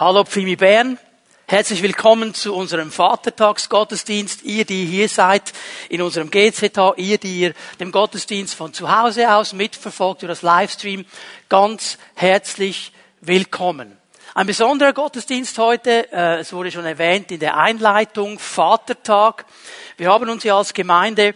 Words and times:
Hallo 0.00 0.22
Pfimi 0.22 0.54
Bern. 0.54 0.96
Herzlich 1.48 1.82
willkommen 1.82 2.32
zu 2.32 2.54
unserem 2.54 2.92
Vatertagsgottesdienst. 2.92 4.44
Ihr, 4.44 4.64
die 4.64 4.84
hier 4.84 5.08
seid 5.08 5.52
in 5.88 6.02
unserem 6.02 6.30
GZH, 6.30 6.94
ihr, 6.98 7.18
die 7.18 7.40
ihr 7.40 7.54
den 7.80 7.90
Gottesdienst 7.90 8.54
von 8.54 8.72
zu 8.72 8.96
Hause 8.96 9.34
aus 9.34 9.54
mitverfolgt 9.54 10.22
über 10.22 10.28
das 10.28 10.42
Livestream, 10.42 11.04
ganz 11.48 11.98
herzlich 12.14 12.92
willkommen. 13.22 13.96
Ein 14.36 14.46
besonderer 14.46 14.92
Gottesdienst 14.92 15.58
heute, 15.58 16.12
äh, 16.12 16.38
es 16.38 16.52
wurde 16.52 16.70
schon 16.70 16.86
erwähnt 16.86 17.32
in 17.32 17.40
der 17.40 17.56
Einleitung, 17.56 18.38
Vatertag. 18.38 19.46
Wir 19.96 20.12
haben 20.12 20.30
uns 20.30 20.44
ja 20.44 20.56
als 20.56 20.74
Gemeinde 20.74 21.34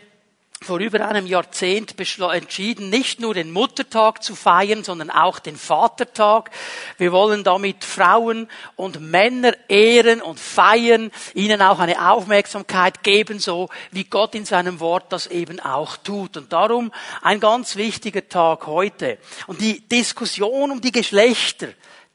vor 0.63 0.81
über 0.81 1.07
einem 1.07 1.27
Jahrzehnt 1.27 1.95
entschieden, 1.99 2.91
nicht 2.91 3.21
nur 3.21 3.35
den 3.35 3.51
Muttertag 3.51 4.23
zu 4.23 4.35
feiern, 4.35 4.85
sondern 4.85 5.11
auch 5.11 5.39
den 5.39 5.57
Vatertag. 5.57 6.51
Wir 6.99 7.13
wollen 7.13 7.45
damit 7.45 7.85
Frauen 7.85 8.49
und 8.77 9.01
Männer 9.01 9.53
ehren 9.69 10.21
und 10.21 10.41
feiern, 10.41 11.11
ihnen 11.35 11.63
auch 11.63 11.79
eine 11.79 12.11
Aufmerksamkeit 12.11 13.03
geben, 13.03 13.39
so 13.39 13.69
wie 13.91 14.05
Gott 14.05 14.35
in 14.35 14.45
seinem 14.45 14.81
Wort 14.81 15.13
das 15.13 15.27
eben 15.27 15.61
auch 15.61 15.97
tut. 15.97 16.37
Und 16.37 16.53
darum 16.53 16.93
ein 17.23 17.41
ganz 17.41 17.77
wichtiger 17.77 18.29
Tag 18.29 18.67
heute. 18.67 19.19
Und 19.47 19.61
die 19.61 19.81
Diskussion 19.89 20.71
um 20.71 20.81
die 20.81 20.93
Geschlechter, 20.93 21.69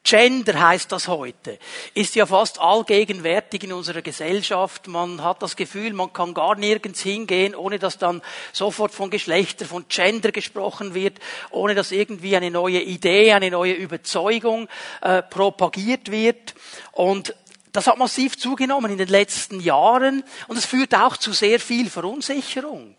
Gender 0.03 0.59
heißt 0.59 0.91
das 0.91 1.09
heute, 1.09 1.59
ist 1.93 2.15
ja 2.15 2.25
fast 2.25 2.59
allgegenwärtig 2.59 3.65
in 3.65 3.73
unserer 3.73 4.01
Gesellschaft. 4.01 4.87
Man 4.87 5.21
hat 5.21 5.41
das 5.41 5.57
Gefühl, 5.57 5.91
man 5.91 6.13
kann 6.13 6.33
gar 6.33 6.55
nirgends 6.55 7.01
hingehen, 7.01 7.53
ohne 7.53 7.77
dass 7.77 7.97
dann 7.97 8.21
sofort 8.53 8.93
von 8.93 9.09
Geschlechter, 9.09 9.65
von 9.65 9.85
Gender 9.89 10.31
gesprochen 10.31 10.93
wird, 10.93 11.19
ohne 11.51 11.75
dass 11.75 11.91
irgendwie 11.91 12.37
eine 12.37 12.51
neue 12.51 12.81
Idee, 12.81 13.33
eine 13.33 13.51
neue 13.51 13.73
Überzeugung 13.73 14.69
äh, 15.01 15.21
propagiert 15.23 16.09
wird. 16.09 16.55
Und 16.93 17.35
das 17.73 17.87
hat 17.87 17.97
massiv 17.97 18.37
zugenommen 18.37 18.91
in 18.91 18.97
den 18.97 19.09
letzten 19.09 19.59
Jahren 19.59 20.23
und 20.47 20.57
es 20.57 20.65
führt 20.65 20.95
auch 20.95 21.17
zu 21.17 21.33
sehr 21.33 21.59
viel 21.59 21.89
Verunsicherung. 21.89 22.95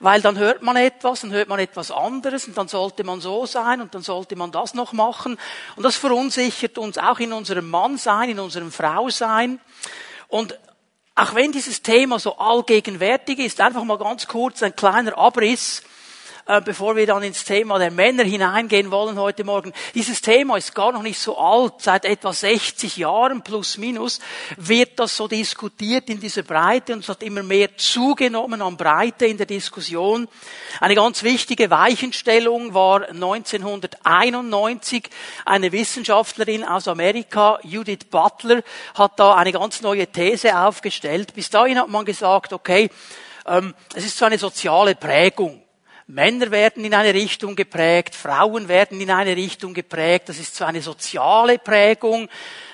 Weil 0.00 0.20
dann 0.20 0.38
hört 0.38 0.62
man 0.62 0.76
etwas, 0.76 1.22
dann 1.22 1.32
hört 1.32 1.48
man 1.48 1.58
etwas 1.58 1.90
anderes 1.90 2.46
und 2.46 2.56
dann 2.56 2.68
sollte 2.68 3.04
man 3.04 3.20
so 3.20 3.46
sein 3.46 3.80
und 3.80 3.94
dann 3.94 4.02
sollte 4.02 4.36
man 4.36 4.52
das 4.52 4.74
noch 4.74 4.92
machen. 4.92 5.38
Und 5.76 5.82
das 5.82 5.96
verunsichert 5.96 6.78
uns 6.78 6.98
auch 6.98 7.18
in 7.18 7.32
unserem 7.32 7.68
Mannsein, 7.70 8.30
in 8.30 8.38
unserem 8.38 8.70
Frausein. 8.70 9.58
Und 10.28 10.58
auch 11.14 11.34
wenn 11.34 11.50
dieses 11.50 11.82
Thema 11.82 12.18
so 12.18 12.36
allgegenwärtig 12.36 13.38
ist, 13.38 13.60
einfach 13.60 13.84
mal 13.84 13.98
ganz 13.98 14.26
kurz 14.26 14.62
ein 14.62 14.76
kleiner 14.76 15.16
Abriss 15.16 15.82
bevor 16.64 16.94
wir 16.94 17.06
dann 17.06 17.24
ins 17.24 17.44
Thema 17.44 17.78
der 17.78 17.90
Männer 17.90 18.22
hineingehen 18.22 18.92
wollen 18.92 19.18
heute 19.18 19.42
Morgen. 19.42 19.72
Dieses 19.94 20.22
Thema 20.22 20.56
ist 20.56 20.76
gar 20.76 20.92
noch 20.92 21.02
nicht 21.02 21.18
so 21.18 21.36
alt. 21.36 21.74
Seit 21.78 22.04
etwa 22.04 22.32
60 22.32 22.96
Jahren 22.96 23.42
plus 23.42 23.78
minus 23.78 24.20
wird 24.56 25.00
das 25.00 25.16
so 25.16 25.26
diskutiert 25.26 26.08
in 26.08 26.20
dieser 26.20 26.44
Breite 26.44 26.92
und 26.92 27.00
es 27.00 27.08
hat 27.08 27.24
immer 27.24 27.42
mehr 27.42 27.76
zugenommen 27.76 28.62
an 28.62 28.76
Breite 28.76 29.26
in 29.26 29.38
der 29.38 29.46
Diskussion. 29.46 30.28
Eine 30.80 30.94
ganz 30.94 31.24
wichtige 31.24 31.68
Weichenstellung 31.70 32.74
war 32.74 33.08
1991 33.08 35.10
eine 35.44 35.72
Wissenschaftlerin 35.72 36.62
aus 36.62 36.86
Amerika, 36.86 37.58
Judith 37.64 38.04
Butler, 38.08 38.62
hat 38.94 39.18
da 39.18 39.34
eine 39.34 39.50
ganz 39.50 39.82
neue 39.82 40.06
These 40.06 40.56
aufgestellt. 40.56 41.34
Bis 41.34 41.50
dahin 41.50 41.80
hat 41.80 41.88
man 41.88 42.04
gesagt, 42.04 42.52
okay, 42.52 42.88
ähm, 43.46 43.74
es 43.94 44.04
ist 44.04 44.16
so 44.16 44.26
eine 44.26 44.38
soziale 44.38 44.94
Prägung. 44.94 45.65
Männer 46.08 46.52
werden 46.52 46.84
in 46.84 46.94
eine 46.94 47.12
Richtung 47.12 47.56
geprägt, 47.56 48.14
Frauen 48.14 48.68
werden 48.68 49.00
in 49.00 49.10
eine 49.10 49.34
Richtung 49.34 49.74
geprägt. 49.74 50.28
Das 50.28 50.38
ist 50.38 50.54
so 50.54 50.64
eine 50.64 50.80
soziale 50.80 51.58
Prägung, 51.58 52.28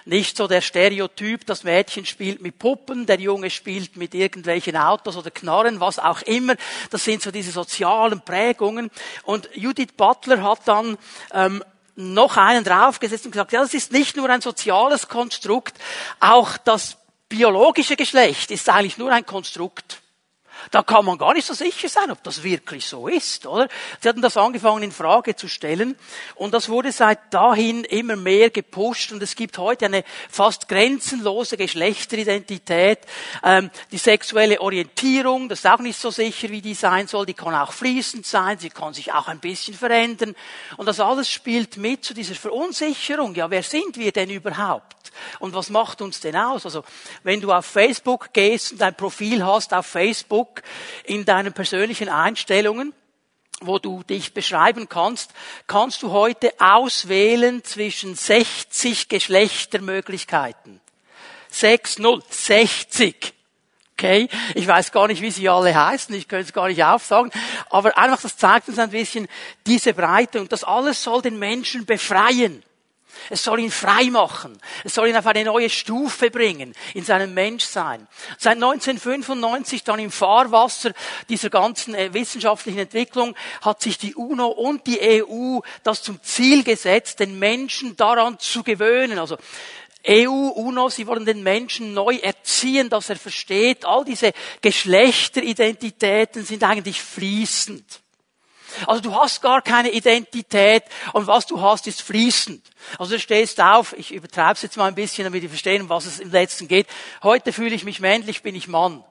nicht 0.05 0.37
so 0.37 0.47
der 0.47 0.61
Stereotyp, 0.61 1.47
das 1.47 1.65
Mädchen 1.65 2.05
spielt 2.05 2.43
mit 2.43 2.59
Puppen, 2.59 3.07
der 3.07 3.19
Junge 3.19 3.49
spielt 3.49 3.97
mit 3.97 4.15
irgendwelchen 4.15 4.77
Autos 4.77 5.17
oder 5.17 5.31
Knarren, 5.31 5.81
was 5.81 5.99
auch 5.99 6.21
immer. 6.23 6.57
Das 6.91 7.05
sind 7.05 7.23
so 7.23 7.31
diese 7.31 7.53
sozialen 7.53 8.21
Prägungen. 8.21 8.91
Und 9.23 9.49
Judith 9.55 9.95
Butler 9.97 10.43
hat 10.43 10.61
dann 10.67 10.99
ähm, 11.33 11.65
noch 11.97 12.37
einen 12.37 12.65
draufgesetzt 12.65 13.25
und 13.25 13.33
gesagt, 13.33 13.53
ja, 13.53 13.63
das 13.63 13.73
ist 13.73 13.93
nicht 13.93 14.15
nur 14.15 14.29
ein 14.29 14.43
soziales 14.43 15.09
Konstrukt, 15.09 15.79
auch 16.21 16.59
das 16.59 16.99
biologische 17.31 17.97
Geschlecht 17.97 18.51
ist 18.51 18.69
eigentlich 18.69 18.99
nur 18.99 19.11
ein 19.11 19.25
Konstrukt. 19.25 20.02
Da 20.71 20.83
kann 20.83 21.05
man 21.05 21.19
gar 21.19 21.35
nicht 21.35 21.47
so 21.47 21.55
sicher 21.55 21.89
sein, 21.89 22.11
ob 22.11 22.23
das 22.23 22.43
wirklich 22.43 22.87
so 22.87 23.09
ist, 23.09 23.47
oder? 23.47 23.69
Sie 24.01 24.09
hatten 24.09 24.23
das 24.23 24.37
angefangen 24.37 24.83
in 24.83 24.93
Frage 24.93 25.37
zu 25.37 25.49
stellen 25.49 25.97
und 26.35 26.55
das 26.55 26.69
wurde 26.69 26.93
seit 26.93 27.33
dahin 27.35 27.85
immer 27.85 28.17
mehr 28.17 28.51
gepusht 28.51 29.13
und 29.13 29.23
es 29.23 29.35
gibt 29.35 29.59
heute 29.59 29.87
eine 29.87 30.05
fast 30.31 30.69
grenzenlose 30.69 31.57
Geschlechteridentität. 31.57 33.01
Ähm, 33.43 33.71
die 33.91 33.99
sexuelle 33.99 34.61
Orientierung, 34.61 35.49
das 35.49 35.61
ist 35.61 35.67
auch 35.67 35.81
nicht 35.81 35.99
so 35.99 36.11
sicher, 36.11 36.49
wie 36.51 36.63
die 36.63 36.75
sein 36.75 37.07
soll, 37.07 37.27
die 37.27 37.35
kann 37.35 37.55
auch 37.55 37.73
fließend 37.73 38.27
sein, 38.27 38.59
sie 38.59 38.71
kann 38.71 38.95
sich 38.95 39.13
auch 39.13 39.29
ein 39.29 39.41
bisschen 39.41 39.75
verändern 39.75 40.35
und 40.77 40.87
das 40.87 41.01
alles 41.01 41.31
spielt 41.31 41.77
mit 41.77 42.05
zu 42.05 42.15
dieser 42.15 42.35
Verunsicherung. 42.35 43.35
Ja, 43.35 43.51
wer 43.51 43.63
sind 43.63 43.97
wir 43.97 44.13
denn 44.13 44.31
überhaupt? 44.31 45.13
Und 45.39 45.55
was 45.55 45.71
macht 45.71 46.03
uns 46.03 46.21
denn 46.21 46.37
aus? 46.37 46.65
Also, 46.65 46.85
wenn 47.23 47.41
du 47.41 47.53
auf 47.53 47.67
Facebook 47.67 48.33
gehst 48.33 48.73
und 48.73 48.83
ein 48.83 48.95
Profil 48.95 49.45
hast 49.45 49.75
auf 49.75 49.87
Facebook 49.87 50.52
in 51.05 51.25
deinen 51.25 51.53
persönlichen 51.53 52.09
Einstellungen, 52.09 52.95
wo 53.61 53.79
du 53.79 54.03
dich 54.03 54.35
beschreiben 54.35 54.89
kannst, 54.89 55.33
kannst 55.67 56.03
du 56.03 56.11
heute 56.11 56.53
auswählen 56.59 57.63
zwischen 57.65 58.15
60 58.15 59.09
Geschlechtermöglichkeiten. 59.09 60.81
6, 61.51 61.99
0, 61.99 62.23
60. 62.29 63.35
Okay? 63.93 64.29
Ich 64.55 64.67
weiß 64.67 64.91
gar 64.91 65.07
nicht, 65.07 65.23
wie 65.23 65.31
sie 65.31 65.49
alle 65.49 65.75
heißen, 65.75 66.15
ich 66.15 66.27
könnte 66.27 66.47
es 66.47 66.53
gar 66.53 66.69
nicht 66.69 66.83
aufsagen, 66.83 67.31
aber 67.71 67.97
einfach, 67.97 68.21
das 68.21 68.37
zeigt 68.37 68.69
uns 68.69 68.79
ein 68.79 68.91
bisschen 68.91 69.29
diese 69.67 69.95
Breite 69.95 70.41
und 70.41 70.51
das 70.51 70.65
alles 70.65 71.03
soll 71.03 71.23
den 71.23 71.39
Menschen 71.39 71.87
befreien. 71.87 72.65
Es 73.31 73.45
soll 73.45 73.61
ihn 73.61 73.71
frei 73.71 74.11
machen. 74.11 74.59
Es 74.85 74.95
soll 74.95 75.09
ihn 75.09 75.17
auf 75.17 75.27
eine 75.27 75.45
neue 75.45 75.71
Stufe 75.71 76.31
bringen 76.31 76.75
in 76.95 77.05
seinem 77.05 77.35
Menschsein. 77.35 78.07
Seit 78.39 78.55
1995 78.55 79.85
dann 79.85 79.99
im 79.99 80.11
Fahrwasser 80.11 80.93
dieser 81.29 81.51
ganzen 81.51 81.95
äh, 81.95 82.13
wissenschaftlichen 82.13 82.81
Entwicklung 82.81 83.35
hat 83.61 83.83
sich 83.83 83.99
die 83.99 84.15
UNO 84.15 84.49
und 84.49 84.87
die 84.87 85.01
EU 85.01 85.61
das 85.83 86.03
zum 86.03 86.23
Ziel 86.23 86.65
gesetzt, 86.65 87.21
den 87.21 87.39
Menschen 87.39 87.97
daran 87.97 88.39
zu 88.39 88.63
gewöhnen. 88.63 89.19
Also 89.19 89.37
EU, 90.07 90.31
UNO, 90.31 90.89
sie 90.89 91.07
wollen 91.07 91.25
den 91.25 91.43
Menschen 91.43 91.95
neu 91.95 92.17
erziehen, 92.17 92.91
dass 92.91 93.09
er 93.09 93.17
versteht, 93.17 93.85
all 93.85 94.05
diese 94.05 94.33
Geschlechteridentitäten 94.61 96.45
sind 96.45 96.65
eigentlich 96.65 97.01
fließend. 97.01 98.02
Also 98.87 99.03
du 99.03 99.15
hast 99.15 99.43
gar 99.43 99.63
keine 99.63 99.91
Identität 99.91 100.85
und 101.13 101.27
was 101.27 101.47
du 101.47 101.61
hast, 101.61 101.87
ist 101.87 102.03
fließend. 102.03 102.65
Also 102.99 103.15
du 103.15 103.21
stehst 103.21 103.61
auf, 103.61 103.93
ich 103.97 104.13
übertreibe 104.13 104.53
es 104.55 104.63
jetzt 104.63 104.77
mal 104.77 104.87
ein 104.87 104.95
bisschen, 104.95 105.25
damit 105.25 105.43
ihr 105.43 105.49
verstehen, 105.49 105.83
um 105.83 105.89
was 105.89 106.07
es 106.07 106.21
im 106.21 106.31
letzten 106.31 106.69
geht. 106.69 106.87
Heute 107.23 107.53
fühle 107.53 107.75
ich 107.75 107.85
mich 107.85 108.01
männlich, 108.01 108.43
bin 108.43 108.55
ich 108.55 108.69
Mann. 108.69 109.05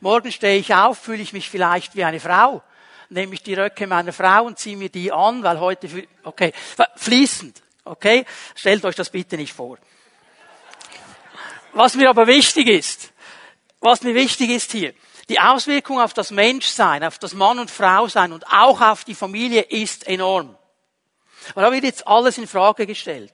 Morgen 0.00 0.32
stehe 0.32 0.58
ich 0.58 0.74
auf, 0.74 0.98
fühle 0.98 1.22
ich 1.22 1.32
mich 1.32 1.48
vielleicht 1.48 1.94
wie 1.94 2.04
eine 2.04 2.20
Frau. 2.20 2.62
Nehme 3.10 3.34
ich 3.34 3.42
die 3.42 3.54
Röcke 3.54 3.86
meiner 3.86 4.12
Frau 4.12 4.44
und 4.44 4.58
ziehe 4.58 4.76
mir 4.76 4.88
die 4.88 5.12
an, 5.12 5.42
weil 5.42 5.60
heute, 5.60 5.88
okay, 6.22 6.52
fließend, 6.96 7.62
okay? 7.84 8.24
Stellt 8.54 8.84
euch 8.84 8.96
das 8.96 9.10
bitte 9.10 9.36
nicht 9.36 9.52
vor. 9.52 9.78
Was 11.74 11.94
mir 11.94 12.08
aber 12.08 12.26
wichtig 12.26 12.68
ist, 12.68 13.12
was 13.80 14.02
mir 14.02 14.14
wichtig 14.14 14.50
ist 14.50 14.72
hier, 14.72 14.94
die 15.28 15.40
Auswirkung 15.40 16.00
auf 16.00 16.14
das 16.14 16.30
Menschsein, 16.30 17.04
auf 17.04 17.18
das 17.18 17.34
Mann 17.34 17.58
und 17.58 17.70
Frau 17.70 18.08
sein 18.08 18.32
und 18.32 18.46
auch 18.46 18.80
auf 18.80 19.04
die 19.04 19.14
Familie 19.14 19.62
ist 19.62 20.06
enorm. 20.06 20.56
Weil 21.54 21.64
da 21.64 21.72
wird 21.72 21.84
jetzt 21.84 22.06
alles 22.06 22.38
in 22.38 22.46
Frage 22.46 22.86
gestellt. 22.86 23.32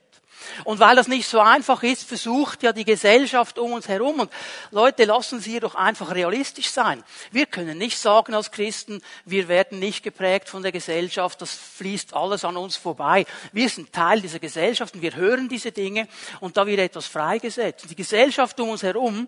Und 0.63 0.79
weil 0.79 0.95
das 0.95 1.07
nicht 1.07 1.27
so 1.27 1.39
einfach 1.39 1.83
ist, 1.83 2.03
versucht 2.03 2.63
ja 2.63 2.73
die 2.73 2.85
Gesellschaft 2.85 3.57
um 3.57 3.73
uns 3.73 3.87
herum. 3.87 4.19
Und 4.19 4.31
Leute, 4.71 5.05
lassen 5.05 5.39
Sie 5.39 5.59
doch 5.59 5.75
einfach 5.75 6.13
realistisch 6.13 6.69
sein. 6.69 7.03
Wir 7.31 7.45
können 7.45 7.77
nicht 7.77 7.97
sagen 7.97 8.33
als 8.33 8.51
Christen, 8.51 9.01
wir 9.25 9.47
werden 9.47 9.79
nicht 9.79 10.03
geprägt 10.03 10.49
von 10.49 10.63
der 10.63 10.71
Gesellschaft, 10.71 11.41
das 11.41 11.53
fließt 11.53 12.13
alles 12.13 12.45
an 12.45 12.57
uns 12.57 12.75
vorbei. 12.75 13.25
Wir 13.51 13.69
sind 13.69 13.91
Teil 13.93 14.21
dieser 14.21 14.39
Gesellschaft 14.39 14.95
und 14.95 15.01
wir 15.01 15.15
hören 15.15 15.49
diese 15.49 15.71
Dinge 15.71 16.07
und 16.39 16.57
da 16.57 16.65
wird 16.65 16.79
etwas 16.79 17.07
freigesetzt. 17.07 17.89
Die 17.89 17.95
Gesellschaft 17.95 18.59
um 18.59 18.69
uns 18.69 18.83
herum, 18.83 19.27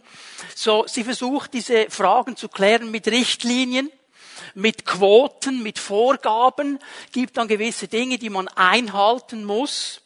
so, 0.55 0.85
sie 0.87 1.03
versucht 1.03 1.53
diese 1.53 1.89
Fragen 1.89 2.35
zu 2.35 2.49
klären 2.49 2.91
mit 2.91 3.07
Richtlinien, 3.07 3.91
mit 4.55 4.85
Quoten, 4.85 5.63
mit 5.63 5.79
Vorgaben, 5.79 6.79
gibt 7.11 7.37
dann 7.37 7.47
gewisse 7.47 7.87
Dinge, 7.87 8.17
die 8.17 8.29
man 8.29 8.47
einhalten 8.49 9.45
muss. 9.45 10.02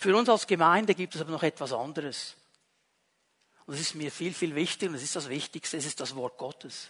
Für 0.00 0.16
uns 0.16 0.30
als 0.30 0.46
Gemeinde 0.46 0.94
gibt 0.94 1.14
es 1.14 1.20
aber 1.20 1.30
noch 1.30 1.42
etwas 1.42 1.74
anderes. 1.74 2.34
Und 3.66 3.74
das 3.74 3.82
ist 3.82 3.94
mir 3.94 4.10
viel, 4.10 4.32
viel 4.32 4.54
wichtiger 4.54 4.88
und 4.88 4.94
das 4.94 5.02
ist 5.02 5.14
das 5.14 5.28
Wichtigste, 5.28 5.76
es 5.76 5.84
ist 5.84 6.00
das 6.00 6.16
Wort 6.16 6.38
Gottes. 6.38 6.88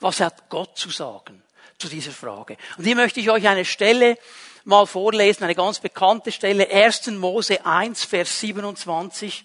Was 0.00 0.20
hat 0.20 0.48
Gott 0.50 0.76
zu 0.76 0.90
sagen? 0.90 1.42
zu 1.78 1.88
dieser 1.88 2.12
Frage. 2.12 2.56
Und 2.78 2.84
hier 2.84 2.96
möchte 2.96 3.20
ich 3.20 3.30
euch 3.30 3.46
eine 3.46 3.64
Stelle 3.64 4.16
mal 4.64 4.86
vorlesen, 4.86 5.44
eine 5.44 5.54
ganz 5.54 5.78
bekannte 5.78 6.32
Stelle, 6.32 6.70
1. 6.70 7.08
Mose 7.08 7.66
1, 7.66 8.04
Vers 8.04 8.40
27. 8.40 9.44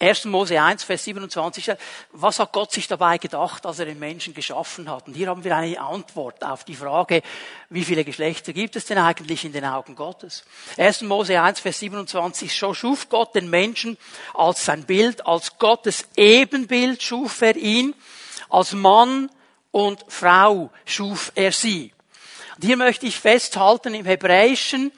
1. 0.00 0.24
Mose 0.24 0.60
1, 0.60 0.82
Vers 0.82 1.04
27. 1.04 1.72
Was 2.12 2.38
hat 2.38 2.52
Gott 2.52 2.72
sich 2.72 2.88
dabei 2.88 3.18
gedacht, 3.18 3.66
als 3.66 3.80
er 3.80 3.84
den 3.84 3.98
Menschen 3.98 4.32
geschaffen 4.32 4.90
hat? 4.90 5.06
Und 5.06 5.14
hier 5.14 5.28
haben 5.28 5.44
wir 5.44 5.54
eine 5.54 5.78
Antwort 5.78 6.42
auf 6.42 6.64
die 6.64 6.74
Frage, 6.74 7.20
wie 7.68 7.84
viele 7.84 8.02
Geschlechter 8.02 8.54
gibt 8.54 8.76
es 8.76 8.86
denn 8.86 8.96
eigentlich 8.96 9.44
in 9.44 9.52
den 9.52 9.66
Augen 9.66 9.94
Gottes? 9.94 10.44
1. 10.78 11.02
Mose 11.02 11.38
1, 11.38 11.60
Vers 11.60 11.80
27. 11.80 12.56
So 12.56 12.72
schuf 12.72 13.10
Gott 13.10 13.34
den 13.34 13.50
Menschen 13.50 13.98
als 14.32 14.64
sein 14.64 14.84
Bild, 14.84 15.26
als 15.26 15.58
Gottes 15.58 16.08
Ebenbild 16.16 17.02
schuf 17.02 17.42
er 17.42 17.56
ihn, 17.56 17.94
als 18.48 18.72
Mann 18.72 19.30
und 19.70 20.02
Frau 20.08 20.70
schuf 20.86 21.30
er 21.34 21.52
sie. 21.52 21.92
Und 22.56 22.64
hier 22.64 22.78
möchte 22.78 23.04
ich 23.04 23.18
festhalten, 23.18 23.92
im 23.92 24.06
Hebräischen 24.06 24.92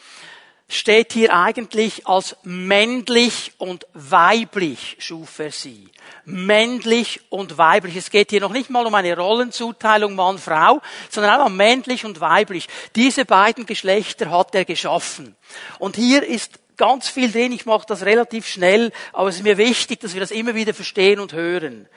steht 0.69 1.13
hier 1.13 1.35
eigentlich 1.35 2.07
als 2.07 2.37
männlich 2.45 3.53
und 3.59 3.87
weiblich 3.93 4.97
schuf 4.99 5.39
er 5.39 5.53
sie. 5.53 5.89
Männlich 6.25 7.21
und 7.31 7.59
weiblich. 7.59 7.97
Es 7.97 8.11
geht 8.11 8.31
hier 8.31 8.41
noch 8.41 8.53
nicht 8.53 8.71
mal 8.71 8.87
um 8.87 8.95
eine 8.95 9.17
Rollenzuteilung 9.17 10.15
Mann-Frau, 10.15 10.81
sondern 11.11 11.41
auch 11.41 11.47
um 11.47 11.57
männlich 11.57 12.05
und 12.05 12.21
weiblich. 12.21 12.69
Diese 12.97 13.25
beiden 13.25 13.67
Geschlechter 13.67 14.31
hat 14.31 14.55
er 14.55 14.65
geschaffen. 14.65 15.37
Und 15.79 15.97
hier 15.97 16.23
ist 16.27 16.59
ganz 16.77 17.09
viel 17.09 17.31
drin. 17.31 17.53
Ich 17.53 17.67
mache 17.67 17.87
das 17.87 18.05
relativ 18.05 18.47
schnell, 18.47 18.93
aber 19.13 19.29
es 19.29 19.37
ist 19.37 19.45
mir 19.45 19.59
wichtig, 19.59 20.01
dass 20.01 20.15
wir 20.15 20.21
das 20.21 20.31
immer 20.31 20.55
wieder 20.55 20.75
verstehen 20.75 21.21
und 21.21 21.33
hören. 21.33 21.89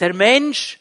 Der 0.00 0.14
Mensch, 0.14 0.78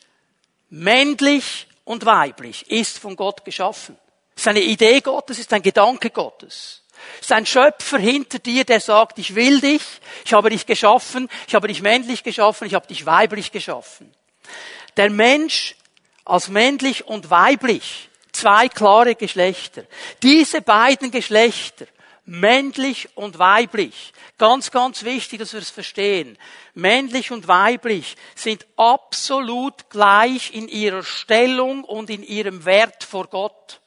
männlich 0.69 1.67
und 1.83 2.05
weiblich, 2.05 2.69
ist 2.69 2.99
von 2.99 3.15
Gott 3.15 3.43
geschaffen. 3.43 3.97
Es 4.35 4.43
ist 4.43 4.47
eine 4.47 4.61
Idee 4.61 5.01
Gottes, 5.01 5.39
ist 5.39 5.53
ein 5.53 5.61
Gedanke 5.61 6.09
Gottes. 6.09 6.80
Ist 7.19 7.31
ein 7.31 7.45
Schöpfer 7.45 7.99
hinter 7.99 8.39
dir, 8.39 8.63
der 8.63 8.79
sagt, 8.79 9.19
ich 9.19 9.35
will 9.35 9.61
dich, 9.61 9.83
ich 10.25 10.33
habe 10.33 10.49
dich 10.49 10.65
geschaffen, 10.65 11.29
ich 11.47 11.55
habe 11.55 11.67
dich 11.67 11.81
männlich 11.81 12.23
geschaffen, 12.23 12.67
ich 12.67 12.73
habe 12.73 12.87
dich 12.87 13.05
weiblich 13.05 13.51
geschaffen. 13.51 14.13
Der 14.97 15.09
Mensch 15.09 15.75
als 16.25 16.47
männlich 16.47 17.07
und 17.07 17.29
weiblich, 17.29 18.09
zwei 18.31 18.69
klare 18.69 19.15
Geschlechter. 19.15 19.83
Diese 20.23 20.61
beiden 20.61 21.11
Geschlechter, 21.11 21.85
männlich 22.25 23.09
und 23.15 23.39
weiblich, 23.39 24.13
ganz, 24.37 24.71
ganz 24.71 25.03
wichtig, 25.03 25.39
dass 25.39 25.53
wir 25.53 25.59
es 25.59 25.69
verstehen. 25.69 26.37
Männlich 26.73 27.31
und 27.31 27.47
weiblich 27.47 28.15
sind 28.35 28.65
absolut 28.77 29.89
gleich 29.89 30.53
in 30.53 30.67
ihrer 30.67 31.03
Stellung 31.03 31.83
und 31.83 32.09
in 32.09 32.23
ihrem 32.23 32.65
Wert 32.65 33.03
vor 33.03 33.27
Gott. 33.27 33.80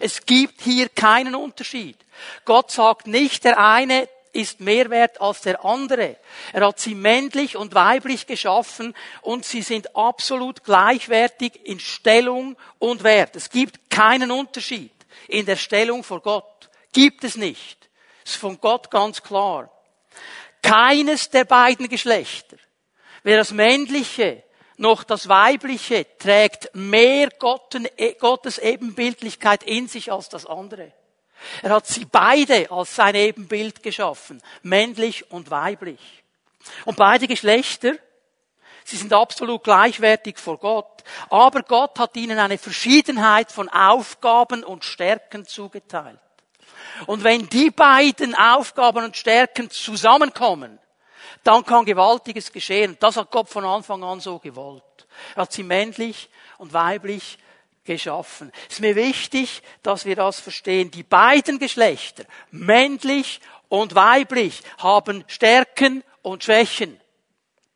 Es 0.00 0.26
gibt 0.26 0.62
hier 0.62 0.88
keinen 0.88 1.34
Unterschied. 1.34 1.96
Gott 2.44 2.70
sagt 2.70 3.06
nicht, 3.06 3.44
der 3.44 3.58
eine 3.58 4.08
ist 4.32 4.60
mehr 4.60 4.90
wert 4.90 5.20
als 5.20 5.42
der 5.42 5.64
andere. 5.64 6.16
Er 6.52 6.66
hat 6.66 6.80
sie 6.80 6.94
männlich 6.94 7.56
und 7.56 7.74
weiblich 7.74 8.26
geschaffen 8.26 8.94
und 9.22 9.44
sie 9.44 9.62
sind 9.62 9.96
absolut 9.96 10.64
gleichwertig 10.64 11.60
in 11.64 11.80
Stellung 11.80 12.56
und 12.78 13.04
Wert. 13.04 13.36
Es 13.36 13.48
gibt 13.48 13.90
keinen 13.90 14.30
Unterschied 14.30 14.92
in 15.28 15.46
der 15.46 15.56
Stellung 15.56 16.02
vor 16.02 16.20
Gott. 16.20 16.68
Gibt 16.92 17.24
es 17.24 17.36
nicht. 17.36 17.88
Ist 18.24 18.36
von 18.36 18.60
Gott 18.60 18.90
ganz 18.90 19.22
klar. 19.22 19.70
Keines 20.62 21.30
der 21.30 21.44
beiden 21.44 21.88
Geschlechter, 21.88 22.56
weder 23.22 23.38
das 23.38 23.50
männliche 23.50 24.43
noch 24.76 25.04
das 25.04 25.28
Weibliche 25.28 26.06
trägt 26.18 26.74
mehr 26.74 27.28
Gottes 27.30 28.58
Ebenbildlichkeit 28.58 29.62
in 29.62 29.88
sich 29.88 30.10
als 30.10 30.28
das 30.28 30.46
andere. 30.46 30.92
Er 31.62 31.70
hat 31.70 31.86
sie 31.86 32.04
beide 32.04 32.70
als 32.70 32.94
sein 32.94 33.14
Ebenbild 33.14 33.82
geschaffen, 33.82 34.42
männlich 34.62 35.30
und 35.30 35.50
weiblich. 35.50 36.24
Und 36.84 36.96
beide 36.96 37.26
Geschlechter, 37.26 37.94
sie 38.84 38.96
sind 38.96 39.12
absolut 39.12 39.62
gleichwertig 39.62 40.38
vor 40.38 40.58
Gott, 40.58 41.04
aber 41.28 41.62
Gott 41.62 41.98
hat 41.98 42.16
ihnen 42.16 42.38
eine 42.38 42.58
Verschiedenheit 42.58 43.52
von 43.52 43.68
Aufgaben 43.68 44.64
und 44.64 44.84
Stärken 44.84 45.46
zugeteilt. 45.46 46.18
Und 47.06 47.24
wenn 47.24 47.48
die 47.48 47.70
beiden 47.70 48.34
Aufgaben 48.34 49.04
und 49.04 49.16
Stärken 49.16 49.70
zusammenkommen, 49.70 50.78
dann 51.44 51.64
kann 51.64 51.84
Gewaltiges 51.84 52.50
geschehen. 52.50 52.96
Das 53.00 53.16
hat 53.16 53.30
Gott 53.30 53.48
von 53.48 53.64
Anfang 53.64 54.02
an 54.02 54.20
so 54.20 54.38
gewollt. 54.38 54.82
Er 55.34 55.42
hat 55.42 55.52
sie 55.52 55.62
männlich 55.62 56.28
und 56.58 56.72
weiblich 56.72 57.38
geschaffen. 57.84 58.50
Es 58.68 58.74
ist 58.74 58.80
mir 58.80 58.96
wichtig, 58.96 59.62
dass 59.82 60.06
wir 60.06 60.16
das 60.16 60.40
verstehen. 60.40 60.90
Die 60.90 61.02
beiden 61.02 61.58
Geschlechter, 61.58 62.24
männlich 62.50 63.40
und 63.68 63.94
weiblich, 63.94 64.62
haben 64.78 65.24
Stärken 65.28 66.02
und 66.22 66.44
Schwächen. 66.44 66.98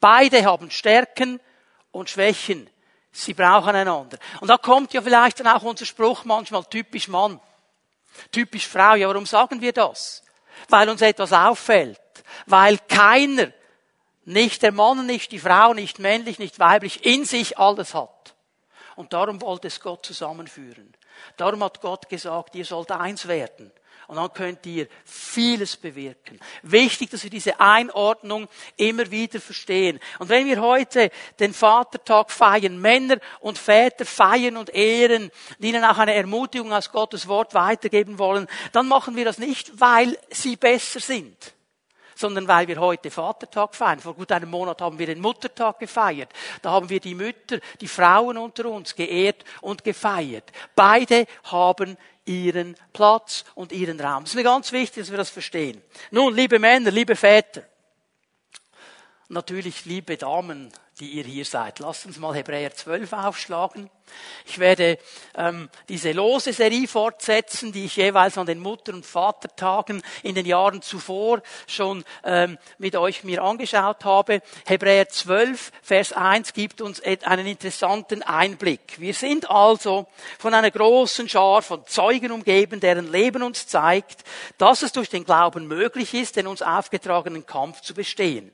Beide 0.00 0.44
haben 0.44 0.70
Stärken 0.70 1.40
und 1.90 2.08
Schwächen. 2.08 2.70
Sie 3.12 3.34
brauchen 3.34 3.74
einander. 3.74 4.18
Und 4.40 4.48
da 4.48 4.56
kommt 4.56 4.94
ja 4.94 5.02
vielleicht 5.02 5.40
dann 5.40 5.48
auch 5.48 5.62
unser 5.62 5.84
Spruch 5.84 6.24
manchmal 6.24 6.64
typisch 6.64 7.08
Mann, 7.08 7.40
typisch 8.32 8.66
Frau. 8.66 8.94
Ja, 8.94 9.08
warum 9.08 9.26
sagen 9.26 9.60
wir 9.60 9.72
das? 9.72 10.22
Weil 10.68 10.88
uns 10.88 11.02
etwas 11.02 11.32
auffällt. 11.32 12.00
Weil 12.46 12.78
keiner 12.78 13.52
nicht 14.28 14.62
der 14.62 14.72
Mann, 14.72 15.06
nicht 15.06 15.32
die 15.32 15.38
Frau, 15.38 15.72
nicht 15.72 15.98
männlich, 15.98 16.38
nicht 16.38 16.58
weiblich, 16.58 17.04
in 17.06 17.24
sich 17.24 17.58
alles 17.58 17.94
hat. 17.94 18.34
Und 18.94 19.12
darum 19.12 19.40
wollte 19.40 19.68
es 19.68 19.80
Gott 19.80 20.04
zusammenführen. 20.04 20.92
Darum 21.36 21.64
hat 21.64 21.80
Gott 21.80 22.08
gesagt, 22.08 22.54
ihr 22.54 22.64
sollt 22.64 22.90
eins 22.90 23.26
werden. 23.26 23.72
Und 24.06 24.16
dann 24.16 24.32
könnt 24.32 24.64
ihr 24.66 24.86
vieles 25.04 25.76
bewirken. 25.76 26.40
Wichtig, 26.62 27.10
dass 27.10 27.24
wir 27.24 27.30
diese 27.30 27.60
Einordnung 27.60 28.48
immer 28.76 29.10
wieder 29.10 29.40
verstehen. 29.40 29.98
Und 30.18 30.28
wenn 30.28 30.46
wir 30.46 30.60
heute 30.60 31.10
den 31.40 31.54
Vatertag 31.54 32.30
feiern, 32.30 32.78
Männer 32.78 33.18
und 33.40 33.58
Väter 33.58 34.04
feiern 34.04 34.56
und 34.56 34.70
ehren, 34.70 35.30
ihnen 35.58 35.84
auch 35.84 35.98
eine 35.98 36.14
Ermutigung 36.14 36.72
aus 36.72 36.90
Gottes 36.90 37.28
Wort 37.28 37.54
weitergeben 37.54 38.18
wollen, 38.18 38.46
dann 38.72 38.88
machen 38.88 39.16
wir 39.16 39.24
das 39.24 39.38
nicht, 39.38 39.80
weil 39.80 40.18
sie 40.30 40.56
besser 40.56 41.00
sind 41.00 41.54
sondern 42.18 42.48
weil 42.48 42.66
wir 42.66 42.80
heute 42.80 43.10
Vatertag 43.10 43.76
feiern. 43.76 44.00
Vor 44.00 44.14
gut 44.14 44.32
einem 44.32 44.50
Monat 44.50 44.80
haben 44.80 44.98
wir 44.98 45.06
den 45.06 45.20
Muttertag 45.20 45.78
gefeiert. 45.78 46.32
Da 46.62 46.72
haben 46.72 46.90
wir 46.90 46.98
die 46.98 47.14
Mütter, 47.14 47.60
die 47.80 47.86
Frauen 47.86 48.36
unter 48.36 48.66
uns 48.66 48.96
geehrt 48.96 49.44
und 49.60 49.84
gefeiert. 49.84 50.50
Beide 50.74 51.26
haben 51.44 51.96
ihren 52.24 52.76
Platz 52.92 53.44
und 53.54 53.72
ihren 53.72 54.00
Raum. 54.00 54.24
Es 54.24 54.30
ist 54.30 54.36
mir 54.36 54.42
ganz 54.42 54.72
wichtig, 54.72 55.04
dass 55.04 55.10
wir 55.10 55.18
das 55.18 55.30
verstehen. 55.30 55.80
Nun, 56.10 56.34
liebe 56.34 56.58
Männer, 56.58 56.90
liebe 56.90 57.14
Väter, 57.14 57.62
natürlich 59.28 59.84
liebe 59.84 60.16
Damen, 60.16 60.72
die 61.00 61.10
ihr 61.10 61.24
hier 61.24 61.44
seid. 61.44 61.78
Lasst 61.78 62.06
uns 62.06 62.18
mal 62.18 62.34
Hebräer 62.34 62.74
12 62.74 63.12
aufschlagen. 63.12 63.90
Ich 64.46 64.58
werde 64.58 64.98
ähm, 65.36 65.68
diese 65.88 66.12
lose 66.12 66.52
Serie 66.52 66.88
fortsetzen, 66.88 67.72
die 67.72 67.84
ich 67.84 67.96
jeweils 67.96 68.38
an 68.38 68.46
den 68.46 68.58
Mutter- 68.58 68.94
und 68.94 69.04
Vatertagen 69.04 70.02
in 70.22 70.34
den 70.34 70.46
Jahren 70.46 70.80
zuvor 70.80 71.42
schon 71.66 72.04
ähm, 72.24 72.56
mit 72.78 72.96
euch 72.96 73.22
mir 73.22 73.42
angeschaut 73.42 74.04
habe. 74.04 74.40
Hebräer 74.66 75.08
12, 75.08 75.72
Vers 75.82 76.12
1 76.14 76.54
gibt 76.54 76.80
uns 76.80 77.02
einen 77.02 77.46
interessanten 77.46 78.22
Einblick. 78.22 78.98
Wir 78.98 79.14
sind 79.14 79.50
also 79.50 80.06
von 80.38 80.54
einer 80.54 80.70
großen 80.70 81.28
Schar 81.28 81.60
von 81.60 81.86
Zeugen 81.86 82.32
umgeben, 82.32 82.80
deren 82.80 83.12
Leben 83.12 83.42
uns 83.42 83.66
zeigt, 83.66 84.24
dass 84.56 84.82
es 84.82 84.92
durch 84.92 85.10
den 85.10 85.24
Glauben 85.24 85.66
möglich 85.66 86.14
ist, 86.14 86.36
den 86.36 86.46
uns 86.46 86.62
aufgetragenen 86.62 87.44
Kampf 87.44 87.82
zu 87.82 87.92
bestehen. 87.92 88.52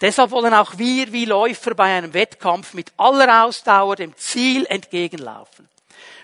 Deshalb 0.00 0.30
wollen 0.30 0.54
auch 0.54 0.78
wir 0.78 1.12
wie 1.12 1.24
Läufer 1.24 1.74
bei 1.74 1.96
einem 1.96 2.14
Wettkampf 2.14 2.74
mit 2.74 2.92
aller 2.96 3.44
Ausdauer 3.44 3.96
dem 3.96 4.16
Ziel 4.16 4.66
entgegenlaufen. 4.66 5.68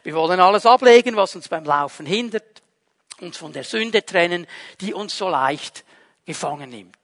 Wir 0.02 0.14
wollen 0.14 0.40
alles 0.40 0.66
ablegen, 0.66 1.16
was 1.16 1.34
uns 1.34 1.48
beim 1.48 1.64
Laufen 1.64 2.06
hindert, 2.06 2.62
uns 3.20 3.36
von 3.36 3.52
der 3.52 3.64
Sünde 3.64 4.04
trennen, 4.04 4.46
die 4.80 4.94
uns 4.94 5.16
so 5.16 5.28
leicht 5.28 5.84
gefangen 6.24 6.70
nimmt. 6.70 6.96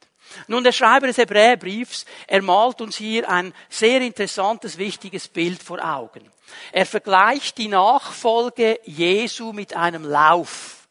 Nun, 0.47 0.65
der 0.65 0.73
Schreiber 0.73 1.07
des 1.07 1.19
Hebräerbriefs, 1.19 2.07
er 2.27 2.43
malt 2.43 2.81
uns 2.81 2.97
hier 2.97 3.29
ein 3.29 3.53
sehr 3.69 4.01
interessantes, 4.01 4.79
wichtiges 4.79 5.29
Bild 5.29 5.62
vor 5.62 5.85
Augen. 5.85 6.31
Er 6.71 6.87
vergleicht 6.87 7.59
die 7.59 7.69
Nachfolge 7.69 8.79
Jesu 8.85 9.53
mit 9.53 9.75
einem 9.75 10.05
Lauf, 10.05 10.89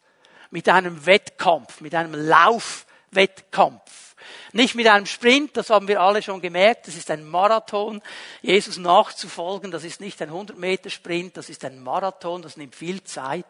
mit 0.50 0.68
einem 0.70 1.06
Wettkampf, 1.06 1.82
mit 1.82 1.96
einem 1.96 2.14
Laufwettkampf. 2.14 4.11
Nicht 4.54 4.76
mit 4.76 4.88
einem 4.88 5.06
Sprint, 5.06 5.56
das 5.58 5.70
haben 5.70 5.88
wir 5.88 6.02
alle 6.02 6.22
schon 6.22 6.42
gemerkt, 6.42 6.88
das 6.88 6.96
ist 6.96 7.12
ein 7.12 7.26
Marathon. 7.26 8.02
Jesus 8.42 8.78
nachzufolgen, 8.78 9.72
das 9.72 9.84
ist 9.84 10.02
nicht 10.02 10.22
ein 10.22 10.30
100 10.30 10.58
Meter 10.58 10.90
Sprint, 10.90 11.38
das 11.38 11.50
ist 11.50 11.64
ein 11.66 11.82
Marathon, 11.82 12.42
das 12.42 12.58
nimmt 12.58 12.76
viel 12.76 13.04
Zeit. 13.04 13.46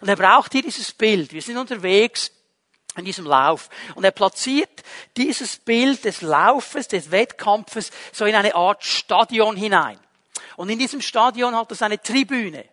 Und 0.00 0.08
er 0.08 0.16
braucht 0.16 0.52
hier 0.52 0.62
dieses 0.62 0.92
Bild. 0.92 1.32
Wir 1.32 1.42
sind 1.42 1.56
unterwegs 1.56 2.30
in 2.96 3.04
diesem 3.04 3.26
Lauf. 3.26 3.68
Und 3.94 4.04
er 4.04 4.10
platziert 4.10 4.82
dieses 5.16 5.56
Bild 5.56 6.04
des 6.04 6.22
Laufes, 6.22 6.88
des 6.88 7.10
Wettkampfes 7.10 7.90
so 8.12 8.24
in 8.24 8.34
eine 8.34 8.54
Art 8.54 8.84
Stadion 8.84 9.56
hinein. 9.56 9.98
Und 10.56 10.70
in 10.70 10.78
diesem 10.78 11.02
Stadion 11.02 11.54
hat 11.54 11.70
es 11.72 11.82
eine 11.82 12.00
Tribüne. 12.00 12.64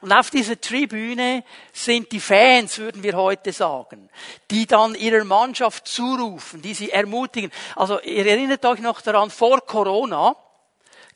Und 0.00 0.12
auf 0.12 0.30
dieser 0.30 0.60
Tribüne 0.60 1.44
sind 1.72 2.12
die 2.12 2.20
Fans, 2.20 2.78
würden 2.78 3.02
wir 3.02 3.14
heute 3.14 3.52
sagen, 3.52 4.08
die 4.50 4.66
dann 4.66 4.94
ihrer 4.94 5.24
Mannschaft 5.24 5.86
zurufen, 5.86 6.62
die 6.62 6.74
sie 6.74 6.90
ermutigen. 6.90 7.50
Also 7.76 8.00
ihr 8.00 8.26
erinnert 8.26 8.64
euch 8.64 8.80
noch 8.80 9.00
daran, 9.00 9.30
vor 9.30 9.60
Corona 9.64 10.36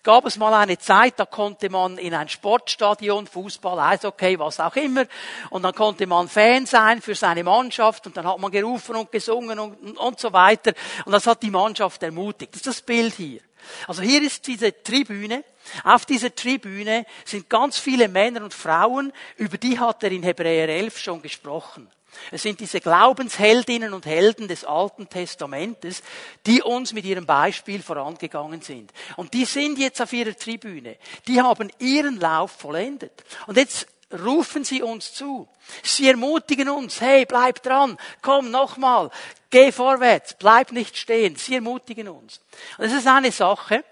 gab 0.03 0.25
es 0.25 0.39
mal 0.39 0.55
eine 0.55 0.79
Zeit, 0.79 1.19
da 1.19 1.27
konnte 1.27 1.69
man 1.69 1.99
in 1.99 2.15
ein 2.15 2.29
Sportstadion, 2.29 3.27
Fußball, 3.27 3.79
Eishockey, 3.79 4.39
was 4.39 4.59
auch 4.59 4.75
immer, 4.77 5.05
und 5.51 5.63
dann 5.63 5.75
konnte 5.75 6.07
man 6.07 6.29
Fan 6.29 6.65
sein 6.65 7.03
für 7.03 7.15
seine 7.15 7.45
Mannschaft 7.45 8.07
und 8.07 8.17
dann 8.17 8.27
hat 8.27 8.39
man 8.39 8.51
gerufen 8.51 8.97
und 8.97 9.13
gesungen 9.13 9.59
und, 9.59 9.75
und, 9.83 9.99
und 9.99 10.19
so 10.19 10.33
weiter. 10.33 10.73
Und 11.05 11.13
das 11.13 11.27
hat 11.27 11.43
die 11.43 11.51
Mannschaft 11.51 12.03
ermutigt. 12.03 12.55
Das 12.55 12.61
ist 12.61 12.67
das 12.67 12.81
Bild 12.81 13.15
hier. 13.15 13.41
Also 13.87 14.03
hier 14.03 14.23
ist 14.23 14.47
diese 14.47 14.83
Tribüne. 14.83 15.45
Auf 15.85 16.07
dieser 16.07 16.35
Tribüne 16.35 17.07
sind 17.25 17.49
ganz 17.49 17.79
viele 17.79 18.09
Männer 18.09 18.43
und 18.43 18.55
Frauen, 18.55 19.13
über 19.37 19.59
die 19.59 19.79
hat 19.79 20.03
er 20.03 20.11
in 20.11 20.23
Hebräer 20.23 20.69
11 20.69 20.99
schon 20.99 21.23
gesprochen. 21.23 21.89
Es 22.31 22.43
sind 22.43 22.61
diese 22.61 22.81
Glaubensheldinnen 22.81 23.93
und 23.93 24.07
Helden 24.07 24.49
des 24.49 24.65
Alten 24.65 25.09
Testamentes, 25.09 26.03
die 26.47 26.63
uns 26.63 26.93
mit 26.93 27.05
ihrem 27.05 27.27
Beispiel 27.27 27.83
vorangegangen 27.83 28.61
sind. 28.61 28.93
Und 29.17 29.35
die 29.35 29.45
sind 29.45 29.79
jetzt 29.79 30.01
auf 30.01 30.13
ihrer 30.13 30.37
Tribüne. 30.37 30.97
Die 31.27 31.41
haben 31.41 31.71
ihren 31.79 32.19
Lauf 32.19 32.53
vollendet. 32.53 33.25
Und 33.47 33.57
jetzt 33.57 33.87
rufen 34.13 34.65
sie 34.65 34.83
uns 34.83 35.13
zu. 35.13 35.49
Sie 35.83 36.09
ermutigen 36.09 36.69
uns, 36.71 37.01
hey, 37.01 37.27
bleib 37.27 37.63
dran, 37.63 37.99
komm 38.23 38.51
nochmal, 38.51 39.11
geh 39.51 39.71
vorwärts, 39.71 40.35
bleib 40.39 40.73
nicht 40.73 40.97
stehen. 40.97 41.37
Sie 41.37 41.57
ermutigen 41.57 42.09
uns. 42.09 42.41
Und 42.79 42.87
das 42.87 42.93
ist 42.93 43.07
eine 43.07 43.33
Sache, 43.33 43.85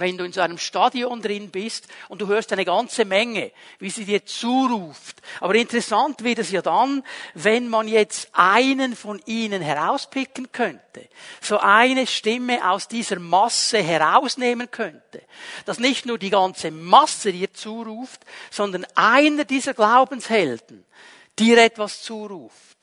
wenn 0.00 0.18
du 0.18 0.24
in 0.24 0.32
so 0.32 0.40
einem 0.40 0.58
Stadion 0.58 1.22
drin 1.22 1.50
bist 1.50 1.88
und 2.08 2.20
du 2.20 2.26
hörst 2.26 2.52
eine 2.52 2.64
ganze 2.64 3.04
Menge, 3.04 3.52
wie 3.78 3.90
sie 3.90 4.04
dir 4.04 4.24
zuruft. 4.24 5.22
Aber 5.40 5.54
interessant 5.54 6.24
wird 6.24 6.38
es 6.38 6.50
ja 6.50 6.62
dann, 6.62 7.02
wenn 7.34 7.68
man 7.68 7.88
jetzt 7.88 8.28
einen 8.32 8.96
von 8.96 9.20
ihnen 9.26 9.62
herauspicken 9.62 10.52
könnte, 10.52 11.08
so 11.40 11.58
eine 11.58 12.06
Stimme 12.06 12.70
aus 12.70 12.88
dieser 12.88 13.18
Masse 13.18 13.78
herausnehmen 13.78 14.70
könnte, 14.70 15.22
dass 15.64 15.78
nicht 15.78 16.06
nur 16.06 16.18
die 16.18 16.30
ganze 16.30 16.70
Masse 16.70 17.32
dir 17.32 17.52
zuruft, 17.52 18.20
sondern 18.50 18.86
einer 18.94 19.44
dieser 19.44 19.74
Glaubenshelden 19.74 20.84
dir 21.38 21.58
etwas 21.58 22.02
zuruft 22.02 22.73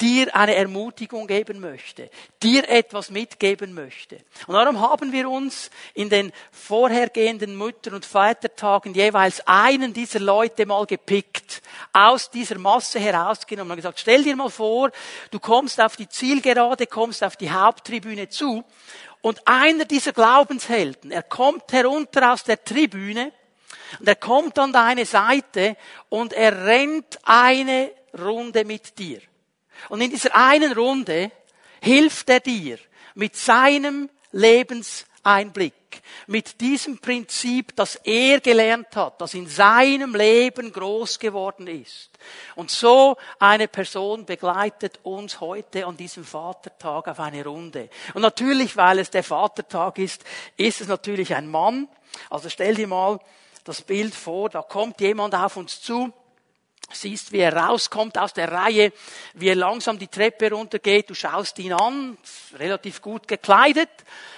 dir 0.00 0.34
eine 0.36 0.54
Ermutigung 0.54 1.26
geben 1.26 1.60
möchte, 1.60 2.10
dir 2.42 2.68
etwas 2.68 3.10
mitgeben 3.10 3.72
möchte. 3.72 4.18
Und 4.46 4.54
darum 4.54 4.80
haben 4.80 5.12
wir 5.12 5.28
uns 5.28 5.70
in 5.94 6.10
den 6.10 6.32
vorhergehenden 6.52 7.56
Mütter- 7.56 7.94
und 7.94 8.04
Vatertagen 8.04 8.94
jeweils 8.94 9.46
einen 9.46 9.92
dieser 9.92 10.20
Leute 10.20 10.66
mal 10.66 10.86
gepickt, 10.86 11.62
aus 11.92 12.30
dieser 12.30 12.58
Masse 12.58 12.98
herausgenommen 12.98 13.72
und 13.72 13.76
gesagt, 13.76 14.00
stell 14.00 14.22
dir 14.22 14.36
mal 14.36 14.50
vor, 14.50 14.90
du 15.30 15.40
kommst 15.40 15.80
auf 15.80 15.96
die 15.96 16.08
Zielgerade, 16.08 16.86
kommst 16.86 17.24
auf 17.24 17.36
die 17.36 17.50
Haupttribüne 17.50 18.28
zu 18.28 18.64
und 19.22 19.46
einer 19.46 19.86
dieser 19.86 20.12
Glaubenshelden, 20.12 21.10
er 21.10 21.22
kommt 21.22 21.72
herunter 21.72 22.32
aus 22.32 22.44
der 22.44 22.62
Tribüne 22.62 23.32
und 23.98 24.08
er 24.08 24.16
kommt 24.16 24.58
an 24.58 24.72
deine 24.72 25.04
Seite 25.04 25.76
und 26.08 26.32
er 26.32 26.66
rennt 26.66 27.18
eine 27.24 27.90
Runde 28.18 28.64
mit 28.64 28.98
dir. 28.98 29.20
Und 29.88 30.00
in 30.00 30.10
dieser 30.10 30.34
einen 30.34 30.72
Runde 30.72 31.30
hilft 31.80 32.28
er 32.30 32.40
dir 32.40 32.78
mit 33.14 33.36
seinem 33.36 34.10
Lebenseinblick, 34.32 36.02
mit 36.26 36.60
diesem 36.60 36.98
Prinzip, 36.98 37.74
das 37.76 37.96
er 37.96 38.40
gelernt 38.40 38.94
hat, 38.96 39.20
das 39.20 39.34
in 39.34 39.46
seinem 39.46 40.14
Leben 40.14 40.72
groß 40.72 41.18
geworden 41.18 41.66
ist. 41.66 42.10
Und 42.54 42.70
so 42.70 43.16
eine 43.38 43.68
Person 43.68 44.26
begleitet 44.26 45.00
uns 45.02 45.40
heute 45.40 45.86
an 45.86 45.96
diesem 45.96 46.24
Vatertag 46.24 47.08
auf 47.08 47.20
eine 47.20 47.44
Runde. 47.44 47.88
Und 48.14 48.22
natürlich, 48.22 48.76
weil 48.76 48.98
es 48.98 49.10
der 49.10 49.24
Vatertag 49.24 49.98
ist, 49.98 50.24
ist 50.56 50.80
es 50.80 50.88
natürlich 50.88 51.34
ein 51.34 51.50
Mann. 51.50 51.88
Also 52.28 52.48
stell 52.48 52.74
dir 52.74 52.86
mal 52.86 53.18
das 53.64 53.82
Bild 53.82 54.14
vor, 54.14 54.50
da 54.50 54.62
kommt 54.62 55.00
jemand 55.00 55.34
auf 55.34 55.56
uns 55.56 55.80
zu, 55.80 56.12
siehst, 56.92 57.32
wie 57.32 57.38
er 57.38 57.56
rauskommt 57.56 58.18
aus 58.18 58.32
der 58.32 58.52
Reihe, 58.52 58.92
wie 59.34 59.48
er 59.48 59.56
langsam 59.56 59.98
die 59.98 60.08
Treppe 60.08 60.50
runtergeht, 60.50 61.10
du 61.10 61.14
schaust 61.14 61.58
ihn 61.58 61.72
an, 61.72 62.16
relativ 62.58 63.02
gut 63.02 63.26
gekleidet, 63.26 63.90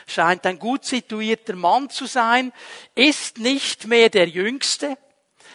scheint 0.07 0.47
ein 0.47 0.59
gut 0.59 0.85
situierter 0.85 1.55
Mann 1.55 1.91
zu 1.91 2.07
sein, 2.07 2.53
ist 2.95 3.39
nicht 3.39 3.87
mehr 3.87 4.09
der 4.09 4.29
Jüngste, 4.29 4.97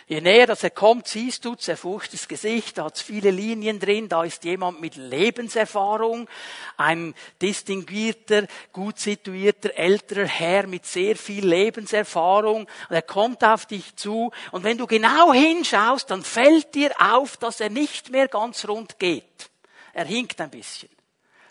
Je 0.05 0.19
näher 0.19 0.47
dass 0.47 0.63
er 0.63 0.69
kommt, 0.69 1.07
siehst 1.07 1.45
du, 1.45 1.55
zerfurchtes 1.55 2.27
Gesicht, 2.27 2.77
da 2.77 2.85
hat 2.85 2.97
viele 2.97 3.31
Linien 3.31 3.79
drin, 3.79 4.09
da 4.09 4.23
ist 4.23 4.43
jemand 4.43 4.81
mit 4.81 4.95
Lebenserfahrung, 4.95 6.27
ein 6.75 7.15
distinguierter, 7.41 8.47
gut 8.73 8.99
situierter, 8.99 9.73
älterer 9.75 10.27
Herr 10.27 10.67
mit 10.67 10.85
sehr 10.85 11.15
viel 11.15 11.47
Lebenserfahrung. 11.47 12.63
Und 12.63 12.95
er 12.95 13.01
kommt 13.01 13.43
auf 13.45 13.65
dich 13.65 13.95
zu 13.95 14.31
und 14.51 14.65
wenn 14.65 14.77
du 14.77 14.87
genau 14.87 15.31
hinschaust, 15.31 16.11
dann 16.11 16.23
fällt 16.23 16.75
dir 16.75 16.91
auf, 16.99 17.37
dass 17.37 17.61
er 17.61 17.69
nicht 17.69 18.09
mehr 18.09 18.27
ganz 18.27 18.67
rund 18.67 18.99
geht. 18.99 19.49
Er 19.93 20.05
hinkt 20.05 20.41
ein 20.41 20.49
bisschen. 20.49 20.89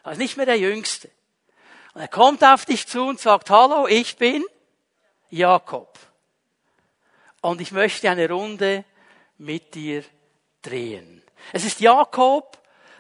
Er 0.05 0.13
ist 0.13 0.19
nicht 0.19 0.37
mehr 0.37 0.47
der 0.47 0.59
Jüngste. 0.59 1.11
Und 1.95 2.01
er 2.03 2.09
kommt 2.09 2.45
auf 2.45 2.65
dich 2.67 2.87
zu 2.87 3.03
und 3.05 3.21
sagt, 3.21 3.49
hallo, 3.51 3.87
ich 3.87 4.17
bin 4.17 4.45
Jakob. 5.31 5.99
Und 7.43 7.61
ich 7.61 7.73
möchte 7.73 8.09
eine 8.09 8.31
Runde 8.31 8.85
mit 9.37 9.75
dir 9.75 10.03
drehen. 10.63 11.23
Es 11.53 11.65
ist 11.65 11.81
Jakob, 11.81 12.59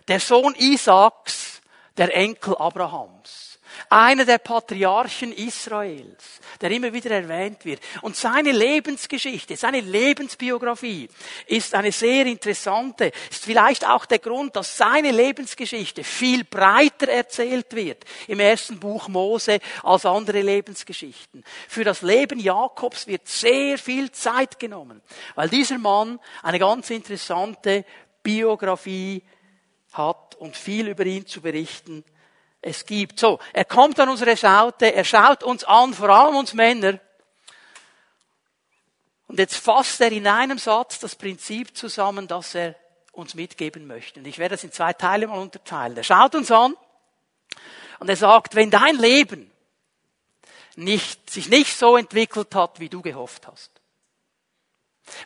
der 0.08 0.20
Sohn 0.20 0.54
Isaaks, 0.56 1.62
der 1.96 2.14
Enkel 2.14 2.56
Abrahams 2.56 3.51
einer 3.88 4.24
der 4.24 4.38
Patriarchen 4.38 5.32
Israels, 5.32 6.40
der 6.60 6.70
immer 6.70 6.92
wieder 6.92 7.10
erwähnt 7.10 7.64
wird. 7.64 7.80
Und 8.02 8.16
seine 8.16 8.52
Lebensgeschichte, 8.52 9.56
seine 9.56 9.80
Lebensbiografie 9.80 11.08
ist 11.46 11.74
eine 11.74 11.92
sehr 11.92 12.26
interessante, 12.26 13.12
ist 13.30 13.44
vielleicht 13.44 13.86
auch 13.86 14.06
der 14.06 14.18
Grund, 14.18 14.56
dass 14.56 14.76
seine 14.76 15.10
Lebensgeschichte 15.10 16.04
viel 16.04 16.44
breiter 16.44 17.08
erzählt 17.08 17.74
wird 17.74 18.04
im 18.28 18.40
ersten 18.40 18.78
Buch 18.78 19.08
Mose 19.08 19.58
als 19.82 20.06
andere 20.06 20.42
Lebensgeschichten. 20.42 21.44
Für 21.68 21.84
das 21.84 22.02
Leben 22.02 22.38
Jakobs 22.38 23.06
wird 23.06 23.28
sehr 23.28 23.78
viel 23.78 24.10
Zeit 24.12 24.58
genommen, 24.58 25.02
weil 25.34 25.48
dieser 25.48 25.78
Mann 25.78 26.18
eine 26.42 26.58
ganz 26.58 26.90
interessante 26.90 27.84
Biografie 28.22 29.22
hat 29.92 30.36
und 30.36 30.56
viel 30.56 30.88
über 30.88 31.04
ihn 31.04 31.26
zu 31.26 31.40
berichten 31.40 32.04
es 32.62 32.86
gibt. 32.86 33.18
So, 33.18 33.40
er 33.52 33.64
kommt 33.64 34.00
an 34.00 34.08
unsere 34.08 34.36
Schaute, 34.36 34.94
er 34.94 35.04
schaut 35.04 35.42
uns 35.42 35.64
an, 35.64 35.92
vor 35.92 36.08
allem 36.08 36.36
uns 36.36 36.54
Männer. 36.54 36.98
Und 39.26 39.38
jetzt 39.38 39.56
fasst 39.56 40.00
er 40.00 40.12
in 40.12 40.26
einem 40.26 40.58
Satz 40.58 40.98
das 41.00 41.16
Prinzip 41.16 41.76
zusammen, 41.76 42.28
das 42.28 42.54
er 42.54 42.76
uns 43.12 43.34
mitgeben 43.34 43.86
möchte. 43.86 44.20
Und 44.20 44.26
ich 44.26 44.38
werde 44.38 44.54
das 44.54 44.64
in 44.64 44.72
zwei 44.72 44.92
Teile 44.92 45.26
mal 45.26 45.38
unterteilen. 45.38 45.96
Er 45.96 46.04
schaut 46.04 46.34
uns 46.34 46.50
an 46.50 46.74
und 47.98 48.08
er 48.08 48.16
sagt, 48.16 48.54
wenn 48.54 48.70
dein 48.70 48.96
Leben 48.96 49.50
nicht, 50.76 51.28
sich 51.28 51.48
nicht 51.48 51.76
so 51.76 51.96
entwickelt 51.96 52.54
hat, 52.54 52.80
wie 52.80 52.88
du 52.88 53.02
gehofft 53.02 53.46
hast, 53.46 53.70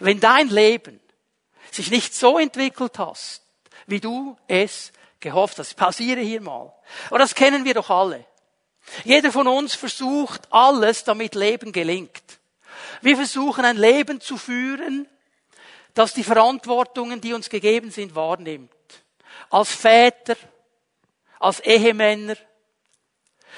wenn 0.01 0.21
dein 0.21 0.49
Leben 0.49 1.01
sich 1.71 1.91
nicht 1.91 2.15
so 2.15 2.39
entwickelt 2.39 2.99
hast, 2.99 3.43
wie 3.87 4.01
du 4.01 4.37
es 4.49 4.93
gehofft 5.21 5.59
hast. 5.59 5.71
Ich 5.71 5.77
pausiere 5.77 6.21
hier 6.21 6.41
mal. 6.41 6.73
Aber 7.09 7.19
das 7.19 7.35
kennen 7.35 7.65
wir 7.65 7.75
doch 7.75 7.91
alle. 7.91 8.25
Jeder 9.05 9.33
von 9.33 9.49
uns 9.49 9.75
versucht 9.75 10.43
alles, 10.51 11.05
damit 11.05 11.35
Leben 11.35 11.73
gelingt. 11.73 12.23
Wir 13.03 13.17
versuchen 13.17 13.65
ein 13.65 13.77
Leben 13.77 14.21
zu 14.21 14.37
führen, 14.37 15.09
das 15.95 16.15
die 16.15 16.25
Verantwortungen, 16.25 17.21
die 17.21 17.33
uns 17.33 17.49
gegeben 17.49 17.91
sind, 17.91 18.15
wahrnimmt. 18.15 18.71
Als 19.51 19.73
Väter, 19.73 20.37
als 21.41 21.61
Ehemänner, 21.61 22.37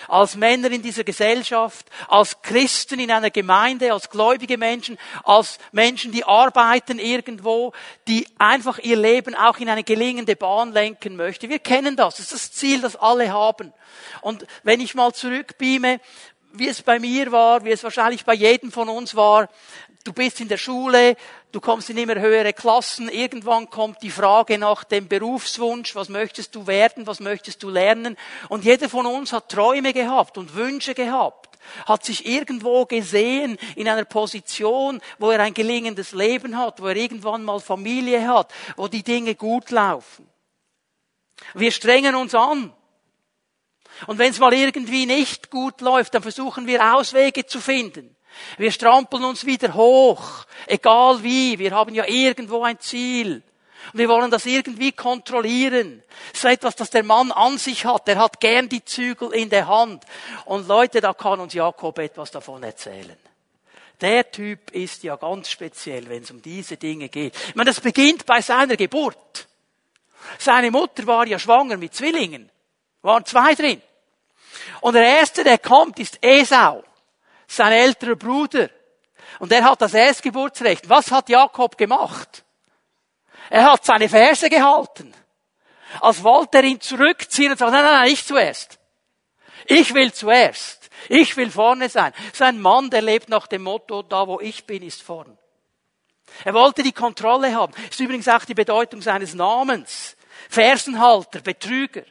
als 0.06 0.36
Männer 0.36 0.70
in 0.70 0.82
dieser 0.82 1.04
Gesellschaft, 1.04 1.86
als 2.08 2.40
Christen 2.42 3.00
in 3.00 3.10
einer 3.10 3.30
Gemeinde, 3.30 3.92
als 3.92 4.10
gläubige 4.10 4.58
Menschen, 4.58 4.98
als 5.24 5.58
Menschen, 5.72 6.12
die 6.12 6.24
arbeiten 6.24 6.98
irgendwo, 6.98 7.72
die 8.06 8.26
einfach 8.38 8.78
ihr 8.78 8.96
Leben 8.96 9.34
auch 9.34 9.58
in 9.58 9.68
eine 9.68 9.84
gelingende 9.84 10.36
Bahn 10.36 10.72
lenken 10.72 11.16
möchten. 11.16 11.50
Wir 11.50 11.58
kennen 11.58 11.96
das. 11.96 12.16
Das 12.16 12.26
ist 12.26 12.34
das 12.34 12.52
Ziel, 12.52 12.80
das 12.80 12.96
alle 12.96 13.32
haben. 13.32 13.72
Und 14.20 14.46
wenn 14.62 14.80
ich 14.80 14.94
mal 14.94 15.12
zurückbeame, 15.12 16.00
wie 16.52 16.68
es 16.68 16.82
bei 16.82 16.98
mir 16.98 17.30
war, 17.30 17.64
wie 17.64 17.70
es 17.70 17.84
wahrscheinlich 17.84 18.24
bei 18.24 18.34
jedem 18.34 18.72
von 18.72 18.88
uns 18.88 19.14
war, 19.14 19.48
du 20.08 20.14
bist 20.14 20.40
in 20.40 20.48
der 20.48 20.56
Schule, 20.56 21.16
du 21.52 21.60
kommst 21.60 21.90
in 21.90 21.98
immer 21.98 22.18
höhere 22.18 22.54
Klassen, 22.54 23.10
irgendwann 23.10 23.68
kommt 23.68 24.02
die 24.02 24.10
Frage 24.10 24.56
nach 24.56 24.84
dem 24.84 25.06
Berufswunsch, 25.06 25.94
was 25.94 26.08
möchtest 26.08 26.54
du 26.54 26.66
werden, 26.66 27.06
was 27.06 27.20
möchtest 27.20 27.62
du 27.62 27.68
lernen? 27.68 28.16
Und 28.48 28.64
jeder 28.64 28.88
von 28.88 29.04
uns 29.04 29.34
hat 29.34 29.50
Träume 29.50 29.92
gehabt 29.92 30.38
und 30.38 30.54
Wünsche 30.54 30.94
gehabt. 30.94 31.46
hat 31.84 32.02
sich 32.02 32.24
irgendwo 32.24 32.86
gesehen 32.86 33.58
in 33.76 33.88
einer 33.88 34.06
Position, 34.06 35.02
wo 35.18 35.30
er 35.30 35.40
ein 35.40 35.52
gelingendes 35.52 36.12
Leben 36.12 36.56
hat, 36.56 36.80
wo 36.80 36.86
er 36.86 36.96
irgendwann 36.96 37.44
mal 37.44 37.60
Familie 37.60 38.26
hat, 38.26 38.50
wo 38.76 38.88
die 38.88 39.02
Dinge 39.02 39.34
gut 39.34 39.70
laufen. 39.70 40.26
Wir 41.52 41.70
strengen 41.70 42.14
uns 42.14 42.34
an. 42.34 42.72
Und 44.06 44.18
wenn 44.18 44.30
es 44.30 44.38
mal 44.38 44.54
irgendwie 44.54 45.04
nicht 45.04 45.50
gut 45.50 45.82
läuft, 45.82 46.14
dann 46.14 46.22
versuchen 46.22 46.66
wir 46.66 46.94
Auswege 46.94 47.44
zu 47.44 47.60
finden. 47.60 48.16
Wir 48.56 48.72
strampeln 48.72 49.24
uns 49.24 49.44
wieder 49.44 49.74
hoch, 49.74 50.44
egal 50.66 51.22
wie. 51.22 51.58
Wir 51.58 51.72
haben 51.72 51.94
ja 51.94 52.04
irgendwo 52.06 52.62
ein 52.62 52.78
Ziel. 52.80 53.42
Und 53.92 53.98
wir 53.98 54.08
wollen 54.08 54.30
das 54.30 54.46
irgendwie 54.46 54.92
kontrollieren. 54.92 56.02
Das 56.32 56.44
ist 56.44 56.50
etwas, 56.50 56.76
das 56.76 56.90
der 56.90 57.04
Mann 57.04 57.32
an 57.32 57.58
sich 57.58 57.84
hat. 57.84 58.08
Er 58.08 58.18
hat 58.18 58.40
gern 58.40 58.68
die 58.68 58.84
Zügel 58.84 59.32
in 59.32 59.50
der 59.50 59.66
Hand. 59.66 60.04
Und 60.44 60.68
Leute, 60.68 61.00
da 61.00 61.14
kann 61.14 61.40
uns 61.40 61.54
Jakob 61.54 61.98
etwas 61.98 62.30
davon 62.30 62.62
erzählen. 62.62 63.16
Der 64.00 64.30
Typ 64.30 64.70
ist 64.70 65.02
ja 65.02 65.16
ganz 65.16 65.50
speziell, 65.50 66.08
wenn 66.08 66.22
es 66.22 66.30
um 66.30 66.40
diese 66.40 66.76
Dinge 66.76 67.08
geht. 67.08 67.34
Ich 67.48 67.54
meine, 67.54 67.70
das 67.70 67.80
beginnt 67.80 68.26
bei 68.26 68.40
seiner 68.40 68.76
Geburt. 68.76 69.48
Seine 70.38 70.70
Mutter 70.70 71.06
war 71.06 71.26
ja 71.26 71.38
schwanger 71.38 71.76
mit 71.76 71.94
Zwillingen. 71.94 72.50
Waren 73.02 73.24
zwei 73.24 73.54
drin. 73.54 73.82
Und 74.80 74.94
der 74.94 75.04
erste, 75.04 75.44
der 75.44 75.58
kommt, 75.58 75.98
ist 75.98 76.18
Esau, 76.20 76.84
sein 77.48 77.72
älterer 77.72 78.14
Bruder. 78.14 78.70
Und 79.40 79.50
er 79.50 79.64
hat 79.64 79.82
das 79.82 79.94
Erstgeburtsrecht. 79.94 80.88
Was 80.88 81.10
hat 81.10 81.28
Jakob 81.28 81.76
gemacht? 81.76 82.44
Er 83.50 83.72
hat 83.72 83.84
seine 83.84 84.08
Verse 84.08 84.48
gehalten. 84.48 85.12
Als 86.00 86.22
wollte 86.22 86.58
er 86.58 86.64
ihn 86.64 86.80
zurückziehen 86.80 87.52
und 87.52 87.58
sagen, 87.58 87.72
nein, 87.72 87.84
nein, 87.84 87.94
nein, 87.94 88.12
ich 88.12 88.24
zuerst. 88.24 88.78
Ich 89.66 89.94
will 89.94 90.12
zuerst. 90.12 90.90
Ich 91.08 91.36
will 91.36 91.50
vorne 91.50 91.88
sein. 91.88 92.12
Sein 92.32 92.60
Mann, 92.60 92.90
der 92.90 93.02
lebt 93.02 93.28
nach 93.28 93.46
dem 93.46 93.62
Motto, 93.62 94.02
da 94.02 94.26
wo 94.26 94.40
ich 94.40 94.66
bin, 94.66 94.82
ist 94.82 95.02
vorn. 95.02 95.38
Er 96.44 96.52
wollte 96.54 96.82
die 96.82 96.92
Kontrolle 96.92 97.54
haben. 97.54 97.72
Ist 97.90 98.00
übrigens 98.00 98.28
auch 98.28 98.44
die 98.44 98.54
Bedeutung 98.54 99.00
seines 99.00 99.34
Namens. 99.34 100.16
Fersenhalter, 100.50 101.40
Betrüger. 101.40 102.02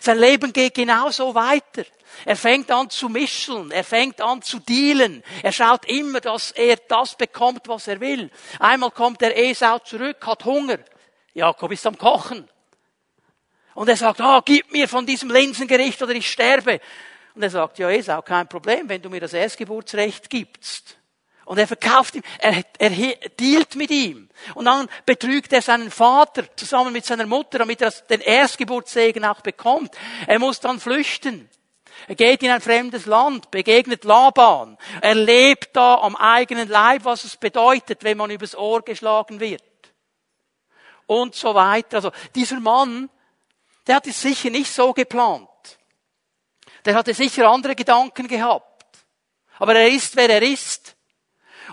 Sein 0.00 0.18
Leben 0.18 0.52
geht 0.52 0.74
genauso 0.74 1.34
weiter. 1.34 1.84
Er 2.24 2.36
fängt 2.36 2.70
an 2.70 2.88
zu 2.88 3.08
mischeln, 3.08 3.70
er 3.70 3.84
fängt 3.84 4.20
an 4.20 4.42
zu 4.42 4.58
dealen. 4.58 5.22
Er 5.42 5.52
schaut 5.52 5.84
immer, 5.86 6.20
dass 6.20 6.50
er 6.52 6.76
das 6.76 7.14
bekommt, 7.14 7.68
was 7.68 7.88
er 7.88 8.00
will. 8.00 8.30
Einmal 8.58 8.90
kommt 8.90 9.20
der 9.20 9.36
Esau 9.36 9.78
zurück, 9.80 10.26
hat 10.26 10.44
Hunger. 10.44 10.78
Jakob 11.34 11.72
ist 11.72 11.86
am 11.86 11.98
Kochen. 11.98 12.48
Und 13.74 13.88
er 13.88 13.96
sagt, 13.96 14.20
ah, 14.20 14.40
gib 14.42 14.72
mir 14.72 14.88
von 14.88 15.04
diesem 15.04 15.30
Linsengericht 15.30 16.00
oder 16.02 16.14
ich 16.14 16.30
sterbe. 16.30 16.80
Und 17.34 17.42
er 17.42 17.50
sagt, 17.50 17.78
ja 17.78 17.90
Esau, 17.90 18.22
kein 18.22 18.48
Problem, 18.48 18.88
wenn 18.88 19.02
du 19.02 19.10
mir 19.10 19.20
das 19.20 19.34
Erstgeburtsrecht 19.34 20.30
gibst. 20.30 20.96
Und 21.46 21.58
er 21.58 21.68
verkauft 21.68 22.16
ihm, 22.16 22.22
er, 22.40 22.64
er 22.78 22.90
dealt 23.38 23.76
mit 23.76 23.92
ihm. 23.92 24.28
Und 24.54 24.64
dann 24.64 24.88
betrügt 25.06 25.52
er 25.52 25.62
seinen 25.62 25.92
Vater 25.92 26.44
zusammen 26.56 26.92
mit 26.92 27.06
seiner 27.06 27.24
Mutter, 27.24 27.60
damit 27.60 27.80
er 27.80 27.92
den 27.92 28.20
Erstgeburtssegen 28.20 29.24
auch 29.24 29.40
bekommt. 29.42 29.96
Er 30.26 30.40
muss 30.40 30.58
dann 30.58 30.80
flüchten. 30.80 31.48
Er 32.08 32.16
geht 32.16 32.42
in 32.42 32.50
ein 32.50 32.60
fremdes 32.60 33.06
Land, 33.06 33.52
begegnet 33.52 34.02
Laban. 34.02 34.76
Er 35.00 35.14
lebt 35.14 35.76
da 35.76 35.94
am 36.00 36.16
eigenen 36.16 36.68
Leib, 36.68 37.04
was 37.04 37.22
es 37.22 37.36
bedeutet, 37.36 38.02
wenn 38.02 38.18
man 38.18 38.30
übers 38.30 38.56
Ohr 38.56 38.82
geschlagen 38.82 39.38
wird. 39.38 39.62
Und 41.06 41.36
so 41.36 41.54
weiter. 41.54 41.98
Also 41.98 42.10
dieser 42.34 42.58
Mann, 42.58 43.08
der 43.86 43.94
hat 43.96 44.08
es 44.08 44.20
sicher 44.20 44.50
nicht 44.50 44.72
so 44.72 44.92
geplant. 44.92 45.48
Der 46.84 46.96
hatte 46.96 47.14
sicher 47.14 47.48
andere 47.48 47.76
Gedanken 47.76 48.26
gehabt. 48.26 48.84
Aber 49.60 49.76
er 49.76 49.88
ist, 49.88 50.16
wer 50.16 50.28
er 50.28 50.42
ist. 50.42 50.95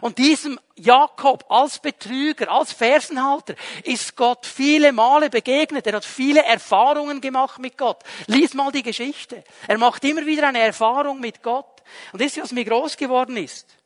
Und 0.03 0.17
diesem 0.17 0.59
Jakob 0.75 1.45
als 1.47 1.79
Betrüger, 1.79 2.51
als 2.51 2.73
Fersenhalter 2.73 3.55
ist 3.85 4.17
Gott 4.17 4.45
viele 4.45 4.91
Male 4.91 5.29
begegnet. 5.29 5.87
Er 5.87 5.93
hat 5.93 6.03
viele 6.03 6.43
Erfahrungen 6.43 7.21
gemacht 7.21 7.57
mit 7.59 7.77
Gott. 7.77 8.03
Lies 8.27 8.53
mal 8.53 8.69
die 8.73 8.83
Geschichte. 8.83 9.45
Er 9.65 9.77
macht 9.77 10.03
immer 10.03 10.25
wieder 10.25 10.49
eine 10.49 10.59
Erfahrung 10.59 11.21
mit 11.21 11.41
Gott. 11.41 11.81
Und 12.11 12.21
das 12.21 12.35
ist, 12.35 12.43
was 12.43 12.51
mir 12.51 12.65
groß 12.65 12.97
geworden 12.97 13.37
ist. 13.37 13.77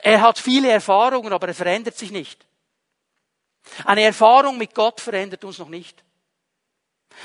Er 0.00 0.22
hat 0.22 0.38
viele 0.38 0.70
Erfahrungen, 0.70 1.30
aber 1.30 1.48
er 1.48 1.54
verändert 1.54 1.98
sich 1.98 2.10
nicht. 2.10 2.46
Eine 3.84 4.04
Erfahrung 4.04 4.56
mit 4.56 4.74
Gott 4.74 4.98
verändert 4.98 5.44
uns 5.44 5.58
noch 5.58 5.68
nicht. 5.68 6.02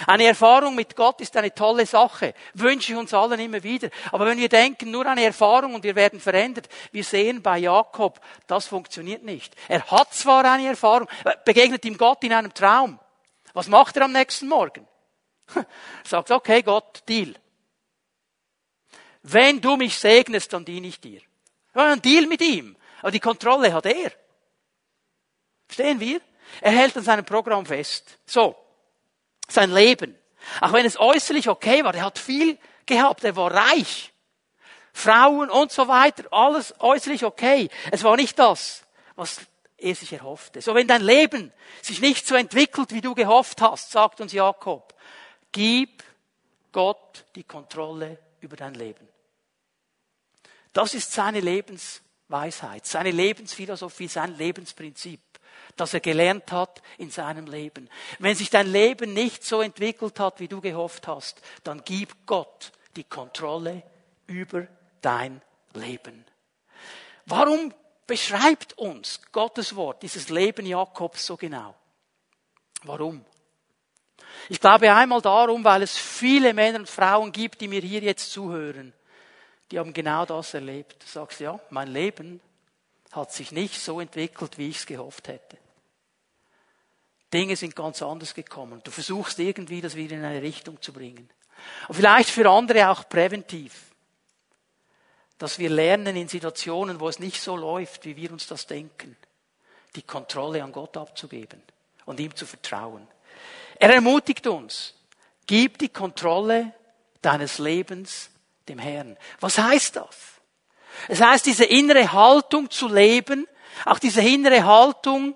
Eine 0.07 0.25
Erfahrung 0.25 0.75
mit 0.75 0.95
Gott 0.95 1.21
ist 1.21 1.35
eine 1.37 1.53
tolle 1.53 1.85
Sache. 1.85 2.33
Wünsche 2.53 2.93
ich 2.93 2.97
uns 2.97 3.13
allen 3.13 3.39
immer 3.39 3.61
wieder. 3.63 3.89
Aber 4.11 4.25
wenn 4.25 4.37
wir 4.37 4.49
denken, 4.49 4.91
nur 4.91 5.05
eine 5.05 5.23
Erfahrung 5.23 5.75
und 5.75 5.83
wir 5.83 5.95
werden 5.95 6.19
verändert, 6.19 6.67
wir 6.91 7.03
sehen 7.03 7.41
bei 7.41 7.59
Jakob, 7.59 8.19
das 8.47 8.67
funktioniert 8.67 9.23
nicht. 9.23 9.55
Er 9.67 9.85
hat 9.91 10.13
zwar 10.13 10.45
eine 10.45 10.67
Erfahrung, 10.67 11.07
begegnet 11.45 11.85
ihm 11.85 11.97
Gott 11.97 12.23
in 12.23 12.33
einem 12.33 12.53
Traum. 12.53 12.99
Was 13.53 13.67
macht 13.67 13.95
er 13.97 14.05
am 14.05 14.11
nächsten 14.11 14.47
Morgen? 14.47 14.87
Er 15.55 15.65
sagt, 16.03 16.31
okay, 16.31 16.63
Gott, 16.63 17.03
Deal. 17.07 17.35
Wenn 19.21 19.61
du 19.61 19.77
mich 19.77 19.97
segnest, 19.97 20.53
dann 20.53 20.65
diene 20.65 20.87
ich 20.87 20.99
dir. 20.99 21.21
Wir 21.73 21.83
ein 21.83 22.01
Deal 22.01 22.25
mit 22.27 22.41
ihm. 22.41 22.75
Aber 23.01 23.11
die 23.11 23.19
Kontrolle 23.19 23.71
hat 23.73 23.85
er. 23.85 24.11
Verstehen 25.67 25.99
wir? 25.99 26.19
Er 26.61 26.71
hält 26.71 26.97
an 26.97 27.03
seinem 27.03 27.25
Programm 27.25 27.65
fest. 27.65 28.19
So 28.25 28.62
sein 29.49 29.71
Leben. 29.71 30.15
Auch 30.61 30.73
wenn 30.73 30.85
es 30.85 30.99
äußerlich 30.99 31.49
okay 31.49 31.83
war, 31.83 31.93
er 31.93 32.05
hat 32.05 32.19
viel 32.19 32.57
gehabt, 32.85 33.23
er 33.23 33.35
war 33.35 33.51
reich. 33.51 34.13
Frauen 34.93 35.49
und 35.49 35.71
so 35.71 35.87
weiter, 35.87 36.25
alles 36.31 36.73
äußerlich 36.79 37.25
okay. 37.25 37.69
Es 37.91 38.03
war 38.03 38.15
nicht 38.15 38.37
das, 38.37 38.83
was 39.15 39.41
er 39.77 39.95
sich 39.95 40.13
erhoffte. 40.13 40.61
So 40.61 40.75
wenn 40.75 40.87
dein 40.87 41.01
Leben 41.01 41.51
sich 41.81 41.99
nicht 41.99 42.27
so 42.27 42.35
entwickelt, 42.35 42.93
wie 42.93 43.01
du 43.01 43.15
gehofft 43.15 43.61
hast, 43.61 43.91
sagt 43.91 44.21
uns 44.21 44.33
Jakob, 44.33 44.93
gib 45.51 46.03
Gott 46.71 47.25
die 47.35 47.43
Kontrolle 47.43 48.19
über 48.39 48.55
dein 48.55 48.75
Leben. 48.75 49.07
Das 50.73 50.93
ist 50.93 51.11
seine 51.11 51.39
Lebensweisheit, 51.39 52.85
seine 52.85 53.11
Lebensphilosophie, 53.11 54.07
sein 54.07 54.37
Lebensprinzip 54.37 55.21
das 55.75 55.93
er 55.93 55.99
gelernt 55.99 56.51
hat 56.51 56.81
in 56.97 57.09
seinem 57.09 57.47
Leben. 57.47 57.89
Wenn 58.19 58.35
sich 58.35 58.49
dein 58.49 58.71
Leben 58.71 59.13
nicht 59.13 59.43
so 59.43 59.61
entwickelt 59.61 60.19
hat, 60.19 60.39
wie 60.39 60.47
du 60.47 60.61
gehofft 60.61 61.07
hast, 61.07 61.41
dann 61.63 61.81
gib 61.83 62.25
Gott 62.25 62.71
die 62.95 63.03
Kontrolle 63.03 63.83
über 64.27 64.67
dein 65.01 65.41
Leben. 65.73 66.25
Warum 67.25 67.73
beschreibt 68.05 68.77
uns 68.77 69.21
Gottes 69.31 69.75
Wort 69.75 70.03
dieses 70.03 70.29
Leben 70.29 70.65
Jakobs 70.65 71.25
so 71.25 71.37
genau? 71.37 71.75
Warum? 72.83 73.23
Ich 74.49 74.59
glaube 74.59 74.93
einmal 74.93 75.21
darum, 75.21 75.63
weil 75.63 75.83
es 75.83 75.97
viele 75.97 76.53
Männer 76.53 76.79
und 76.79 76.89
Frauen 76.89 77.31
gibt, 77.31 77.61
die 77.61 77.67
mir 77.67 77.81
hier 77.81 78.01
jetzt 78.01 78.31
zuhören. 78.31 78.93
Die 79.71 79.79
haben 79.79 79.93
genau 79.93 80.25
das 80.25 80.53
erlebt. 80.53 81.01
Du 81.01 81.07
sagst, 81.07 81.39
ja, 81.39 81.59
mein 81.69 81.87
Leben 81.87 82.41
hat 83.13 83.31
sich 83.31 83.51
nicht 83.51 83.79
so 83.79 83.99
entwickelt, 83.99 84.57
wie 84.57 84.69
ich 84.69 84.77
es 84.77 84.85
gehofft 84.85 85.27
hätte. 85.27 85.57
Dinge 87.31 87.55
sind 87.55 87.75
ganz 87.75 88.01
anders 88.01 88.33
gekommen. 88.33 88.81
Du 88.83 88.91
versuchst 88.91 89.39
irgendwie, 89.39 89.81
das 89.81 89.95
wieder 89.95 90.15
in 90.15 90.25
eine 90.25 90.41
Richtung 90.41 90.81
zu 90.81 90.93
bringen. 90.93 91.29
Und 91.87 91.95
vielleicht 91.95 92.29
für 92.29 92.49
andere 92.49 92.89
auch 92.89 93.07
präventiv. 93.07 93.73
Dass 95.37 95.57
wir 95.57 95.69
lernen 95.69 96.15
in 96.15 96.27
Situationen, 96.27 96.99
wo 96.99 97.09
es 97.09 97.19
nicht 97.19 97.41
so 97.41 97.55
läuft, 97.55 98.05
wie 98.05 98.15
wir 98.15 98.31
uns 98.31 98.47
das 98.47 98.67
denken, 98.67 99.17
die 99.95 100.03
Kontrolle 100.03 100.63
an 100.63 100.71
Gott 100.71 100.95
abzugeben 100.97 101.61
und 102.05 102.19
ihm 102.19 102.35
zu 102.35 102.45
vertrauen. 102.45 103.07
Er 103.79 103.93
ermutigt 103.93 104.45
uns, 104.47 104.93
gib 105.47 105.79
die 105.79 105.89
Kontrolle 105.89 106.73
deines 107.21 107.57
Lebens 107.57 108.29
dem 108.67 108.79
Herrn. 108.79 109.17
Was 109.39 109.57
heißt 109.57 109.95
das? 109.95 110.32
Es 111.07 111.21
heißt, 111.21 111.45
diese 111.45 111.65
innere 111.65 112.11
Haltung 112.11 112.69
zu 112.69 112.87
leben, 112.87 113.47
auch 113.85 113.99
diese 113.99 114.21
innere 114.21 114.63
Haltung, 114.65 115.35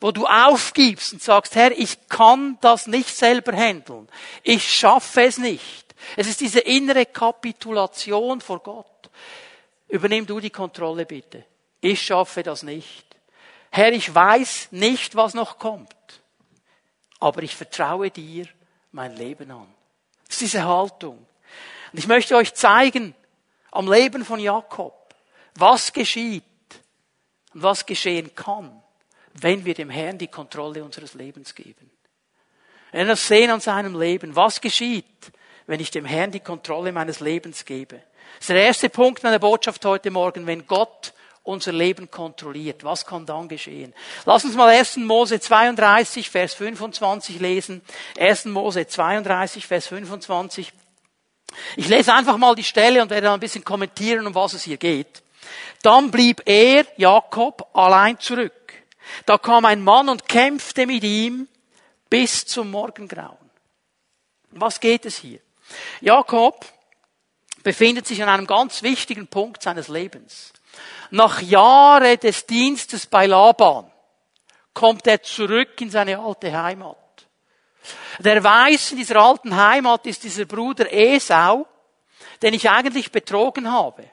wo 0.00 0.12
du 0.12 0.26
aufgibst 0.26 1.12
und 1.12 1.22
sagst, 1.22 1.54
Herr, 1.56 1.76
ich 1.76 2.08
kann 2.08 2.58
das 2.60 2.86
nicht 2.86 3.14
selber 3.14 3.52
handeln. 3.52 4.08
Ich 4.42 4.72
schaffe 4.72 5.22
es 5.22 5.38
nicht. 5.38 5.94
Es 6.16 6.28
ist 6.28 6.40
diese 6.40 6.60
innere 6.60 7.06
Kapitulation 7.06 8.40
vor 8.40 8.60
Gott. 8.60 9.10
Übernimm 9.88 10.26
du 10.26 10.38
die 10.38 10.50
Kontrolle 10.50 11.04
bitte. 11.04 11.44
Ich 11.80 12.02
schaffe 12.02 12.42
das 12.42 12.62
nicht. 12.62 13.06
Herr, 13.70 13.92
ich 13.92 14.14
weiß 14.14 14.68
nicht, 14.70 15.16
was 15.16 15.34
noch 15.34 15.58
kommt. 15.58 15.94
Aber 17.20 17.42
ich 17.42 17.56
vertraue 17.56 18.10
dir 18.10 18.46
mein 18.92 19.16
Leben 19.16 19.50
an. 19.50 19.66
Das 20.26 20.36
ist 20.36 20.40
diese 20.42 20.64
Haltung. 20.64 21.26
Und 21.92 21.98
ich 21.98 22.06
möchte 22.06 22.36
euch 22.36 22.54
zeigen, 22.54 23.14
am 23.70 23.90
Leben 23.90 24.24
von 24.24 24.40
Jakob, 24.40 25.14
was 25.54 25.92
geschieht 25.92 26.42
und 27.54 27.62
was 27.62 27.86
geschehen 27.86 28.34
kann 28.34 28.82
wenn 29.42 29.64
wir 29.64 29.74
dem 29.74 29.90
Herrn 29.90 30.18
die 30.18 30.28
Kontrolle 30.28 30.84
unseres 30.84 31.14
Lebens 31.14 31.54
geben. 31.54 31.90
Wenn 32.92 33.06
wir 33.06 33.12
das 33.12 33.26
sehen 33.26 33.50
an 33.50 33.60
seinem 33.60 33.98
Leben, 33.98 34.34
was 34.34 34.60
geschieht, 34.60 35.04
wenn 35.66 35.80
ich 35.80 35.90
dem 35.90 36.04
Herrn 36.04 36.30
die 36.30 36.40
Kontrolle 36.40 36.92
meines 36.92 37.20
Lebens 37.20 37.64
gebe. 37.64 37.96
Das 37.96 38.40
ist 38.40 38.48
der 38.50 38.64
erste 38.64 38.88
Punkt 38.88 39.22
meiner 39.22 39.38
Botschaft 39.38 39.84
heute 39.84 40.10
Morgen, 40.10 40.46
wenn 40.46 40.66
Gott 40.66 41.12
unser 41.42 41.72
Leben 41.72 42.10
kontrolliert. 42.10 42.84
Was 42.84 43.06
kann 43.06 43.26
dann 43.26 43.48
geschehen? 43.48 43.94
Lass 44.24 44.44
uns 44.44 44.54
mal 44.54 44.68
1. 44.68 44.98
Mose 44.98 45.40
32, 45.40 46.30
Vers 46.30 46.54
25 46.54 47.40
lesen. 47.40 47.82
1. 48.18 48.46
Mose 48.46 48.86
32, 48.86 49.66
Vers 49.66 49.86
25. 49.88 50.72
Ich 51.76 51.88
lese 51.88 52.14
einfach 52.14 52.36
mal 52.36 52.54
die 52.54 52.64
Stelle 52.64 53.02
und 53.02 53.10
werde 53.10 53.26
dann 53.26 53.34
ein 53.34 53.40
bisschen 53.40 53.64
kommentieren, 53.64 54.26
um 54.26 54.34
was 54.34 54.52
es 54.52 54.62
hier 54.62 54.76
geht. 54.76 55.22
Dann 55.82 56.10
blieb 56.10 56.42
er, 56.46 56.86
Jakob, 56.96 57.68
allein 57.72 58.18
zurück. 58.18 58.72
Da 59.26 59.38
kam 59.38 59.64
ein 59.64 59.82
Mann 59.82 60.08
und 60.08 60.28
kämpfte 60.28 60.86
mit 60.86 61.02
ihm 61.04 61.48
bis 62.10 62.44
zum 62.46 62.70
Morgengrauen. 62.70 63.36
Was 64.50 64.80
geht 64.80 65.06
es 65.06 65.16
hier? 65.16 65.40
Jakob 66.00 66.64
befindet 67.62 68.06
sich 68.06 68.22
an 68.22 68.28
einem 68.28 68.46
ganz 68.46 68.82
wichtigen 68.82 69.26
Punkt 69.26 69.62
seines 69.62 69.88
Lebens. 69.88 70.52
Nach 71.10 71.40
Jahren 71.40 72.18
des 72.20 72.46
Dienstes 72.46 73.06
bei 73.06 73.26
Laban 73.26 73.90
kommt 74.74 75.06
er 75.06 75.22
zurück 75.22 75.80
in 75.80 75.90
seine 75.90 76.18
alte 76.18 76.52
Heimat. 76.52 76.96
Der 78.18 78.42
weiß, 78.42 78.92
in 78.92 78.98
dieser 78.98 79.16
alten 79.16 79.56
Heimat 79.56 80.06
ist 80.06 80.24
dieser 80.24 80.44
Bruder 80.44 80.92
Esau, 80.92 81.66
den 82.42 82.54
ich 82.54 82.68
eigentlich 82.68 83.12
betrogen 83.12 83.70
habe 83.70 84.04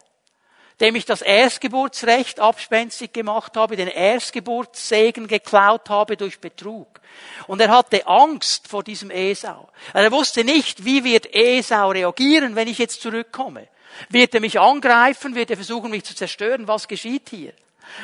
dem 0.80 0.96
ich 0.96 1.06
das 1.06 1.22
Erstgeburtsrecht 1.22 2.40
abspenstig 2.40 3.14
gemacht 3.14 3.56
habe, 3.56 3.78
den 3.78 3.88
Erstgeburtssegen 3.88 5.28
geklaut 5.28 5.90
habe 5.90 6.18
durch 6.18 6.40
Betrug. 6.40 7.00
Und 7.48 7.62
er 7.62 7.70
hatte 7.70 8.06
Angst 8.08 8.68
vor 8.68 8.84
diesem 8.84 9.10
Esau. 9.10 9.70
Er 9.94 10.12
wusste 10.12 10.44
nicht, 10.44 10.84
wie 10.84 11.04
wird 11.04 11.34
Esau 11.34 11.92
reagieren, 11.92 12.56
wenn 12.56 12.68
ich 12.68 12.78
jetzt 12.78 13.02
zurückkomme. 13.02 13.68
Wird 14.10 14.34
er 14.34 14.42
mich 14.42 14.60
angreifen? 14.60 15.36
Wird 15.36 15.50
er 15.50 15.56
versuchen, 15.56 15.92
mich 15.92 16.04
zu 16.04 16.14
zerstören? 16.14 16.68
Was 16.68 16.88
geschieht 16.88 17.30
hier? 17.30 17.54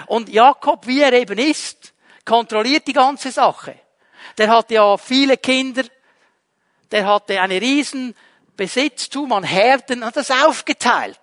Und 0.06 0.30
Jakob, 0.30 0.88
wie 0.88 1.02
er 1.02 1.12
eben 1.12 1.38
ist, 1.38 1.94
kontrolliert 2.24 2.88
die 2.88 2.94
ganze 2.94 3.32
Sache. 3.32 3.76
Der 4.38 4.50
hatte 4.50 4.76
ja 4.76 4.98
viele 4.98 5.38
Kinder, 5.38 5.84
der 6.92 7.06
hatte 7.06 7.40
eine 7.42 7.62
riesen 7.62 8.16
Besitztum 8.56 9.32
an 9.32 9.44
Herden, 9.44 10.06
hat 10.06 10.18
das 10.18 10.32
aufgeteilt. 10.32 11.20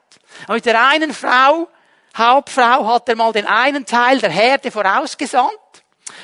Und 0.46 0.56
mit 0.56 0.66
der 0.66 0.88
einen 0.88 1.12
Frau, 1.12 1.68
Hauptfrau, 2.16 2.86
hat 2.86 3.08
er 3.08 3.16
mal 3.16 3.32
den 3.32 3.46
einen 3.46 3.86
Teil 3.86 4.18
der 4.18 4.30
Herde 4.30 4.70
vorausgesandt 4.70 5.52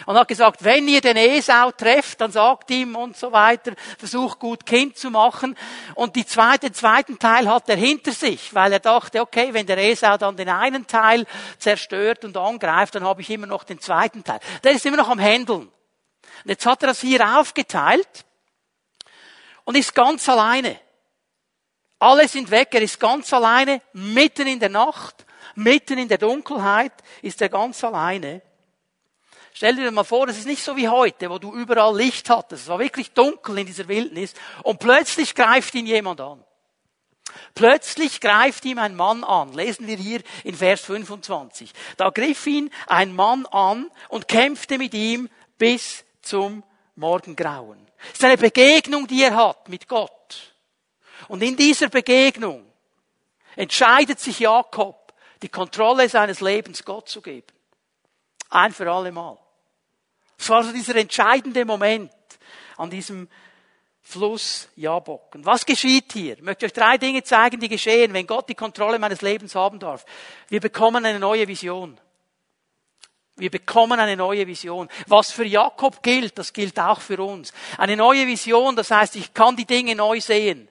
und 0.07 0.17
hat 0.17 0.29
gesagt, 0.29 0.65
wenn 0.65 0.89
ihr 0.89 1.01
den 1.01 1.17
Esau 1.17 1.71
trefft, 1.73 2.21
dann 2.21 2.33
sagt 2.33 2.71
ihm 2.71 2.97
und 2.97 3.17
so 3.17 3.33
weiter, 3.33 3.73
versucht 3.99 4.39
gut 4.39 4.67
Kind 4.67 4.97
zu 4.97 5.11
machen. 5.11 5.57
Und 5.95 6.17
die 6.17 6.27
zweite, 6.27 6.71
den 6.71 6.75
zweiten 6.75 7.19
Teil 7.19 7.49
hat 7.49 7.69
er 7.69 7.77
hinter 7.77 8.13
sich, 8.13 8.55
weil 8.55 8.73
er 8.73 8.81
dachte, 8.81 9.21
okay, 9.21 9.51
wenn 9.53 9.67
der 9.67 9.79
Esau 9.79 10.17
dann 10.17 10.37
den 10.37 10.49
einen 10.49 10.87
Teil 10.87 11.27
zerstört 11.59 12.25
und 12.25 12.37
angreift, 12.37 12.95
dann 12.95 13.05
habe 13.05 13.23
ich 13.23 13.31
immer 13.31 13.47
noch 13.47 13.65
den 13.65 13.81
zweiten 13.81 14.25
Teil. 14.25 14.41
Der 14.63 14.73
ist 14.73 14.87
immer 14.87 14.97
noch 14.97 15.09
am 15.09 15.19
Händeln. 15.19 15.71
Und 16.45 16.51
jetzt 16.51 16.67
hat 16.67 16.83
er 16.83 16.89
das 16.89 17.01
hier 17.01 17.39
aufgeteilt 17.39 18.25
und 19.65 19.77
ist 19.77 19.95
ganz 19.95 20.29
alleine. 20.29 20.79
Alle 21.99 22.29
sind 22.29 22.51
weg, 22.51 22.69
er 22.73 22.83
ist 22.83 23.01
ganz 23.01 23.33
alleine, 23.33 23.81
mitten 23.95 24.47
in 24.47 24.61
der 24.61 24.69
Nacht, 24.69 25.25
mitten 25.55 25.99
in 25.99 26.09
der 26.09 26.19
Dunkelheit 26.19 26.93
ist 27.23 27.41
er 27.41 27.49
ganz 27.49 27.83
alleine. 27.83 28.43
Stell 29.55 29.77
dir 29.77 29.91
mal 29.91 30.05
vor, 30.05 30.29
es 30.29 30.37
ist 30.37 30.47
nicht 30.47 30.63
so 30.63 30.77
wie 30.77 30.89
heute, 30.89 31.31
wo 31.31 31.39
du 31.39 31.55
überall 31.55 31.97
Licht 31.97 32.29
hattest. 32.29 32.65
Es 32.65 32.69
war 32.69 32.79
wirklich 32.79 33.13
dunkel 33.13 33.57
in 33.59 33.67
dieser 33.67 33.89
Wildnis 33.89 34.35
und 34.65 34.81
plötzlich 34.81 35.35
greift 35.35 35.75
ihn 35.77 35.87
jemand 35.87 36.21
an. 36.21 36.45
Plötzlich 37.55 38.21
greift 38.21 38.65
ihm 38.65 38.79
ein 38.79 38.97
Mann 38.97 39.23
an. 39.23 39.55
Lesen 39.55 39.87
wir 39.87 39.97
hier 39.97 40.23
in 40.43 40.57
Vers 40.57 40.81
25. 40.83 41.73
Da 41.97 42.11
griff 42.11 42.47
ihn 42.47 42.71
ein 42.89 43.15
Mann 43.15 43.47
an 43.47 43.91
und 44.09 44.29
kämpfte 44.29 44.77
mit 44.77 44.93
ihm 44.93 45.31
bis 45.57 46.04
zum 46.25 46.63
Morgengrauen. 46.97 47.79
Es 48.09 48.19
ist 48.19 48.25
eine 48.25 48.37
Begegnung, 48.37 49.07
die 49.07 49.23
er 49.23 49.35
hat 49.35 49.69
mit 49.69 49.89
Gott. 49.89 50.55
Und 51.29 51.43
in 51.43 51.57
dieser 51.57 51.89
Begegnung 51.89 52.65
entscheidet 53.57 54.21
sich 54.21 54.41
Jakob, 54.41 55.13
die 55.43 55.49
Kontrolle 55.49 56.09
seines 56.09 56.41
Lebens 56.41 56.85
Gott 56.85 57.09
zu 57.09 57.21
geben. 57.21 57.47
Ein 58.51 58.73
für 58.73 58.91
alle 58.91 59.13
Mal. 59.13 59.39
Es 60.39 60.49
war 60.49 60.63
so 60.63 60.73
dieser 60.73 60.97
entscheidende 60.97 61.65
Moment 61.65 62.13
an 62.77 62.91
diesem 62.91 63.29
Fluss 64.03 64.69
Jabok. 64.77 65.35
Und 65.35 65.47
was 65.47 65.65
geschieht 65.65 66.13
hier? 66.13 66.35
Ich 66.35 66.43
möchte 66.43 66.67
euch 66.67 66.73
drei 66.73 66.99
Dinge 66.99 67.23
zeigen, 67.25 67.59
die 67.59 67.69
geschehen, 67.69 68.13
wenn 68.13 68.27
Gott 68.27 68.49
die 68.49 68.55
Kontrolle 68.55 68.99
meines 68.99 69.23
Lebens 69.23 69.55
haben 69.55 69.79
darf. 69.79 70.05
Wir 70.49 70.61
bekommen 70.61 71.05
eine 71.05 71.19
neue 71.19 71.49
Vision. 71.49 71.99
Wir 73.37 73.51
bekommen 73.51 73.99
eine 73.99 74.17
neue 74.17 74.47
Vision. 74.47 74.89
Was 75.09 75.33
für 75.33 75.45
Jakob 75.45 76.03
gilt, 76.03 76.39
das 76.39 76.53
gilt 76.53 76.79
auch 76.79 77.01
für 77.01 77.21
uns. 77.21 77.53
Eine 77.79 77.97
neue 77.97 78.27
Vision, 78.27 78.77
das 78.77 78.93
heißt, 78.93 79.17
ich 79.17 79.35
kann 79.35 79.57
die 79.57 79.65
Dinge 79.65 79.97
neu 79.97 80.21
sehen. 80.21 80.69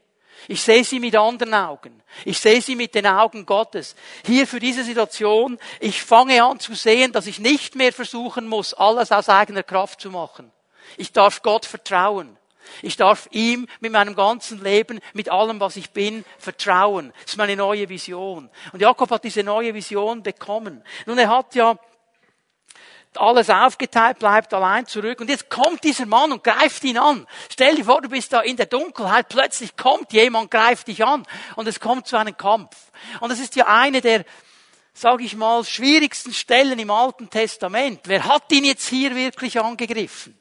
Ich 0.47 0.62
sehe 0.62 0.84
sie 0.84 0.99
mit 0.99 1.15
anderen 1.15 1.54
Augen. 1.54 2.02
Ich 2.26 2.39
sehe 2.39 2.62
sie 2.62 2.76
mit 2.76 2.95
den 2.95 3.08
Augen 3.08 3.45
Gottes. 3.45 3.95
Hier 4.26 4.47
für 4.47 4.60
diese 4.60 4.84
Situation, 4.84 5.58
ich 5.80 6.02
fange 6.02 6.43
an 6.43 6.60
zu 6.60 6.73
sehen, 6.73 7.12
dass 7.12 7.28
ich 7.28 7.39
nicht 7.39 7.76
mehr 7.76 7.93
versuchen 7.93 8.47
muss, 8.47 8.73
alles 8.73 9.12
aus 9.12 9.30
eigener 9.30 9.63
Kraft 9.63 10.02
zu 10.02 10.10
machen. 10.10 10.52
Ich 10.97 11.12
darf 11.12 11.41
Gott 11.41 11.65
vertrauen. 11.65 12.38
Ich 12.82 12.95
darf 12.95 13.28
ihm 13.32 13.67
mit 13.82 13.91
meinem 13.91 14.15
ganzen 14.15 14.63
Leben, 14.63 14.99
mit 15.13 15.30
allem, 15.30 15.60
was 15.60 15.76
ich 15.76 15.91
bin, 15.91 16.23
vertrauen. 16.38 17.12
Das 17.23 17.34
ist 17.34 17.38
meine 17.38 17.58
neue 17.58 17.89
Vision. 17.89 18.49
Und 18.71 18.82
Jakob 18.82 19.12
hat 19.12 19.23
diese 19.26 19.43
neue 19.43 19.73
Vision 19.73 20.23
bekommen. 20.23 20.84
Nun, 21.06 21.17
er 21.17 21.30
hat 21.30 21.56
ja 21.56 21.78
alles 23.17 23.49
aufgeteilt, 23.49 24.19
bleibt 24.19 24.54
allein 24.54 24.86
zurück. 24.86 25.19
Und 25.21 25.30
jetzt 25.30 25.49
kommt 25.49 25.84
dieser 25.84 26.06
Mann 26.06 26.32
und 26.32 26.43
greift 26.43 26.84
ihn 26.84 26.97
an. 26.97 27.28
Stell 27.49 27.76
dir 27.76 27.86
vor, 27.86 28.02
du 28.02 28.10
bist 28.10 28.34
da 28.34 28.41
in 28.41 28.58
der 28.58 28.65
Dunkelheit, 28.65 29.30
plötzlich 29.30 29.76
kommt 29.76 30.13
jemand, 30.13 30.52
greift 30.52 30.88
dich 30.88 31.04
an 31.06 31.26
und 31.56 31.67
es 31.67 31.80
kommt 31.80 32.08
zu 32.08 32.17
einem 32.17 32.38
Kampf. 32.38 32.76
Und 33.19 33.32
das 33.32 33.39
ist 33.39 33.56
ja 33.56 33.67
eine 33.67 34.02
der, 34.02 34.26
sage 34.93 35.23
ich 35.23 35.36
mal, 35.36 35.63
schwierigsten 35.63 36.34
Stellen 36.34 36.80
im 36.80 36.91
Alten 36.91 37.30
Testament. 37.30 38.02
Wer 38.06 38.26
hat 38.26 38.52
ihn 38.52 38.65
jetzt 38.65 38.88
hier 38.88 39.15
wirklich 39.15 39.60
angegriffen? 39.60 40.38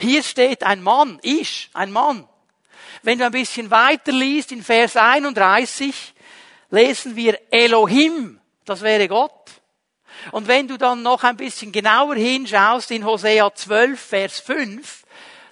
Hier 0.00 0.22
steht 0.22 0.62
ein 0.62 0.82
Mann, 0.82 1.18
ich, 1.22 1.70
ein 1.74 1.92
Mann. 1.92 2.28
Wenn 3.02 3.18
du 3.18 3.24
ein 3.24 3.32
bisschen 3.32 3.70
weiter 3.70 4.12
liest, 4.12 4.52
in 4.52 4.62
Vers 4.62 4.96
31, 4.96 6.14
lesen 6.70 7.16
wir 7.16 7.38
Elohim, 7.50 8.40
das 8.64 8.82
wäre 8.82 9.08
Gott. 9.08 9.59
Und 10.32 10.48
wenn 10.48 10.68
du 10.68 10.76
dann 10.76 11.02
noch 11.02 11.24
ein 11.24 11.36
bisschen 11.36 11.72
genauer 11.72 12.14
hinschaust 12.14 12.90
in 12.90 13.04
Hosea 13.04 13.54
12, 13.54 14.00
Vers 14.00 14.40
5, 14.40 15.04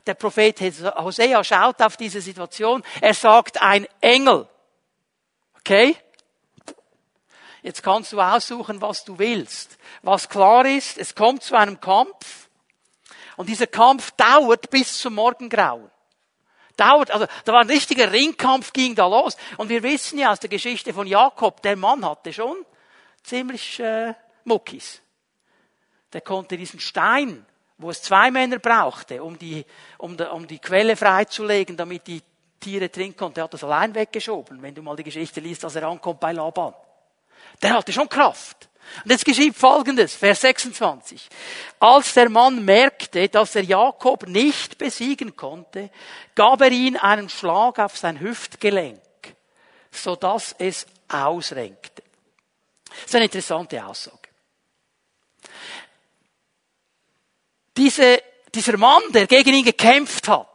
der 0.06 0.14
Prophet 0.14 0.60
Hosea 0.60 1.44
schaut 1.44 1.82
auf 1.82 1.96
diese 1.96 2.20
Situation, 2.20 2.82
er 3.00 3.14
sagt 3.14 3.60
ein 3.60 3.86
Engel. 4.00 4.48
Okay? 5.60 5.96
Jetzt 7.62 7.82
kannst 7.82 8.12
du 8.12 8.20
aussuchen, 8.20 8.80
was 8.80 9.04
du 9.04 9.18
willst. 9.18 9.76
Was 10.02 10.28
klar 10.28 10.64
ist, 10.64 10.96
es 10.96 11.14
kommt 11.14 11.42
zu 11.42 11.54
einem 11.56 11.80
Kampf 11.80 12.48
und 13.36 13.48
dieser 13.48 13.66
Kampf 13.66 14.10
dauert 14.12 14.70
bis 14.70 14.98
zum 14.98 15.14
Morgengrauen. 15.14 15.90
Dauert, 16.76 17.10
also 17.10 17.26
da 17.44 17.52
war 17.52 17.60
ein 17.60 17.70
richtiger 17.70 18.10
Ringkampf, 18.12 18.72
ging 18.72 18.94
da 18.94 19.06
los. 19.06 19.36
Und 19.56 19.68
wir 19.68 19.82
wissen 19.82 20.18
ja 20.18 20.32
aus 20.32 20.40
der 20.40 20.48
Geschichte 20.48 20.94
von 20.94 21.06
Jakob, 21.06 21.60
der 21.62 21.76
Mann 21.76 22.04
hatte 22.04 22.32
schon 22.32 22.64
ziemlich 23.22 23.80
äh, 23.80 24.14
Muckis. 24.48 25.00
Der 26.12 26.22
konnte 26.22 26.56
diesen 26.56 26.80
Stein, 26.80 27.46
wo 27.76 27.90
es 27.90 28.02
zwei 28.02 28.30
Männer 28.30 28.58
brauchte, 28.58 29.22
um 29.22 29.38
die, 29.38 29.64
um, 29.98 30.16
die, 30.16 30.24
um 30.24 30.46
die 30.46 30.58
Quelle 30.58 30.96
freizulegen, 30.96 31.76
damit 31.76 32.06
die 32.06 32.22
Tiere 32.58 32.90
trinken 32.90 33.16
konnten, 33.16 33.42
hat 33.42 33.54
das 33.54 33.62
allein 33.62 33.94
weggeschoben, 33.94 34.60
wenn 34.62 34.74
du 34.74 34.82
mal 34.82 34.96
die 34.96 35.04
Geschichte 35.04 35.40
liest, 35.40 35.64
als 35.64 35.76
er 35.76 35.84
ankommt 35.84 36.18
bei 36.18 36.32
Laban. 36.32 36.74
Der 37.62 37.74
hatte 37.74 37.92
schon 37.92 38.08
Kraft. 38.08 38.68
Und 39.04 39.10
jetzt 39.10 39.24
geschieht 39.24 39.54
Folgendes, 39.54 40.14
Vers 40.14 40.40
26. 40.40 41.28
Als 41.78 42.14
der 42.14 42.30
Mann 42.30 42.64
merkte, 42.64 43.28
dass 43.28 43.54
er 43.54 43.62
Jakob 43.62 44.26
nicht 44.26 44.78
besiegen 44.78 45.36
konnte, 45.36 45.90
gab 46.34 46.60
er 46.62 46.70
ihn 46.70 46.96
einen 46.96 47.28
Schlag 47.28 47.78
auf 47.78 47.96
sein 47.96 48.18
Hüftgelenk, 48.18 49.00
so 49.90 50.16
dass 50.16 50.54
es 50.58 50.86
ausrenkte. 51.08 52.02
Das 52.88 53.06
ist 53.06 53.14
eine 53.14 53.24
interessante 53.26 53.84
Aussage. 53.84 54.17
Diese, 57.78 58.22
dieser 58.54 58.76
Mann, 58.76 59.02
der 59.10 59.26
gegen 59.26 59.54
ihn 59.54 59.64
gekämpft 59.64 60.28
hat, 60.28 60.48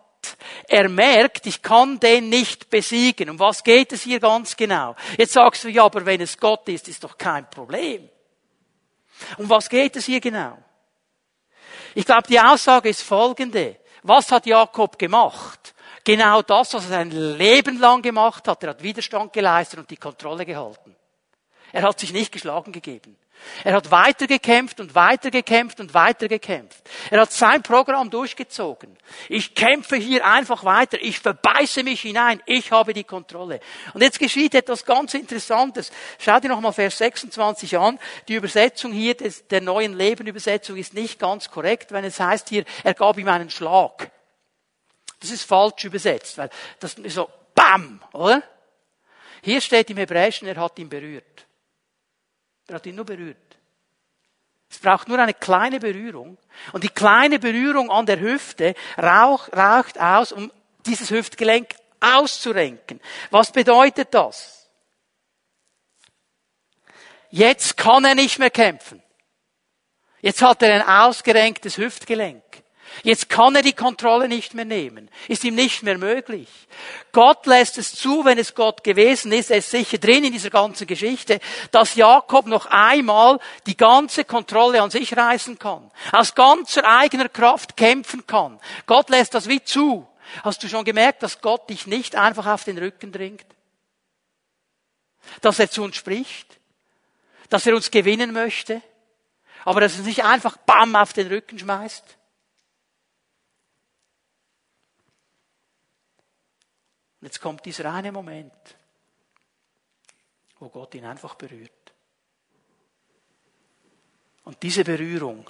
er 0.67 0.87
merkt, 0.89 1.45
ich 1.47 1.61
kann 1.61 1.99
den 1.99 2.29
nicht 2.29 2.69
besiegen. 2.69 3.29
Um 3.29 3.39
was 3.39 3.63
geht 3.63 3.91
es 3.91 4.03
hier 4.03 4.19
ganz 4.19 4.55
genau? 4.55 4.95
Jetzt 5.17 5.33
sagst 5.33 5.63
du, 5.63 5.69
ja, 5.69 5.83
aber 5.85 6.05
wenn 6.05 6.21
es 6.21 6.37
Gott 6.37 6.69
ist, 6.69 6.87
ist 6.87 7.03
doch 7.03 7.17
kein 7.17 7.49
Problem. 7.49 8.09
Um 9.37 9.49
was 9.49 9.69
geht 9.69 9.95
es 9.95 10.05
hier 10.05 10.21
genau? 10.21 10.57
Ich 11.95 12.05
glaube, 12.05 12.27
die 12.27 12.39
Aussage 12.39 12.89
ist 12.89 13.01
folgende. 13.01 13.77
Was 14.03 14.31
hat 14.31 14.45
Jakob 14.45 14.97
gemacht? 14.99 15.73
genau 16.03 16.41
das, 16.41 16.73
was 16.73 16.85
er 16.85 16.89
sein 16.89 17.11
Leben 17.11 17.79
lang 17.79 18.01
gemacht 18.01 18.47
hat. 18.47 18.63
Er 18.63 18.71
hat 18.71 18.83
Widerstand 18.83 19.33
geleistet 19.33 19.79
und 19.79 19.89
die 19.89 19.97
Kontrolle 19.97 20.45
gehalten. 20.45 20.95
Er 21.71 21.83
hat 21.83 21.99
sich 21.99 22.13
nicht 22.13 22.31
geschlagen 22.31 22.71
gegeben. 22.71 23.15
Er 23.63 23.73
hat 23.73 23.91
weitergekämpft 23.91 24.79
und 24.79 24.95
weitergekämpft 24.95 25.79
und 25.79 25.93
weitergekämpft. 25.93 26.81
Er 27.09 27.21
hat 27.21 27.31
sein 27.31 27.63
Programm 27.63 28.09
durchgezogen. 28.09 28.97
Ich 29.29 29.55
kämpfe 29.55 29.95
hier 29.95 30.25
einfach 30.25 30.63
weiter. 30.63 30.97
Ich 31.01 31.19
verbeiße 31.19 31.83
mich 31.83 32.01
hinein. 32.01 32.41
Ich 32.45 32.71
habe 32.71 32.93
die 32.93 33.03
Kontrolle. 33.03 33.59
Und 33.93 34.01
jetzt 34.01 34.19
geschieht 34.19 34.55
etwas 34.55 34.85
ganz 34.85 35.13
Interessantes. 35.13 35.91
Schau 36.19 36.39
dir 36.39 36.49
nochmal 36.49 36.73
Vers 36.73 36.97
26 36.97 37.77
an. 37.77 37.99
Die 38.27 38.35
Übersetzung 38.35 38.91
hier 38.91 39.15
des, 39.15 39.47
der 39.47 39.61
neuen 39.61 39.93
Lebenübersetzung 39.93 40.77
ist 40.77 40.93
nicht 40.93 41.19
ganz 41.19 41.49
korrekt, 41.49 41.91
wenn 41.91 42.05
es 42.05 42.19
heißt 42.19 42.49
hier, 42.49 42.65
er 42.83 42.93
gab 42.93 43.17
ihm 43.17 43.27
einen 43.27 43.49
Schlag. 43.49 44.11
Das 45.19 45.31
ist 45.31 45.43
falsch 45.43 45.85
übersetzt, 45.85 46.37
weil 46.37 46.49
das 46.79 46.95
ist 46.95 47.15
so 47.15 47.29
BAM, 47.55 48.01
oder? 48.11 48.43
Hier 49.41 49.61
steht 49.61 49.89
im 49.89 49.97
Hebräischen, 49.97 50.47
er 50.47 50.57
hat 50.57 50.79
ihn 50.79 50.89
berührt. 50.89 51.45
Er 52.67 52.75
hat 52.75 52.85
ihn 52.85 52.95
nur 52.95 53.05
berührt. 53.05 53.37
Es 54.69 54.79
braucht 54.79 55.07
nur 55.07 55.19
eine 55.19 55.33
kleine 55.33 55.79
Berührung. 55.79 56.37
Und 56.71 56.83
die 56.83 56.89
kleine 56.89 57.37
Berührung 57.37 57.91
an 57.91 58.05
der 58.05 58.19
Hüfte 58.19 58.73
rauch, 58.97 59.49
raucht 59.53 59.99
aus, 59.99 60.31
um 60.31 60.51
dieses 60.85 61.11
Hüftgelenk 61.11 61.75
auszurenken. 61.99 62.99
Was 63.29 63.51
bedeutet 63.51 64.13
das? 64.13 64.69
Jetzt 67.29 67.77
kann 67.77 68.05
er 68.05 68.15
nicht 68.15 68.39
mehr 68.39 68.49
kämpfen. 68.49 69.01
Jetzt 70.21 70.41
hat 70.41 70.61
er 70.63 70.73
ein 70.73 70.87
ausgerenktes 71.07 71.77
Hüftgelenk. 71.77 72.62
Jetzt 73.01 73.29
kann 73.29 73.55
er 73.55 73.63
die 73.63 73.73
Kontrolle 73.73 74.27
nicht 74.27 74.53
mehr 74.53 74.65
nehmen. 74.65 75.09
Ist 75.27 75.43
ihm 75.43 75.55
nicht 75.55 75.81
mehr 75.83 75.97
möglich. 75.97 76.47
Gott 77.11 77.45
lässt 77.47 77.77
es 77.77 77.95
zu, 77.95 78.23
wenn 78.23 78.37
es 78.37 78.53
Gott 78.53 78.83
gewesen 78.83 79.31
ist, 79.31 79.49
er 79.49 79.57
ist 79.57 79.71
sicher 79.71 79.97
drin 79.97 80.23
in 80.23 80.33
dieser 80.33 80.51
ganzen 80.51 80.85
Geschichte, 80.85 81.39
dass 81.71 81.95
Jakob 81.95 82.45
noch 82.45 82.67
einmal 82.67 83.39
die 83.65 83.75
ganze 83.75 84.25
Kontrolle 84.25 84.81
an 84.81 84.91
sich 84.91 85.17
reißen 85.17 85.57
kann. 85.57 85.89
Aus 86.11 86.35
ganzer 86.35 86.85
eigener 86.85 87.29
Kraft 87.29 87.75
kämpfen 87.75 88.27
kann. 88.27 88.59
Gott 88.85 89.09
lässt 89.09 89.33
das 89.33 89.49
wie 89.49 89.63
zu. 89.63 90.07
Hast 90.43 90.63
du 90.63 90.69
schon 90.69 90.85
gemerkt, 90.85 91.23
dass 91.23 91.41
Gott 91.41 91.69
dich 91.69 91.87
nicht 91.87 92.15
einfach 92.15 92.45
auf 92.45 92.63
den 92.63 92.77
Rücken 92.77 93.11
dringt? 93.11 93.45
Dass 95.41 95.59
er 95.59 95.69
zu 95.69 95.83
uns 95.83 95.95
spricht? 95.95 96.59
Dass 97.49 97.65
er 97.65 97.75
uns 97.75 97.91
gewinnen 97.91 98.33
möchte? 98.33 98.81
Aber 99.65 99.81
dass 99.81 99.93
er 99.93 99.99
uns 99.99 100.07
nicht 100.07 100.23
einfach 100.23 100.57
bam 100.57 100.95
auf 100.95 101.13
den 101.13 101.27
Rücken 101.27 101.57
schmeißt? 101.57 102.03
Und 107.23 107.27
jetzt 107.27 107.39
kommt 107.39 107.65
dieser 107.65 107.89
eine 107.89 108.11
Moment, 108.11 108.51
wo 110.59 110.67
Gott 110.67 110.93
ihn 110.93 111.05
einfach 111.05 111.35
berührt. 111.35 111.71
Und 114.43 114.61
diese 114.61 114.83
Berührung 114.83 115.49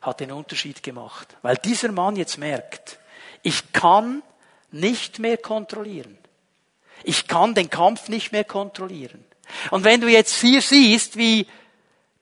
hat 0.00 0.18
den 0.18 0.32
Unterschied 0.32 0.82
gemacht, 0.82 1.36
weil 1.42 1.54
dieser 1.54 1.92
Mann 1.92 2.16
jetzt 2.16 2.36
merkt, 2.36 2.98
ich 3.44 3.72
kann 3.72 4.24
nicht 4.72 5.20
mehr 5.20 5.36
kontrollieren. 5.36 6.18
Ich 7.04 7.28
kann 7.28 7.54
den 7.54 7.70
Kampf 7.70 8.08
nicht 8.08 8.32
mehr 8.32 8.42
kontrollieren. 8.42 9.24
Und 9.70 9.84
wenn 9.84 10.00
du 10.00 10.08
jetzt 10.08 10.40
hier 10.40 10.60
siehst, 10.60 11.16
wie 11.16 11.46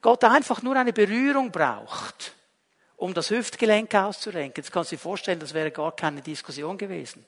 Gott 0.03 0.23
einfach 0.23 0.61
nur 0.61 0.77
eine 0.77 0.93
Berührung 0.93 1.51
braucht, 1.51 2.35
um 2.99 3.15
das 3.15 3.31
Hüftgelenk 3.31 3.95
auszurenken, 3.95 4.63
jetzt 4.63 4.71
kannst 4.71 4.93
du 4.93 4.97
dir 4.97 5.01
vorstellen, 5.01 5.41
das 5.41 5.55
wäre 5.55 5.71
gar 5.71 5.97
keine 5.97 6.21
Diskussion 6.21 6.77
gewesen. 6.77 7.25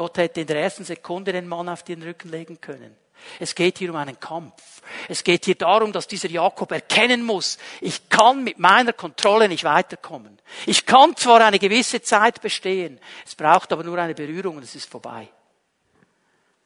Gott 0.00 0.16
hätte 0.16 0.40
in 0.40 0.46
der 0.46 0.58
ersten 0.62 0.82
Sekunde 0.82 1.30
den 1.30 1.46
Mann 1.46 1.68
auf 1.68 1.82
den 1.82 2.02
Rücken 2.02 2.30
legen 2.30 2.58
können. 2.58 2.96
Es 3.38 3.54
geht 3.54 3.76
hier 3.76 3.90
um 3.90 3.96
einen 3.96 4.18
Kampf. 4.18 4.80
Es 5.08 5.22
geht 5.22 5.44
hier 5.44 5.56
darum, 5.56 5.92
dass 5.92 6.08
dieser 6.08 6.30
Jakob 6.30 6.72
erkennen 6.72 7.22
muss, 7.22 7.58
ich 7.82 8.08
kann 8.08 8.42
mit 8.42 8.58
meiner 8.58 8.94
Kontrolle 8.94 9.46
nicht 9.46 9.62
weiterkommen. 9.62 10.38
Ich 10.64 10.86
kann 10.86 11.14
zwar 11.16 11.42
eine 11.42 11.58
gewisse 11.58 12.00
Zeit 12.00 12.40
bestehen, 12.40 12.98
es 13.26 13.34
braucht 13.34 13.74
aber 13.74 13.84
nur 13.84 13.98
eine 13.98 14.14
Berührung 14.14 14.56
und 14.56 14.62
es 14.62 14.74
ist 14.74 14.88
vorbei. 14.90 15.28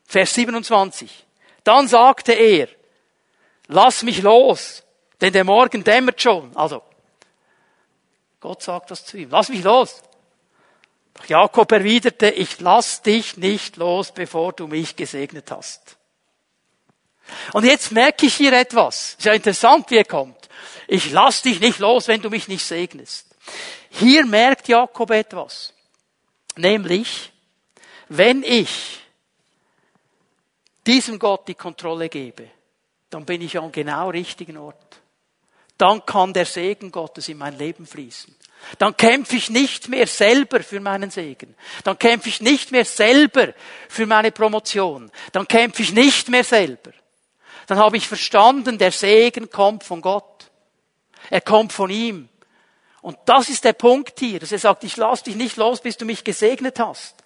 Vers 0.04 0.32
27. 0.34 1.26
Dann 1.64 1.88
sagte 1.88 2.34
er, 2.34 2.68
lass 3.66 4.04
mich 4.04 4.22
los, 4.22 4.84
denn 5.20 5.32
der 5.32 5.42
Morgen 5.42 5.82
dämmert 5.82 6.22
schon. 6.22 6.56
Also, 6.56 6.84
Gott 8.38 8.62
sagt 8.62 8.92
das 8.92 9.04
zu 9.04 9.16
ihm, 9.16 9.30
lass 9.30 9.48
mich 9.48 9.64
los. 9.64 10.04
Jakob 11.29 11.70
erwiderte, 11.72 12.31
ich 12.31 12.61
lass 12.61 13.03
dich 13.03 13.37
nicht 13.37 13.77
los, 13.77 14.12
bevor 14.12 14.53
du 14.53 14.66
mich 14.66 14.96
gesegnet 14.96 15.50
hast. 15.50 15.96
Und 17.53 17.64
jetzt 17.64 17.92
merke 17.92 18.27
ich 18.27 18.35
hier 18.35 18.53
etwas. 18.53 19.14
Ist 19.18 19.24
ja 19.24 19.33
interessant, 19.33 19.90
wie 19.90 19.96
er 19.96 20.05
kommt. 20.05 20.48
Ich 20.87 21.11
lass 21.11 21.42
dich 21.42 21.61
nicht 21.61 21.79
los, 21.79 22.09
wenn 22.09 22.20
du 22.20 22.29
mich 22.31 22.48
nicht 22.48 22.64
segnest. 22.64 23.35
Hier 23.90 24.27
merkt 24.27 24.68
Jakob 24.68 25.11
etwas. 25.11 25.72
Nämlich, 26.57 27.33
wenn 28.09 28.42
ich 28.42 29.00
diesem 30.87 31.18
Gott 31.18 31.48
die 31.48 31.55
Kontrolle 31.55 32.09
gebe, 32.09 32.50
dann 33.11 33.24
bin 33.24 33.40
ich 33.40 33.57
am 33.57 33.72
genau 33.72 34.11
richtigen 34.11 34.57
Ort. 34.57 35.00
Dann 35.79 36.05
kann 36.05 36.33
der 36.33 36.46
Segen 36.46 36.90
Gottes 36.90 37.29
in 37.29 37.38
mein 37.38 37.57
Leben 37.57 37.87
fließen. 37.87 38.35
Dann 38.79 38.96
kämpfe 38.96 39.37
ich 39.37 39.50
nicht 39.50 39.88
mehr 39.88 40.07
selber 40.07 40.61
für 40.62 40.81
meinen 40.81 41.11
Segen. 41.11 41.55
Dann 41.85 41.98
kämpfe 41.98 42.29
ich 42.29 42.40
nicht 42.40 42.72
mehr 42.72 42.85
selber 42.85 43.48
für 43.88 44.07
meine 44.07 44.33
Promotion. 44.33 45.11
Dann 45.33 45.46
kämpfe 45.48 45.83
ich 45.83 45.92
nicht 45.92 46.29
mehr 46.29 46.44
selber. 46.44 46.92
Dann 47.66 47.79
habe 47.79 47.96
ich 47.96 48.09
verstanden, 48.09 48.79
der 48.79 48.92
Segen 48.92 49.50
kommt 49.50 49.85
von 49.85 50.00
Gott. 50.00 50.50
Er 51.31 51.40
kommt 51.40 51.72
von 51.72 51.90
ihm. 51.90 52.29
Und 53.00 53.18
das 53.27 53.50
ist 53.50 53.64
der 53.64 53.74
Punkt 53.74 54.18
hier, 54.18 54.40
dass 54.40 54.50
er 54.50 54.59
sagt, 54.59 54.83
ich 54.83 54.96
lasse 54.96 55.24
dich 55.24 55.37
nicht 55.37 55.57
los, 55.59 55.83
bis 55.83 55.98
du 55.98 56.07
mich 56.07 56.24
gesegnet 56.24 56.79
hast. 56.79 57.16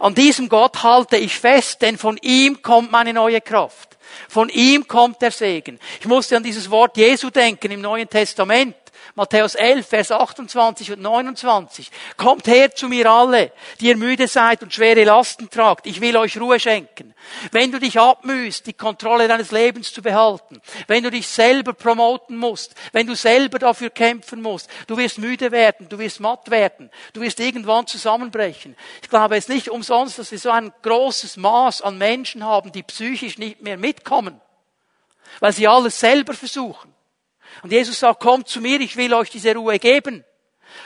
An 0.00 0.12
diesem 0.14 0.48
Gott 0.48 0.82
halte 0.82 1.16
ich 1.18 1.38
fest, 1.38 1.82
denn 1.82 1.98
von 1.98 2.16
ihm 2.20 2.62
kommt 2.62 2.90
meine 2.90 3.12
neue 3.12 3.40
Kraft. 3.40 3.96
Von 4.28 4.48
ihm 4.48 4.88
kommt 4.88 5.22
der 5.22 5.30
Segen. 5.30 5.78
Ich 6.00 6.06
musste 6.06 6.36
an 6.36 6.42
dieses 6.42 6.68
Wort 6.70 6.96
Jesu 6.96 7.30
denken 7.30 7.70
im 7.70 7.80
Neuen 7.80 8.08
Testament. 8.08 8.74
Matthäus 9.14 9.54
11, 9.54 9.86
Vers 9.86 10.12
28 10.12 10.92
und 10.92 11.02
29. 11.02 11.90
Kommt 12.16 12.46
her 12.46 12.74
zu 12.74 12.88
mir 12.88 13.10
alle, 13.10 13.52
die 13.80 13.88
ihr 13.88 13.96
müde 13.96 14.28
seid 14.28 14.62
und 14.62 14.72
schwere 14.72 15.04
Lasten 15.04 15.50
tragt. 15.50 15.86
Ich 15.86 16.00
will 16.00 16.16
euch 16.16 16.40
Ruhe 16.40 16.60
schenken. 16.60 17.14
Wenn 17.52 17.72
du 17.72 17.78
dich 17.78 17.98
abmühst, 17.98 18.66
die 18.66 18.72
Kontrolle 18.72 19.28
deines 19.28 19.50
Lebens 19.50 19.92
zu 19.92 20.02
behalten, 20.02 20.60
wenn 20.86 21.02
du 21.02 21.10
dich 21.10 21.28
selber 21.28 21.72
promoten 21.72 22.36
musst, 22.36 22.74
wenn 22.92 23.06
du 23.06 23.14
selber 23.14 23.58
dafür 23.58 23.90
kämpfen 23.90 24.42
musst, 24.42 24.70
du 24.86 24.96
wirst 24.96 25.18
müde 25.18 25.50
werden, 25.50 25.88
du 25.88 25.98
wirst 25.98 26.20
matt 26.20 26.50
werden, 26.50 26.90
du 27.12 27.20
wirst 27.20 27.40
irgendwann 27.40 27.86
zusammenbrechen. 27.86 28.76
Ich 29.02 29.10
glaube 29.10 29.36
es 29.36 29.48
nicht 29.48 29.68
umsonst, 29.68 30.18
dass 30.18 30.30
wir 30.30 30.38
so 30.38 30.50
ein 30.50 30.72
großes 30.82 31.36
Maß 31.36 31.82
an 31.82 31.98
Menschen 31.98 32.44
haben, 32.44 32.72
die 32.72 32.82
psychisch 32.82 33.38
nicht 33.38 33.60
mehr 33.60 33.76
mitkommen, 33.76 34.40
weil 35.40 35.52
sie 35.52 35.68
alles 35.68 35.98
selber 36.00 36.34
versuchen. 36.34 36.94
Und 37.62 37.72
Jesus 37.72 38.00
sagt, 38.00 38.20
kommt 38.20 38.48
zu 38.48 38.60
mir, 38.60 38.80
ich 38.80 38.96
will 38.96 39.12
euch 39.14 39.30
diese 39.30 39.54
Ruhe 39.54 39.78
geben. 39.78 40.24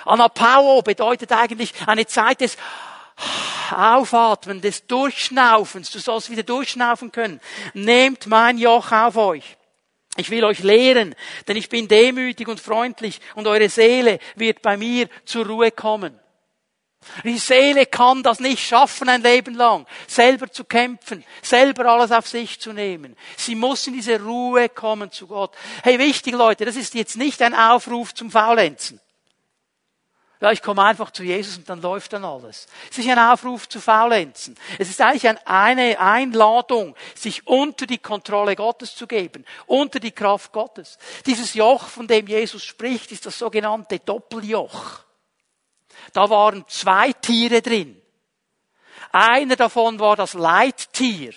Anapao 0.05 0.83
bedeutet 0.83 1.33
eigentlich 1.33 1.73
eine 1.87 2.07
Zeit 2.07 2.41
des 2.41 2.57
Aufatmen, 3.71 4.61
des 4.61 4.87
Durchschnaufens. 4.87 5.91
Du 5.91 5.99
sollst 5.99 6.31
wieder 6.31 6.43
durchschnaufen 6.43 7.13
können. 7.13 7.41
Nehmt 7.75 8.27
mein 8.27 8.59
Joch 8.59 8.91
auf 8.93 9.17
euch. 9.17 9.57
Ich 10.17 10.31
will 10.31 10.45
euch 10.45 10.61
lehren, 10.61 11.15
denn 11.49 11.57
ich 11.57 11.69
bin 11.69 11.89
demütig 11.89 12.47
und 12.47 12.61
freundlich 12.61 13.21
und 13.35 13.49
eure 13.49 13.69
Seele 13.69 14.21
wird 14.37 14.63
bei 14.63 14.77
mir 14.77 15.09
zur 15.25 15.47
Ruhe 15.47 15.73
kommen. 15.73 16.19
Die 17.23 17.39
Seele 17.39 17.87
kann 17.87 18.23
das 18.23 18.41
nicht 18.41 18.67
schaffen 18.67 19.09
ein 19.09 19.23
Leben 19.23 19.55
lang, 19.55 19.87
selber 20.07 20.51
zu 20.51 20.65
kämpfen, 20.65 21.25
selber 21.43 21.87
alles 21.87 22.13
auf 22.13 22.27
sich 22.27 22.61
zu 22.61 22.73
nehmen. 22.73 23.17
Sie 23.37 23.55
muss 23.55 23.87
in 23.87 23.95
diese 23.95 24.21
Ruhe 24.21 24.69
kommen 24.69 25.11
zu 25.11 25.27
Gott. 25.27 25.55
Hey, 25.83 25.99
wichtig 25.99 26.35
Leute, 26.35 26.65
das 26.65 26.77
ist 26.77 26.95
jetzt 26.95 27.17
nicht 27.17 27.41
ein 27.43 27.55
Aufruf 27.55 28.15
zum 28.15 28.31
Faulenzen. 28.31 29.01
Ja, 30.45 30.53
ich 30.53 30.61
komme 30.61 30.83
einfach 30.83 31.11
zu 31.11 31.23
Jesus 31.23 31.57
und 31.57 31.67
dann 31.71 31.81
läuft 31.81 32.13
dann 32.13 32.23
alles. 32.23 32.67
Es 32.91 32.99
ist 32.99 33.09
ein 33.09 33.19
Aufruf 33.19 33.67
zu 33.67 33.81
Faulenzen. 33.81 34.59
Es 34.79 34.91
ist 34.91 35.01
eigentlich 35.01 35.27
eine 35.47 35.99
Einladung, 35.99 36.95
sich 37.15 37.47
unter 37.47 37.87
die 37.87 37.97
Kontrolle 37.97 38.55
Gottes 38.55 38.95
zu 38.95 39.07
geben, 39.07 39.47
unter 39.65 40.01
die 40.01 40.11
Kraft 40.11 40.53
Gottes. 40.53 40.99
Dieses 41.25 41.55
Joch, 41.55 41.87
von 41.87 42.07
dem 42.07 42.27
Jesus 42.27 42.63
spricht, 42.63 43.11
ist 43.13 43.25
das 43.25 43.39
sogenannte 43.39 44.01
Doppeljoch. 44.01 45.05
Da 46.13 46.29
waren 46.31 46.65
zwei 46.69 47.13
Tiere 47.13 47.63
drin. 47.63 48.01
Einer 49.13 49.57
davon 49.57 49.99
war 49.99 50.17
das 50.17 50.35
Leittier, 50.35 51.33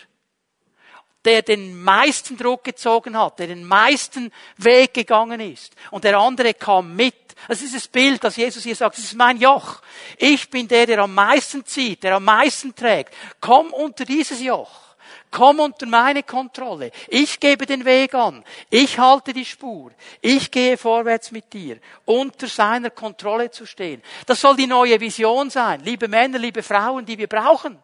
der 1.25 1.41
den 1.41 1.81
meisten 1.83 2.37
Druck 2.37 2.63
gezogen 2.63 3.17
hat, 3.17 3.39
der 3.39 3.47
den 3.47 3.63
meisten 3.63 4.31
Weg 4.57 4.93
gegangen 4.93 5.39
ist. 5.39 5.75
Und 5.91 6.03
der 6.03 6.17
andere 6.17 6.53
kam 6.53 6.95
mit 6.95 7.27
Das 7.47 7.61
ist 7.61 7.75
das 7.75 7.87
Bild, 7.87 8.23
das 8.23 8.35
Jesus 8.35 8.63
hier 8.63 8.75
sagt. 8.75 8.97
Das 8.97 9.03
ist 9.03 9.15
mein 9.15 9.37
Joch. 9.37 9.81
Ich 10.17 10.49
bin 10.49 10.67
der, 10.67 10.85
der 10.85 10.99
am 10.99 11.13
meisten 11.13 11.65
zieht, 11.65 12.03
der 12.03 12.15
am 12.15 12.25
meisten 12.25 12.73
trägt. 12.75 13.13
Komm 13.39 13.71
unter 13.73 14.05
dieses 14.05 14.41
Joch. 14.41 14.86
Komm 15.29 15.59
unter 15.59 15.85
meine 15.85 16.23
Kontrolle. 16.23 16.91
Ich 17.09 17.39
gebe 17.39 17.65
den 17.65 17.83
Weg 17.83 18.13
an. 18.13 18.43
Ich 18.69 18.97
halte 18.97 19.33
die 19.33 19.45
Spur. 19.45 19.91
Ich 20.21 20.51
gehe 20.51 20.77
vorwärts 20.77 21.31
mit 21.31 21.51
dir. 21.51 21.79
Unter 22.05 22.47
seiner 22.47 22.89
Kontrolle 22.89 23.51
zu 23.51 23.65
stehen. 23.65 24.01
Das 24.25 24.39
soll 24.39 24.55
die 24.55 24.67
neue 24.67 24.99
Vision 24.99 25.49
sein. 25.49 25.81
Liebe 25.81 26.07
Männer, 26.07 26.39
liebe 26.39 26.63
Frauen, 26.63 27.05
die 27.05 27.17
wir 27.17 27.27
brauchen. 27.27 27.77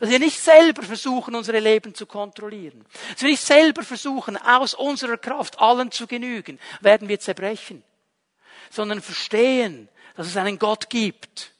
Dass 0.00 0.08
wir 0.08 0.18
nicht 0.18 0.40
selber 0.40 0.82
versuchen, 0.82 1.34
unsere 1.34 1.60
Leben 1.60 1.94
zu 1.94 2.06
kontrollieren. 2.06 2.84
Dass 3.12 3.22
wir 3.22 3.30
nicht 3.30 3.44
selber 3.44 3.82
versuchen, 3.82 4.36
aus 4.38 4.74
unserer 4.74 5.18
Kraft 5.18 5.58
allen 5.60 5.90
zu 5.90 6.06
genügen, 6.06 6.58
werden 6.80 7.08
wir 7.08 7.20
zerbrechen. 7.20 7.84
Sondern 8.70 9.02
verstehen, 9.02 9.88
dass 10.16 10.26
es 10.26 10.36
einen 10.36 10.58
Gott 10.58 10.88
gibt, 10.88 11.52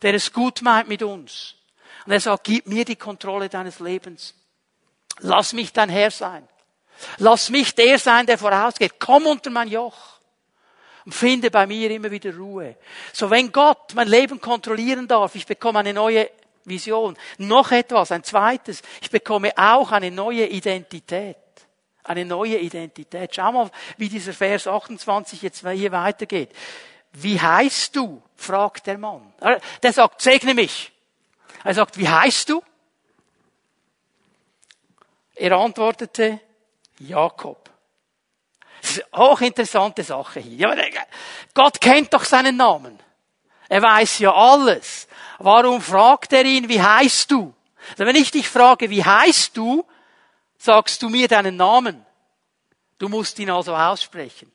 der 0.00 0.14
es 0.14 0.32
gut 0.32 0.62
meint 0.62 0.88
mit 0.88 1.02
uns 1.02 1.56
und 2.06 2.12
er 2.12 2.20
sagt, 2.20 2.44
gib 2.44 2.66
mir 2.66 2.84
die 2.84 2.96
Kontrolle 2.96 3.48
deines 3.48 3.80
Lebens. 3.80 4.34
Lass 5.20 5.52
mich 5.52 5.72
dein 5.72 5.88
Herr 5.88 6.10
sein. 6.10 6.46
Lass 7.18 7.50
mich 7.50 7.74
der 7.74 7.98
sein, 7.98 8.26
der 8.26 8.38
vorausgeht. 8.38 8.94
Komm 8.98 9.26
unter 9.26 9.50
mein 9.50 9.68
Joch 9.68 9.96
und 11.04 11.14
finde 11.14 11.50
bei 11.50 11.66
mir 11.66 11.90
immer 11.90 12.10
wieder 12.10 12.34
Ruhe. 12.36 12.76
So 13.12 13.30
wenn 13.30 13.50
Gott 13.52 13.94
mein 13.94 14.08
Leben 14.08 14.40
kontrollieren 14.40 15.08
darf, 15.08 15.34
ich 15.34 15.46
bekomme 15.46 15.80
eine 15.80 15.92
neue 15.92 16.30
Vision. 16.64 17.16
Noch 17.38 17.72
etwas, 17.72 18.12
ein 18.12 18.22
zweites. 18.22 18.82
Ich 19.00 19.10
bekomme 19.10 19.52
auch 19.56 19.90
eine 19.90 20.10
neue 20.10 20.46
Identität. 20.46 21.36
Eine 22.04 22.24
neue 22.24 22.58
Identität. 22.58 23.34
Schau 23.34 23.52
mal, 23.52 23.70
wie 23.96 24.08
dieser 24.08 24.32
Vers 24.32 24.66
28 24.66 25.42
jetzt 25.42 25.66
hier 25.68 25.92
weitergeht. 25.92 26.50
Wie 27.12 27.40
heißt 27.40 27.94
du? 27.96 28.22
fragt 28.36 28.86
der 28.86 28.98
Mann. 28.98 29.32
Der 29.82 29.92
sagt, 29.92 30.20
segne 30.20 30.54
mich. 30.54 30.91
Er 31.64 31.74
sagt, 31.74 31.98
wie 31.98 32.08
heißt 32.08 32.48
du? 32.48 32.62
Er 35.34 35.52
antwortete, 35.52 36.40
Jakob. 36.98 37.70
Das 38.80 38.90
ist 38.98 39.14
eine 39.14 39.30
hochinteressante 39.30 40.02
Sache 40.02 40.40
hier. 40.40 40.74
Gott 41.54 41.80
kennt 41.80 42.12
doch 42.12 42.24
seinen 42.24 42.56
Namen. 42.56 42.98
Er 43.68 43.80
weiß 43.80 44.18
ja 44.18 44.34
alles. 44.34 45.08
Warum 45.38 45.80
fragt 45.80 46.32
er 46.32 46.44
ihn, 46.44 46.68
wie 46.68 46.82
heißt 46.82 47.30
du? 47.30 47.54
Also 47.90 48.06
wenn 48.06 48.16
ich 48.16 48.30
dich 48.30 48.48
frage, 48.48 48.90
wie 48.90 49.04
heißt 49.04 49.56
du, 49.56 49.84
sagst 50.58 51.02
du 51.02 51.08
mir 51.08 51.28
deinen 51.28 51.56
Namen. 51.56 52.04
Du 52.98 53.08
musst 53.08 53.38
ihn 53.38 53.50
also 53.50 53.74
aussprechen. 53.74 54.52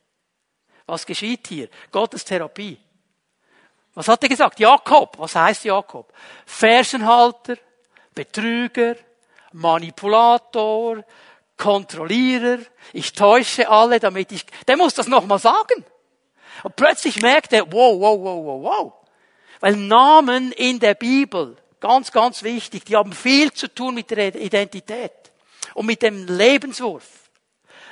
Was 0.85 1.05
geschieht 1.05 1.47
hier? 1.47 1.69
Gottes 1.91 2.23
Therapie. 2.23 2.77
Was 3.97 4.07
hat 4.09 4.21
er 4.21 4.29
gesagt? 4.29 4.59
Jakob. 4.59 5.17
Was 5.17 5.33
heißt 5.33 5.63
Jakob? 5.63 6.13
Fersenhalter, 6.45 7.57
Betrüger, 8.13 8.95
Manipulator, 9.53 11.03
Kontrollierer. 11.57 12.59
Ich 12.93 13.13
täusche 13.13 13.67
alle, 13.67 13.99
damit 13.99 14.31
ich, 14.31 14.45
der 14.67 14.77
muss 14.77 14.93
das 14.93 15.07
nochmal 15.07 15.39
sagen. 15.39 15.83
Und 16.61 16.75
plötzlich 16.75 17.19
merkt 17.23 17.53
er, 17.53 17.71
wow, 17.71 17.99
wow, 17.99 18.19
wow, 18.21 18.45
wow, 18.45 18.63
wow. 18.63 18.93
Weil 19.61 19.75
Namen 19.75 20.51
in 20.51 20.79
der 20.79 20.93
Bibel, 20.93 21.57
ganz, 21.79 22.11
ganz 22.11 22.43
wichtig, 22.43 22.85
die 22.85 22.95
haben 22.95 23.13
viel 23.13 23.51
zu 23.51 23.67
tun 23.67 23.95
mit 23.95 24.11
der 24.11 24.35
Identität 24.35 25.31
und 25.73 25.87
mit 25.87 26.03
dem 26.03 26.27
Lebenswurf. 26.27 27.31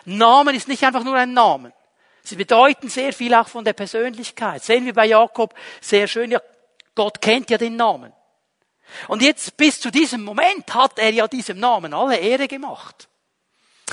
Namen 0.05 0.53
ist 0.53 0.67
nicht 0.67 0.83
einfach 0.83 1.03
nur 1.03 1.15
ein 1.15 1.33
Namen. 1.33 1.73
Sie 2.25 2.35
bedeuten 2.35 2.89
sehr 2.89 3.13
viel 3.13 3.33
auch 3.33 3.47
von 3.47 3.63
der 3.63 3.73
Persönlichkeit. 3.73 4.63
Sehen 4.63 4.85
wir 4.85 4.93
bei 4.93 5.05
Jakob 5.05 5.53
sehr 5.81 6.07
schön, 6.07 6.31
ja, 6.31 6.41
Gott 6.95 7.21
kennt 7.21 7.49
ja 7.49 7.57
den 7.57 7.75
Namen. 7.75 8.11
Und 9.07 9.21
jetzt 9.21 9.57
bis 9.57 9.79
zu 9.79 9.91
diesem 9.91 10.23
Moment 10.23 10.73
hat 10.73 10.99
er 10.99 11.11
ja 11.11 11.27
diesem 11.27 11.59
Namen 11.59 11.93
alle 11.93 12.17
Ehre 12.17 12.47
gemacht. 12.47 13.07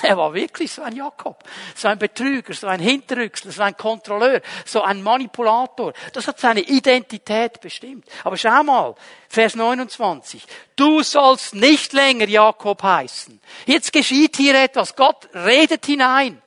Er 0.01 0.17
war 0.17 0.33
wirklich 0.33 0.73
so 0.73 0.83
ein 0.83 0.97
Jakob, 0.97 1.45
so 1.75 1.87
ein 1.87 1.99
Betrüger, 1.99 2.55
so 2.55 2.67
ein 2.67 2.81
Hinterrücksler, 2.81 3.53
so 3.53 3.63
ein 3.63 3.77
Kontrolleur, 3.77 4.41
so 4.65 4.83
ein 4.83 5.03
Manipulator. 5.03 5.93
Das 6.15 6.27
hat 6.27 6.41
seine 6.41 6.61
Identität 6.61 7.61
bestimmt. 7.61 8.07
Aber 8.25 8.39
schau 8.39 8.63
mal, 8.63 8.95
Vers 9.29 9.55
29. 9.55 10.45
Du 10.77 11.03
sollst 11.03 11.55
nicht 11.55 11.93
länger 11.93 12.27
Jakob 12.27 12.83
heißen. 12.83 13.39
Jetzt 13.67 13.93
geschieht 13.93 14.37
hier 14.37 14.55
etwas. 14.55 14.97
Gott 14.97 15.29
redet 15.35 15.85
hinein. 15.85 16.41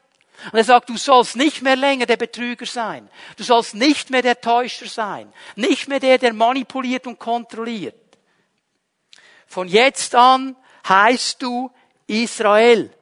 Und 0.52 0.58
er 0.58 0.64
sagt, 0.64 0.90
du 0.90 0.98
sollst 0.98 1.36
nicht 1.36 1.62
mehr 1.62 1.76
länger 1.76 2.06
der 2.06 2.18
Betrüger 2.18 2.66
sein. 2.66 3.10
Du 3.38 3.44
sollst 3.44 3.74
nicht 3.74 4.10
mehr 4.10 4.22
der 4.22 4.40
Täuscher 4.40 4.88
sein. 4.88 5.32
Nicht 5.56 5.88
mehr 5.88 6.00
der, 6.00 6.18
der 6.18 6.34
manipuliert 6.34 7.08
und 7.08 7.20
kontrolliert. 7.20 7.96
Von 9.48 9.68
jetzt 9.68 10.14
an 10.16 10.56
heißt 10.88 11.42
du 11.42 11.72
Israel. 12.08 12.94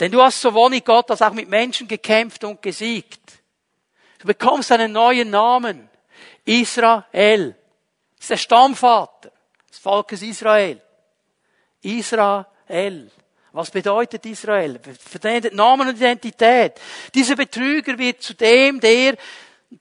Denn 0.00 0.10
du 0.10 0.20
hast 0.20 0.40
sowohl 0.40 0.70
mit 0.70 0.84
Gott 0.84 1.10
als 1.10 1.22
auch 1.22 1.32
mit 1.32 1.48
Menschen 1.48 1.86
gekämpft 1.86 2.44
und 2.44 2.60
gesiegt. 2.60 3.20
Du 4.18 4.26
bekommst 4.26 4.72
einen 4.72 4.92
neuen 4.92 5.30
Namen. 5.30 5.88
Israel. 6.44 7.56
Das 8.16 8.24
ist 8.24 8.30
der 8.30 8.36
Stammvater 8.36 9.30
des 9.68 9.78
Volkes 9.78 10.22
Israel. 10.22 10.80
Israel. 11.82 13.10
Was 13.52 13.70
bedeutet 13.70 14.24
Israel? 14.24 14.80
Verwendet 14.98 15.54
Namen 15.54 15.88
und 15.88 15.96
Identität. 15.96 16.72
Dieser 17.14 17.36
Betrüger 17.36 17.98
wird 17.98 18.22
zu 18.22 18.34
dem, 18.34 18.80
der 18.80 19.16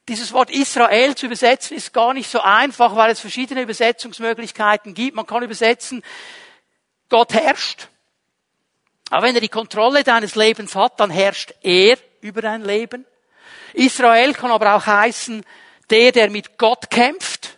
dieses 0.07 0.31
Wort 0.33 0.49
Israel 0.49 1.15
zu 1.15 1.25
übersetzen 1.25 1.75
ist 1.75 1.93
gar 1.93 2.13
nicht 2.13 2.29
so 2.29 2.41
einfach, 2.41 2.95
weil 2.95 3.11
es 3.11 3.19
verschiedene 3.19 3.61
Übersetzungsmöglichkeiten 3.61 4.93
gibt. 4.93 5.15
Man 5.15 5.25
kann 5.25 5.43
übersetzen, 5.43 6.03
Gott 7.09 7.33
herrscht. 7.33 7.87
Aber 9.09 9.27
wenn 9.27 9.35
er 9.35 9.41
die 9.41 9.49
Kontrolle 9.49 10.03
deines 10.03 10.35
Lebens 10.35 10.75
hat, 10.75 10.99
dann 10.99 11.09
herrscht 11.09 11.53
er 11.61 11.97
über 12.21 12.41
dein 12.41 12.63
Leben. 12.63 13.05
Israel 13.73 14.33
kann 14.33 14.51
aber 14.51 14.75
auch 14.75 14.85
heißen, 14.85 15.45
der, 15.89 16.11
der 16.11 16.29
mit 16.29 16.57
Gott 16.57 16.89
kämpft. 16.89 17.57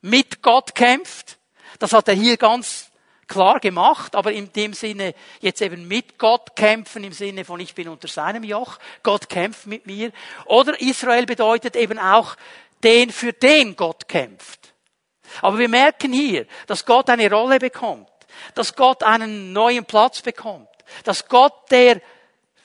Mit 0.00 0.42
Gott 0.42 0.74
kämpft. 0.74 1.38
Das 1.78 1.92
hat 1.92 2.08
er 2.08 2.14
hier 2.14 2.36
ganz 2.36 2.89
klar 3.30 3.60
gemacht, 3.60 4.16
aber 4.16 4.32
in 4.32 4.52
dem 4.52 4.74
Sinne 4.74 5.14
jetzt 5.40 5.62
eben 5.62 5.88
mit 5.88 6.18
Gott 6.18 6.56
kämpfen, 6.56 7.04
im 7.04 7.12
Sinne 7.12 7.44
von 7.44 7.60
ich 7.60 7.74
bin 7.74 7.88
unter 7.88 8.08
seinem 8.08 8.42
Joch, 8.42 8.78
Gott 9.02 9.28
kämpft 9.30 9.66
mit 9.66 9.86
mir. 9.86 10.10
Oder 10.46 10.78
Israel 10.80 11.24
bedeutet 11.24 11.76
eben 11.76 11.98
auch 11.98 12.36
den, 12.82 13.10
für 13.10 13.32
den 13.32 13.76
Gott 13.76 14.08
kämpft. 14.08 14.74
Aber 15.42 15.58
wir 15.58 15.68
merken 15.68 16.12
hier, 16.12 16.46
dass 16.66 16.84
Gott 16.84 17.08
eine 17.08 17.30
Rolle 17.30 17.60
bekommt, 17.60 18.10
dass 18.54 18.74
Gott 18.74 19.04
einen 19.04 19.52
neuen 19.52 19.84
Platz 19.84 20.22
bekommt, 20.22 20.68
dass 21.04 21.28
Gott 21.28 21.70
der 21.70 22.00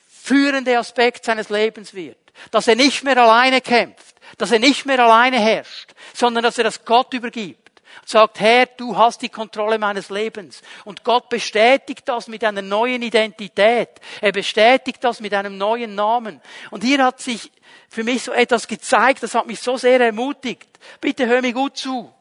führende 0.08 0.76
Aspekt 0.76 1.24
seines 1.24 1.48
Lebens 1.48 1.94
wird, 1.94 2.18
dass 2.50 2.66
er 2.66 2.74
nicht 2.74 3.04
mehr 3.04 3.16
alleine 3.16 3.60
kämpft, 3.60 4.16
dass 4.36 4.50
er 4.50 4.58
nicht 4.58 4.84
mehr 4.84 4.98
alleine 4.98 5.38
herrscht, 5.38 5.92
sondern 6.12 6.42
dass 6.42 6.58
er 6.58 6.64
das 6.64 6.84
Gott 6.84 7.14
übergibt 7.14 7.65
sagt, 8.04 8.40
Herr, 8.40 8.66
du 8.66 8.96
hast 8.96 9.22
die 9.22 9.28
Kontrolle 9.28 9.78
meines 9.78 10.10
Lebens. 10.10 10.62
Und 10.84 11.04
Gott 11.04 11.28
bestätigt 11.28 12.02
das 12.06 12.28
mit 12.28 12.44
einer 12.44 12.62
neuen 12.62 13.02
Identität. 13.02 13.88
Er 14.20 14.32
bestätigt 14.32 15.02
das 15.02 15.20
mit 15.20 15.34
einem 15.34 15.58
neuen 15.58 15.94
Namen. 15.94 16.40
Und 16.70 16.84
hier 16.84 17.04
hat 17.04 17.20
sich 17.20 17.50
für 17.88 18.04
mich 18.04 18.22
so 18.22 18.32
etwas 18.32 18.68
gezeigt, 18.68 19.22
das 19.22 19.34
hat 19.34 19.46
mich 19.46 19.60
so 19.60 19.76
sehr 19.76 20.00
ermutigt. 20.00 20.68
Bitte 21.00 21.26
hör 21.26 21.40
mir 21.40 21.52
gut 21.52 21.76
zu. 21.76 22.12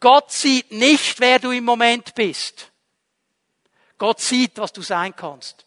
Gott 0.00 0.32
sieht 0.32 0.72
nicht, 0.72 1.20
wer 1.20 1.38
du 1.38 1.50
im 1.50 1.64
Moment 1.64 2.14
bist. 2.14 2.70
Gott 3.98 4.20
sieht, 4.20 4.56
was 4.56 4.72
du 4.72 4.80
sein 4.80 5.14
kannst. 5.14 5.66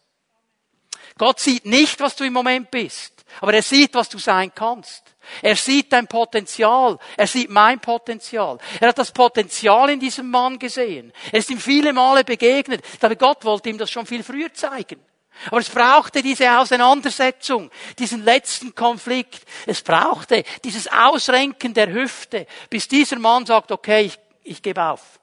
Gott 1.18 1.40
sieht 1.40 1.66
nicht, 1.66 2.00
was 2.00 2.16
du 2.16 2.24
im 2.24 2.34
Moment 2.34 2.72
bist, 2.72 3.13
aber 3.42 3.54
er 3.54 3.62
sieht, 3.62 3.94
was 3.94 4.10
du 4.10 4.20
sein 4.20 4.54
kannst. 4.54 5.04
Er 5.42 5.56
sieht 5.56 5.92
dein 5.92 6.08
Potenzial. 6.08 7.00
Er 7.18 7.28
sieht 7.28 7.50
mein 7.50 7.80
Potenzial. 7.80 8.58
Er 8.80 8.90
hat 8.90 9.00
das 9.00 9.12
Potenzial 9.12 9.90
in 9.90 10.00
diesem 10.00 10.30
Mann 10.30 10.60
gesehen. 10.60 11.12
Er 11.32 11.40
ist 11.40 11.50
ihm 11.50 11.60
viele 11.60 11.94
Male 11.94 12.24
begegnet. 12.24 12.84
Ich 12.94 13.00
glaube, 13.00 13.16
Gott 13.16 13.44
wollte 13.46 13.70
ihm 13.70 13.78
das 13.78 13.90
schon 13.90 14.06
viel 14.06 14.24
früher 14.24 14.54
zeigen. 14.54 15.00
Aber 15.48 15.60
es 15.60 15.70
brauchte 15.70 16.22
diese 16.22 16.60
Auseinandersetzung, 16.60 17.72
diesen 17.98 18.24
letzten 18.24 18.76
Konflikt. 18.76 19.42
Es 19.66 19.82
brauchte 19.82 20.44
dieses 20.64 20.88
Ausrenken 20.92 21.74
der 21.74 21.92
Hüfte, 21.92 22.46
bis 22.70 22.88
dieser 22.88 23.18
Mann 23.18 23.46
sagt, 23.46 23.72
okay, 23.72 24.06
ich, 24.06 24.20
ich 24.44 24.62
gebe 24.62 24.84
auf. 24.84 25.20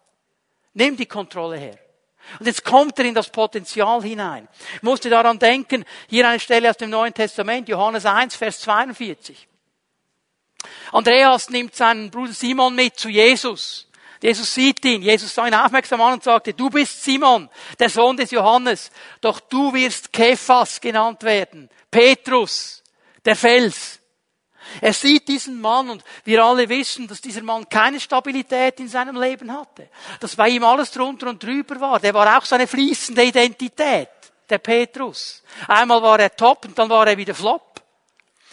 Nimm 0.74 0.96
die 0.96 1.06
Kontrolle 1.06 1.58
her. 1.58 1.78
Und 2.38 2.46
jetzt 2.46 2.64
kommt 2.64 2.98
er 2.98 3.04
in 3.04 3.14
das 3.14 3.30
Potenzial 3.30 4.02
hinein. 4.02 4.48
Ich 4.76 4.82
musste 4.82 5.10
daran 5.10 5.38
denken, 5.38 5.84
hier 6.08 6.28
eine 6.28 6.40
Stelle 6.40 6.70
aus 6.70 6.76
dem 6.76 6.90
Neuen 6.90 7.14
Testament, 7.14 7.68
Johannes 7.68 8.06
1, 8.06 8.36
Vers 8.36 8.60
42. 8.60 9.48
Andreas 10.92 11.50
nimmt 11.50 11.74
seinen 11.74 12.10
Bruder 12.10 12.32
Simon 12.32 12.74
mit 12.74 12.98
zu 12.98 13.08
Jesus. 13.08 13.88
Jesus 14.22 14.52
sieht 14.52 14.84
ihn. 14.84 15.02
Jesus 15.02 15.34
sah 15.34 15.46
ihn 15.46 15.54
aufmerksam 15.54 16.00
an 16.00 16.14
und 16.14 16.24
sagte, 16.24 16.52
du 16.52 16.68
bist 16.68 17.02
Simon, 17.02 17.48
der 17.78 17.88
Sohn 17.88 18.16
des 18.16 18.30
Johannes. 18.30 18.90
Doch 19.20 19.40
du 19.40 19.72
wirst 19.72 20.12
Kephas 20.12 20.80
genannt 20.80 21.22
werden. 21.22 21.70
Petrus, 21.90 22.82
der 23.24 23.36
Fels. 23.36 23.99
Er 24.80 24.92
sieht 24.92 25.28
diesen 25.28 25.60
Mann 25.60 25.90
und 25.90 26.04
wir 26.24 26.44
alle 26.44 26.68
wissen, 26.68 27.08
dass 27.08 27.20
dieser 27.20 27.42
Mann 27.42 27.68
keine 27.68 27.98
Stabilität 27.98 28.80
in 28.80 28.88
seinem 28.88 29.20
Leben 29.20 29.52
hatte. 29.52 29.88
Dass 30.20 30.36
bei 30.36 30.48
ihm 30.48 30.64
alles 30.64 30.90
drunter 30.90 31.28
und 31.28 31.42
drüber 31.42 31.80
war. 31.80 32.00
Der 32.00 32.14
war 32.14 32.38
auch 32.38 32.44
seine 32.44 32.66
fließende 32.66 33.24
Identität, 33.24 34.08
der 34.48 34.58
Petrus. 34.58 35.42
Einmal 35.66 36.02
war 36.02 36.20
er 36.20 36.34
top 36.34 36.66
und 36.66 36.78
dann 36.78 36.88
war 36.88 37.06
er 37.06 37.16
wieder 37.16 37.34
flop. 37.34 37.70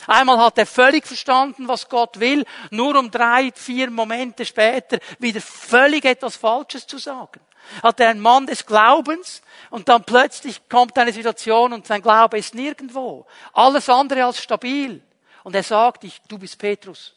Einmal 0.07 0.37
hat 0.37 0.57
er 0.57 0.65
völlig 0.65 1.05
verstanden, 1.05 1.67
was 1.67 1.89
Gott 1.89 2.19
will, 2.19 2.45
nur 2.71 2.97
um 2.97 3.11
drei, 3.11 3.51
vier 3.53 3.89
Momente 3.89 4.45
später 4.45 4.99
wieder 5.19 5.41
völlig 5.41 6.05
etwas 6.05 6.37
Falsches 6.37 6.87
zu 6.87 6.97
sagen. 6.97 7.41
Hat 7.83 7.99
er 7.99 8.09
ein 8.09 8.21
Mann 8.21 8.47
des 8.47 8.65
Glaubens 8.65 9.41
und 9.69 9.89
dann 9.89 10.03
plötzlich 10.03 10.69
kommt 10.69 10.97
eine 10.97 11.11
Situation 11.11 11.73
und 11.73 11.85
sein 11.85 12.01
Glaube 12.01 12.37
ist 12.37 12.55
nirgendwo. 12.55 13.25
Alles 13.51 13.89
andere 13.89 14.23
als 14.23 14.41
stabil. 14.41 15.01
Und 15.47 15.55
er 15.55 15.63
sagt, 15.63 16.03
ich, 16.03 16.19
du 16.27 16.37
bist 16.37 16.57
Petrus. 16.57 17.15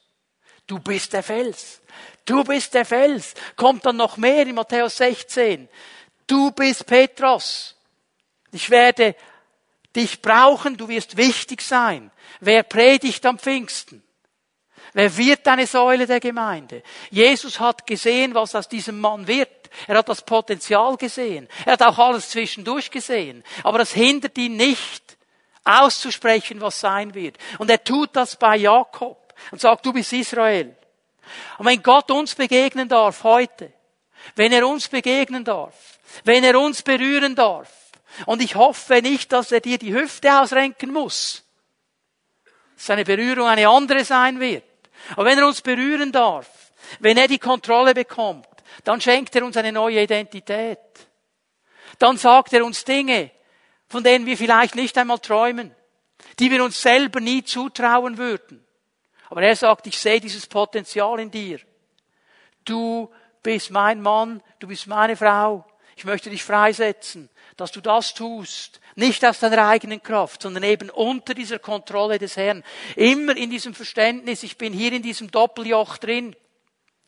Du 0.65 0.79
bist 0.79 1.13
der 1.15 1.25
Fels. 1.25 1.83
Du 2.25 2.45
bist 2.45 2.73
der 2.75 2.85
Fels. 2.85 3.35
Kommt 3.57 3.85
dann 3.85 3.97
noch 3.97 4.19
mehr 4.19 4.47
in 4.47 4.55
Matthäus 4.55 4.99
16. 4.99 5.69
Du 6.29 6.53
bist 6.53 6.87
Petrus. 6.87 7.75
Ich 8.53 8.71
werde 8.71 9.17
dich 9.97 10.23
brauchen, 10.23 10.77
du 10.77 10.87
wirst 10.87 11.17
wichtig 11.17 11.61
sein. 11.61 12.13
Wer 12.39 12.63
predigt 12.63 13.27
am 13.27 13.37
Pfingsten? 13.37 14.01
Wer 14.93 15.17
wird 15.17 15.49
eine 15.49 15.67
Säule 15.67 16.07
der 16.07 16.21
Gemeinde? 16.21 16.85
Jesus 17.11 17.59
hat 17.59 17.85
gesehen, 17.85 18.33
was 18.33 18.55
aus 18.55 18.69
diesem 18.69 19.01
Mann 19.01 19.27
wird. 19.27 19.71
Er 19.89 19.99
hat 19.99 20.09
das 20.09 20.23
Potenzial 20.23 20.97
gesehen. 20.97 21.49
Er 21.67 21.73
hat 21.73 21.83
auch 21.83 21.99
alles 21.99 22.31
zwischendurch 22.31 22.93
gesehen. 22.93 23.43
Aber 23.65 23.79
das 23.79 23.91
hindert 23.93 24.39
ihn 24.39 24.57
nicht, 24.57 25.19
auszusprechen, 25.65 26.61
was 26.61 26.81
sein 26.81 27.15
wird. 27.15 27.37
Und 27.59 27.71
er 27.71 27.83
tut 27.83 28.11
das 28.15 28.37
bei 28.37 28.57
Jakob 28.57 29.35
und 29.51 29.61
sagt, 29.61 29.87
du 29.87 29.93
bist 29.93 30.13
Israel. 30.13 30.77
Und 31.59 31.67
wenn 31.67 31.83
Gott 31.83 32.11
uns 32.11 32.35
begegnen 32.35 32.89
darf 32.89 33.25
heute, 33.25 33.73
wenn 34.37 34.53
er 34.53 34.67
uns 34.67 34.89
begegnen 34.89 35.45
darf, 35.45 35.75
wenn 36.25 36.45
er 36.45 36.59
uns 36.59 36.83
berühren 36.83 37.35
darf, 37.35 37.71
und 38.27 38.43
ich 38.43 38.57
hoffe 38.57 39.01
nicht, 39.03 39.33
dass 39.33 39.53
er 39.53 39.61
dir 39.61 39.79
die 39.79 39.95
Hüfte 39.95 40.41
ausrenken 40.41 40.93
muss, 40.93 41.45
seine 42.77 43.05
Berührung 43.05 43.47
eine 43.47 43.69
andere 43.69 44.05
sein 44.05 44.41
wird. 44.41 44.65
Aber 45.13 45.27
wenn 45.27 45.39
er 45.39 45.47
uns 45.47 45.61
berühren 45.61 46.13
darf, 46.13 46.49
wenn 46.99 47.17
er 47.17 47.29
die 47.29 47.39
Kontrolle 47.39 47.95
bekommt, 47.95 48.47
dann 48.85 49.01
schenkt 49.01 49.35
er 49.37 49.45
uns 49.45 49.57
eine 49.57 49.73
neue 49.73 50.03
Identität. 50.03 50.79
Dann 51.99 52.17
sagt 52.17 52.53
er 52.53 52.65
uns 52.65 52.85
Dinge, 52.85 53.31
von 53.91 54.05
denen 54.05 54.25
wir 54.25 54.39
vielleicht 54.39 54.77
nicht 54.77 54.97
einmal 54.97 55.19
träumen, 55.19 55.75
die 56.39 56.51
wir 56.51 56.65
uns 56.65 56.81
selber 56.81 57.21
nie 57.21 57.45
zutrauen 57.45 58.17
würden. 58.17 58.65
Aber 59.29 59.43
er 59.43 59.57
sagt, 59.57 59.87
ich 59.89 59.99
sehe 59.99 60.21
dieses 60.21 60.47
Potenzial 60.47 61.19
in 61.19 61.31
dir. 61.31 61.59
Du 62.65 63.11
bist 63.43 63.71
mein 63.71 64.01
Mann, 64.01 64.43
du 64.61 64.69
bist 64.69 64.87
meine 64.87 65.17
Frau. 65.17 65.67
Ich 65.97 66.05
möchte 66.05 66.31
dich 66.31 66.45
freisetzen, 66.45 67.29
dass 67.57 67.73
du 67.73 67.81
das 67.81 68.15
tust. 68.15 68.81
Nicht 68.95 69.25
aus 69.25 69.41
deiner 69.41 69.67
eigenen 69.67 70.03
Kraft, 70.03 70.43
sondern 70.43 70.63
eben 70.63 70.89
unter 70.89 71.35
dieser 71.35 71.59
Kontrolle 71.59 72.19
des 72.19 72.37
Herrn. 72.37 72.63
Immer 72.95 73.37
in 73.37 73.51
diesem 73.51 73.75
Verständnis, 73.75 74.45
ich 74.45 74.57
bin 74.57 74.73
hier 74.73 74.93
in 74.93 75.03
diesem 75.03 75.33
Doppeljoch 75.33 75.99
drin. 75.99 76.37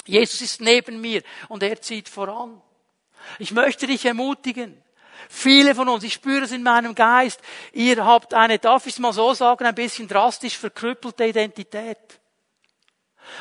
Jesus 0.05 0.41
ist 0.41 0.61
neben 0.61 1.01
mir 1.01 1.23
und 1.49 1.63
er 1.63 1.81
zieht 1.81 2.09
voran. 2.09 2.61
Ich 3.39 3.53
möchte 3.53 3.87
dich 3.87 4.05
ermutigen. 4.05 4.83
Viele 5.29 5.75
von 5.75 5.89
uns, 5.89 6.05
ich 6.05 6.15
spüre 6.15 6.45
es 6.45 6.53
in 6.53 6.63
meinem 6.63 6.95
Geist, 6.95 7.41
ihr 7.73 8.05
habt 8.05 8.35
eine, 8.35 8.59
darf 8.59 8.87
ich 8.87 8.95
es 8.95 8.99
mal 8.99 9.13
so 9.13 9.35
sagen, 9.35 9.67
ein 9.67 9.75
bisschen 9.75 10.09
drastisch 10.09 10.57
verkrüppelte 10.59 11.25
Identität. 11.25 12.21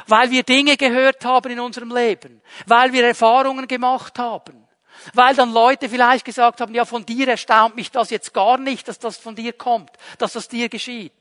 Weil 0.08 0.32
wir 0.32 0.44
Dinge 0.44 0.78
gehört 0.78 1.26
haben 1.26 1.52
in 1.52 1.60
unserem 1.60 1.94
Leben, 1.94 2.42
weil 2.66 2.94
wir 2.94 3.06
Erfahrungen 3.06 3.68
gemacht 3.68 4.18
haben, 4.20 4.68
weil 5.14 5.36
dann 5.36 5.52
Leute 5.52 5.90
vielleicht 5.90 6.26
gesagt 6.26 6.62
haben, 6.62 6.74
ja, 6.74 6.86
von 6.86 7.06
dir 7.06 7.28
erstaunt 7.28 7.76
mich 7.76 7.92
das 7.92 8.10
jetzt 8.10 8.34
gar 8.34 8.58
nicht, 8.58 8.88
dass 8.88 9.00
das 9.00 9.18
von 9.18 9.36
dir 9.36 9.54
kommt, 9.54 9.92
dass 10.18 10.34
das 10.34 10.48
dir 10.48 10.70
geschieht. 10.70 11.14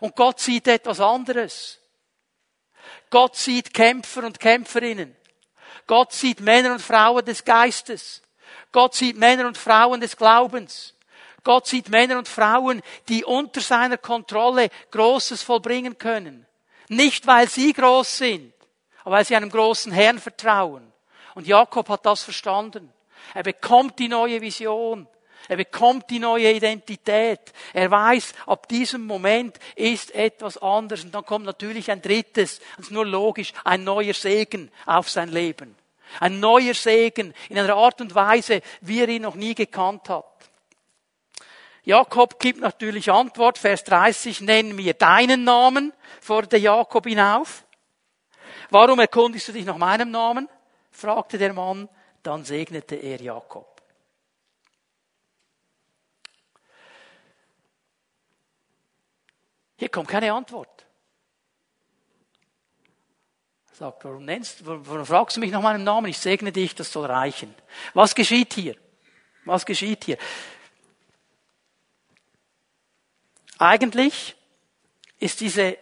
Und 0.00 0.16
Gott 0.16 0.40
sieht 0.40 0.68
etwas 0.68 1.00
anderes. 1.00 1.78
Gott 3.10 3.36
sieht 3.36 3.72
Kämpfer 3.72 4.24
und 4.24 4.38
Kämpferinnen. 4.38 5.16
Gott 5.86 6.12
sieht 6.12 6.40
Männer 6.40 6.72
und 6.72 6.82
Frauen 6.82 7.24
des 7.24 7.44
Geistes. 7.44 8.22
Gott 8.72 8.94
sieht 8.94 9.16
Männer 9.16 9.46
und 9.46 9.56
Frauen 9.56 10.00
des 10.00 10.16
Glaubens. 10.16 10.94
Gott 11.44 11.66
sieht 11.66 11.88
Männer 11.88 12.18
und 12.18 12.28
Frauen, 12.28 12.82
die 13.08 13.24
unter 13.24 13.60
seiner 13.60 13.96
Kontrolle 13.96 14.68
Großes 14.90 15.42
vollbringen 15.42 15.96
können. 15.96 16.46
Nicht 16.88 17.26
weil 17.26 17.48
sie 17.48 17.72
groß 17.72 18.18
sind, 18.18 18.52
aber 19.04 19.16
weil 19.16 19.24
sie 19.24 19.36
einem 19.36 19.50
großen 19.50 19.92
Herrn 19.92 20.18
vertrauen. 20.18 20.92
Und 21.34 21.46
Jakob 21.46 21.88
hat 21.88 22.04
das 22.04 22.22
verstanden. 22.22 22.92
Er 23.34 23.42
bekommt 23.42 23.98
die 23.98 24.08
neue 24.08 24.40
Vision. 24.40 25.06
Er 25.48 25.56
bekommt 25.56 26.10
die 26.10 26.18
neue 26.18 26.52
Identität. 26.52 27.40
Er 27.72 27.90
weiß, 27.90 28.34
ab 28.46 28.68
diesem 28.68 29.06
Moment 29.06 29.58
ist 29.76 30.14
etwas 30.14 30.58
anders. 30.58 31.04
Und 31.04 31.14
dann 31.14 31.24
kommt 31.24 31.46
natürlich 31.46 31.90
ein 31.90 32.02
drittes, 32.02 32.60
das 32.76 32.86
ist 32.86 32.90
nur 32.90 33.06
logisch, 33.06 33.52
ein 33.64 33.84
neuer 33.84 34.14
Segen 34.14 34.70
auf 34.84 35.08
sein 35.08 35.30
Leben. 35.30 35.74
Ein 36.20 36.40
neuer 36.40 36.74
Segen 36.74 37.34
in 37.48 37.58
einer 37.58 37.76
Art 37.76 38.00
und 38.00 38.14
Weise, 38.14 38.62
wie 38.80 39.00
er 39.00 39.08
ihn 39.08 39.22
noch 39.22 39.34
nie 39.34 39.54
gekannt 39.54 40.08
hat. 40.08 40.24
Jakob 41.84 42.38
gibt 42.38 42.60
natürlich 42.60 43.10
Antwort, 43.10 43.56
Vers 43.56 43.84
30, 43.84 44.42
nenn 44.42 44.74
mir 44.74 44.94
deinen 44.94 45.44
Namen, 45.44 45.92
forderte 46.20 46.58
Jakob 46.58 47.06
ihn 47.06 47.20
auf. 47.20 47.64
Warum 48.70 48.98
erkundigst 48.98 49.48
du 49.48 49.52
dich 49.52 49.64
nach 49.64 49.78
meinem 49.78 50.10
Namen? 50.10 50.48
fragte 50.90 51.38
der 51.38 51.52
Mann, 51.52 51.88
dann 52.22 52.44
segnete 52.44 52.96
er 52.96 53.22
Jakob. 53.22 53.80
Hier 59.76 59.88
kommt 59.88 60.08
keine 60.08 60.32
Antwort. 60.32 60.87
Sagt, 63.78 64.04
warum 64.04 64.24
nennst, 64.24 64.66
warum 64.66 65.06
fragst 65.06 65.36
du 65.36 65.40
mich 65.40 65.52
nach 65.52 65.62
meinem 65.62 65.84
Namen? 65.84 66.08
Ich 66.08 66.18
segne 66.18 66.50
dich, 66.50 66.74
das 66.74 66.90
soll 66.90 67.06
reichen. 67.06 67.54
Was 67.94 68.12
geschieht 68.12 68.54
hier? 68.54 68.74
Was 69.44 69.64
geschieht 69.64 70.02
hier? 70.02 70.18
Eigentlich 73.56 74.34
ist 75.20 75.40
diese 75.40 75.78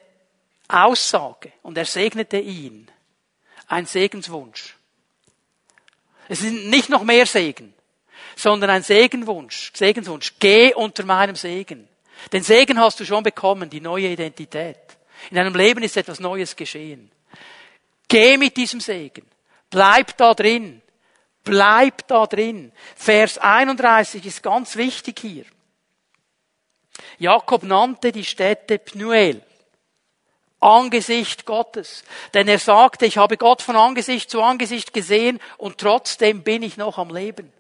Aussage, 0.68 1.52
und 1.62 1.78
er 1.78 1.86
segnete 1.86 2.36
ihn, 2.36 2.90
ein 3.66 3.86
Segenswunsch. 3.86 4.76
Es 6.28 6.42
ist 6.42 6.52
nicht 6.52 6.90
noch 6.90 7.02
mehr 7.02 7.24
Segen, 7.24 7.72
sondern 8.34 8.68
ein 8.68 8.82
Segenwunsch, 8.82 9.72
Segenswunsch. 9.74 10.34
Geh 10.38 10.74
unter 10.74 11.06
meinem 11.06 11.36
Segen. 11.36 11.88
Den 12.30 12.42
Segen 12.42 12.78
hast 12.78 13.00
du 13.00 13.06
schon 13.06 13.22
bekommen, 13.22 13.70
die 13.70 13.80
neue 13.80 14.08
Identität. 14.08 14.98
In 15.30 15.36
deinem 15.36 15.54
Leben 15.54 15.82
ist 15.82 15.96
etwas 15.96 16.20
Neues 16.20 16.56
geschehen. 16.56 17.10
Geh 18.08 18.36
mit 18.36 18.56
diesem 18.56 18.80
Segen. 18.80 19.26
Bleib 19.70 20.16
da 20.16 20.34
drin. 20.34 20.82
Bleib 21.42 22.06
da 22.08 22.26
drin. 22.26 22.72
Vers 22.94 23.38
31 23.38 24.24
ist 24.26 24.42
ganz 24.42 24.76
wichtig 24.76 25.18
hier. 25.20 25.44
Jakob 27.18 27.62
nannte 27.62 28.12
die 28.12 28.24
Städte 28.24 28.78
Pnuel. 28.78 29.42
Angesicht 30.60 31.44
Gottes. 31.44 32.04
Denn 32.34 32.48
er 32.48 32.58
sagte, 32.58 33.06
ich 33.06 33.18
habe 33.18 33.36
Gott 33.36 33.62
von 33.62 33.76
Angesicht 33.76 34.30
zu 34.30 34.42
Angesicht 34.42 34.92
gesehen 34.92 35.38
und 35.58 35.78
trotzdem 35.78 36.42
bin 36.42 36.62
ich 36.62 36.76
noch 36.76 36.98
am 36.98 37.14
Leben. 37.14 37.52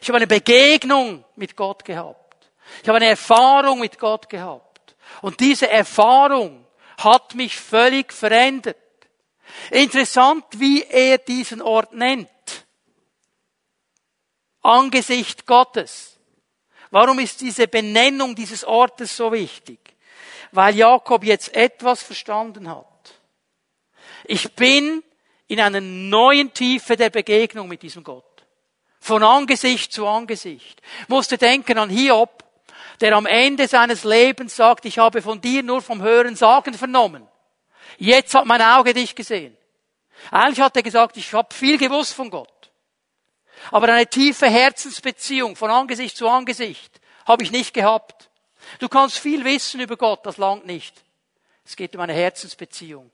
Ich 0.00 0.08
habe 0.08 0.16
eine 0.16 0.26
Begegnung 0.26 1.24
mit 1.36 1.56
Gott 1.56 1.84
gehabt. 1.84 2.50
Ich 2.82 2.88
habe 2.88 2.96
eine 2.96 3.08
Erfahrung 3.08 3.80
mit 3.80 3.98
Gott 3.98 4.28
gehabt. 4.28 4.96
Und 5.22 5.40
diese 5.40 5.68
Erfahrung 5.68 6.64
hat 6.98 7.34
mich 7.34 7.56
völlig 7.56 8.12
verändert. 8.12 8.76
Interessant, 9.70 10.44
wie 10.56 10.82
er 10.82 11.18
diesen 11.18 11.62
Ort 11.62 11.92
nennt. 11.94 12.28
Angesicht 14.62 15.46
Gottes. 15.46 16.18
Warum 16.90 17.18
ist 17.18 17.40
diese 17.40 17.68
Benennung 17.68 18.34
dieses 18.34 18.64
Ortes 18.64 19.16
so 19.16 19.32
wichtig? 19.32 19.78
Weil 20.52 20.76
Jakob 20.76 21.24
jetzt 21.24 21.54
etwas 21.54 22.02
verstanden 22.02 22.68
hat. 22.68 22.86
Ich 24.24 24.54
bin 24.54 25.02
in 25.46 25.60
einer 25.60 25.80
neuen 25.80 26.52
Tiefe 26.52 26.96
der 26.96 27.10
Begegnung 27.10 27.68
mit 27.68 27.82
diesem 27.82 28.02
Gott. 28.02 28.24
Von 29.00 29.22
Angesicht 29.22 29.92
zu 29.92 30.06
Angesicht. 30.06 30.82
Musste 31.06 31.38
denken 31.38 31.78
an 31.78 31.90
Hiob, 31.90 32.44
der 33.00 33.16
am 33.16 33.26
Ende 33.26 33.68
seines 33.68 34.04
Lebens 34.04 34.56
sagt, 34.56 34.84
ich 34.84 34.98
habe 34.98 35.22
von 35.22 35.40
dir 35.40 35.62
nur 35.62 35.82
vom 35.82 36.02
Hören 36.02 36.36
sagen 36.36 36.74
vernommen. 36.74 37.26
Jetzt 37.98 38.34
hat 38.34 38.46
mein 38.46 38.62
Auge 38.62 38.92
dich 38.92 39.14
gesehen. 39.14 39.56
Eigentlich 40.30 40.60
hat 40.60 40.76
er 40.76 40.82
gesagt, 40.82 41.16
ich 41.16 41.32
habe 41.32 41.54
viel 41.54 41.78
gewusst 41.78 42.14
von 42.14 42.30
Gott. 42.30 42.70
Aber 43.70 43.88
eine 43.88 44.06
tiefe 44.06 44.48
Herzensbeziehung 44.48 45.56
von 45.56 45.70
Angesicht 45.70 46.16
zu 46.16 46.28
Angesicht 46.28 47.00
habe 47.26 47.42
ich 47.42 47.50
nicht 47.50 47.74
gehabt. 47.74 48.30
Du 48.78 48.88
kannst 48.88 49.18
viel 49.18 49.44
wissen 49.44 49.80
über 49.80 49.96
Gott, 49.96 50.24
das 50.26 50.36
langt 50.36 50.66
nicht. 50.66 50.94
Es 51.64 51.76
geht 51.76 51.94
um 51.94 52.00
eine 52.00 52.14
Herzensbeziehung. 52.14 53.10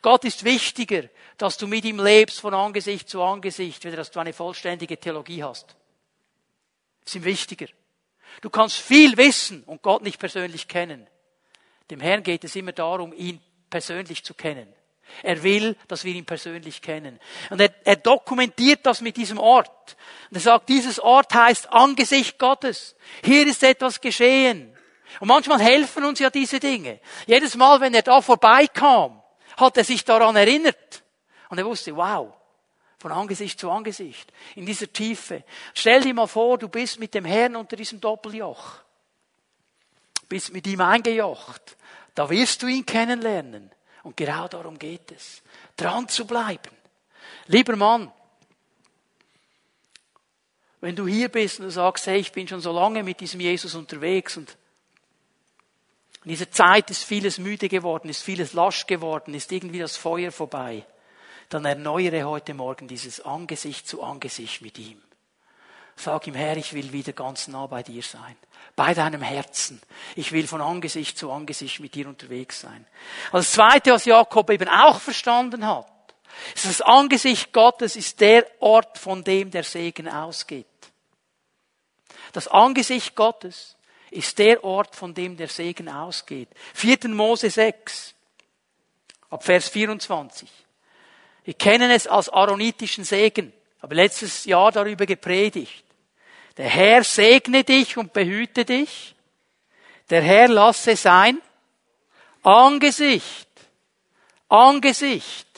Gott 0.00 0.24
ist 0.24 0.44
wichtiger, 0.44 1.04
dass 1.38 1.56
du 1.56 1.66
mit 1.66 1.84
ihm 1.84 1.98
lebst 1.98 2.40
von 2.40 2.54
Angesicht 2.54 3.08
zu 3.08 3.22
Angesicht, 3.22 3.84
weder 3.84 3.96
dass 3.96 4.10
du 4.10 4.20
eine 4.20 4.32
vollständige 4.32 4.98
Theologie 4.98 5.42
hast. 5.42 5.74
Das 7.04 7.14
ist 7.14 7.14
ihm 7.16 7.24
wichtiger. 7.24 7.66
Du 8.40 8.50
kannst 8.50 8.76
viel 8.76 9.16
wissen 9.16 9.62
und 9.64 9.82
Gott 9.82 10.02
nicht 10.02 10.18
persönlich 10.18 10.68
kennen. 10.68 11.06
Dem 11.90 12.00
Herrn 12.00 12.22
geht 12.22 12.44
es 12.44 12.56
immer 12.56 12.72
darum, 12.72 13.12
ihn 13.12 13.40
persönlich 13.70 14.24
zu 14.24 14.34
kennen. 14.34 14.72
Er 15.22 15.42
will, 15.42 15.76
dass 15.88 16.04
wir 16.04 16.14
ihn 16.14 16.24
persönlich 16.24 16.80
kennen. 16.80 17.20
Und 17.50 17.60
er, 17.60 17.74
er 17.84 17.96
dokumentiert 17.96 18.86
das 18.86 19.00
mit 19.00 19.16
diesem 19.16 19.38
Ort. 19.38 19.96
Und 20.30 20.36
er 20.36 20.40
sagt, 20.40 20.68
dieses 20.68 20.98
Ort 20.98 21.34
heißt 21.34 21.70
Angesicht 21.70 22.38
Gottes. 22.38 22.96
Hier 23.22 23.46
ist 23.46 23.62
etwas 23.62 24.00
geschehen. 24.00 24.74
Und 25.20 25.28
manchmal 25.28 25.60
helfen 25.60 26.04
uns 26.04 26.18
ja 26.18 26.30
diese 26.30 26.58
Dinge. 26.58 27.00
Jedes 27.26 27.56
Mal, 27.56 27.80
wenn 27.80 27.94
er 27.94 28.02
da 28.02 28.22
vorbeikam, 28.22 29.22
hat 29.56 29.76
er 29.76 29.84
sich 29.84 30.04
daran 30.04 30.36
erinnert. 30.36 31.02
Und 31.50 31.58
er 31.58 31.66
wusste, 31.66 31.94
wow, 31.94 32.32
von 33.02 33.10
Angesicht 33.10 33.58
zu 33.58 33.68
Angesicht, 33.68 34.32
in 34.54 34.64
dieser 34.64 34.90
Tiefe. 34.90 35.42
Stell 35.74 36.02
dir 36.02 36.14
mal 36.14 36.28
vor, 36.28 36.56
du 36.56 36.68
bist 36.68 37.00
mit 37.00 37.14
dem 37.14 37.24
Herrn 37.24 37.56
unter 37.56 37.74
diesem 37.74 38.00
Doppeljoch. 38.00 38.76
Bist 40.28 40.52
mit 40.52 40.68
ihm 40.68 40.80
eingejocht. 40.80 41.76
Da 42.14 42.30
wirst 42.30 42.62
du 42.62 42.68
ihn 42.68 42.86
kennenlernen. 42.86 43.72
Und 44.04 44.16
genau 44.16 44.46
darum 44.46 44.78
geht 44.78 45.10
es. 45.10 45.42
Dran 45.76 46.08
zu 46.08 46.28
bleiben. 46.28 46.70
Lieber 47.48 47.74
Mann, 47.74 48.12
wenn 50.80 50.94
du 50.94 51.08
hier 51.08 51.28
bist 51.28 51.58
und 51.58 51.66
du 51.66 51.72
sagst, 51.72 52.06
hey, 52.06 52.20
ich 52.20 52.30
bin 52.30 52.46
schon 52.46 52.60
so 52.60 52.70
lange 52.70 53.02
mit 53.02 53.18
diesem 53.18 53.40
Jesus 53.40 53.74
unterwegs 53.74 54.36
und 54.36 54.56
in 56.24 56.28
dieser 56.28 56.52
Zeit 56.52 56.88
ist 56.90 57.02
vieles 57.02 57.38
müde 57.38 57.68
geworden, 57.68 58.08
ist 58.08 58.22
vieles 58.22 58.52
lasch 58.52 58.86
geworden, 58.86 59.34
ist 59.34 59.50
irgendwie 59.50 59.80
das 59.80 59.96
Feuer 59.96 60.30
vorbei, 60.30 60.86
dann 61.52 61.64
erneuere 61.64 62.24
heute 62.24 62.54
Morgen 62.54 62.88
dieses 62.88 63.20
Angesicht 63.20 63.86
zu 63.86 64.02
Angesicht 64.02 64.62
mit 64.62 64.78
ihm. 64.78 65.00
Sag 65.96 66.26
ihm, 66.26 66.34
Herr, 66.34 66.56
ich 66.56 66.72
will 66.72 66.92
wieder 66.92 67.12
ganz 67.12 67.48
nah 67.48 67.66
bei 67.66 67.82
dir 67.82 68.02
sein. 68.02 68.36
Bei 68.74 68.94
deinem 68.94 69.20
Herzen. 69.20 69.80
Ich 70.16 70.32
will 70.32 70.46
von 70.46 70.62
Angesicht 70.62 71.18
zu 71.18 71.30
Angesicht 71.30 71.80
mit 71.80 71.94
dir 71.94 72.08
unterwegs 72.08 72.60
sein. 72.60 72.86
Das 73.30 73.52
zweite, 73.52 73.92
was 73.92 74.06
Jakob 74.06 74.48
eben 74.50 74.68
auch 74.68 75.00
verstanden 75.00 75.66
hat, 75.66 75.86
ist 76.54 76.64
das 76.64 76.80
Angesicht 76.80 77.52
Gottes 77.52 77.96
ist 77.96 78.20
der 78.20 78.46
Ort, 78.60 78.96
von 78.96 79.22
dem 79.22 79.50
der 79.50 79.64
Segen 79.64 80.08
ausgeht. 80.08 80.66
Das 82.32 82.48
Angesicht 82.48 83.14
Gottes 83.14 83.76
ist 84.10 84.38
der 84.38 84.64
Ort, 84.64 84.96
von 84.96 85.12
dem 85.12 85.36
der 85.36 85.48
Segen 85.48 85.90
ausgeht. 85.90 86.48
4. 86.72 87.08
Mose 87.08 87.50
6, 87.50 88.14
ab 89.28 89.44
Vers 89.44 89.68
24. 89.68 90.61
Wir 91.44 91.54
kennen 91.54 91.90
es 91.90 92.06
als 92.06 92.28
aaronitischen 92.28 93.04
Segen. 93.04 93.52
Habe 93.80 93.94
letztes 93.96 94.44
Jahr 94.44 94.70
darüber 94.70 95.06
gepredigt. 95.06 95.84
Der 96.56 96.68
Herr 96.68 97.02
segne 97.02 97.64
dich 97.64 97.96
und 97.96 98.12
behüte 98.12 98.64
dich. 98.64 99.14
Der 100.10 100.22
Herr 100.22 100.48
lasse 100.48 100.94
sein 100.94 101.40
Angesicht, 102.42 103.48
Angesicht, 104.48 105.48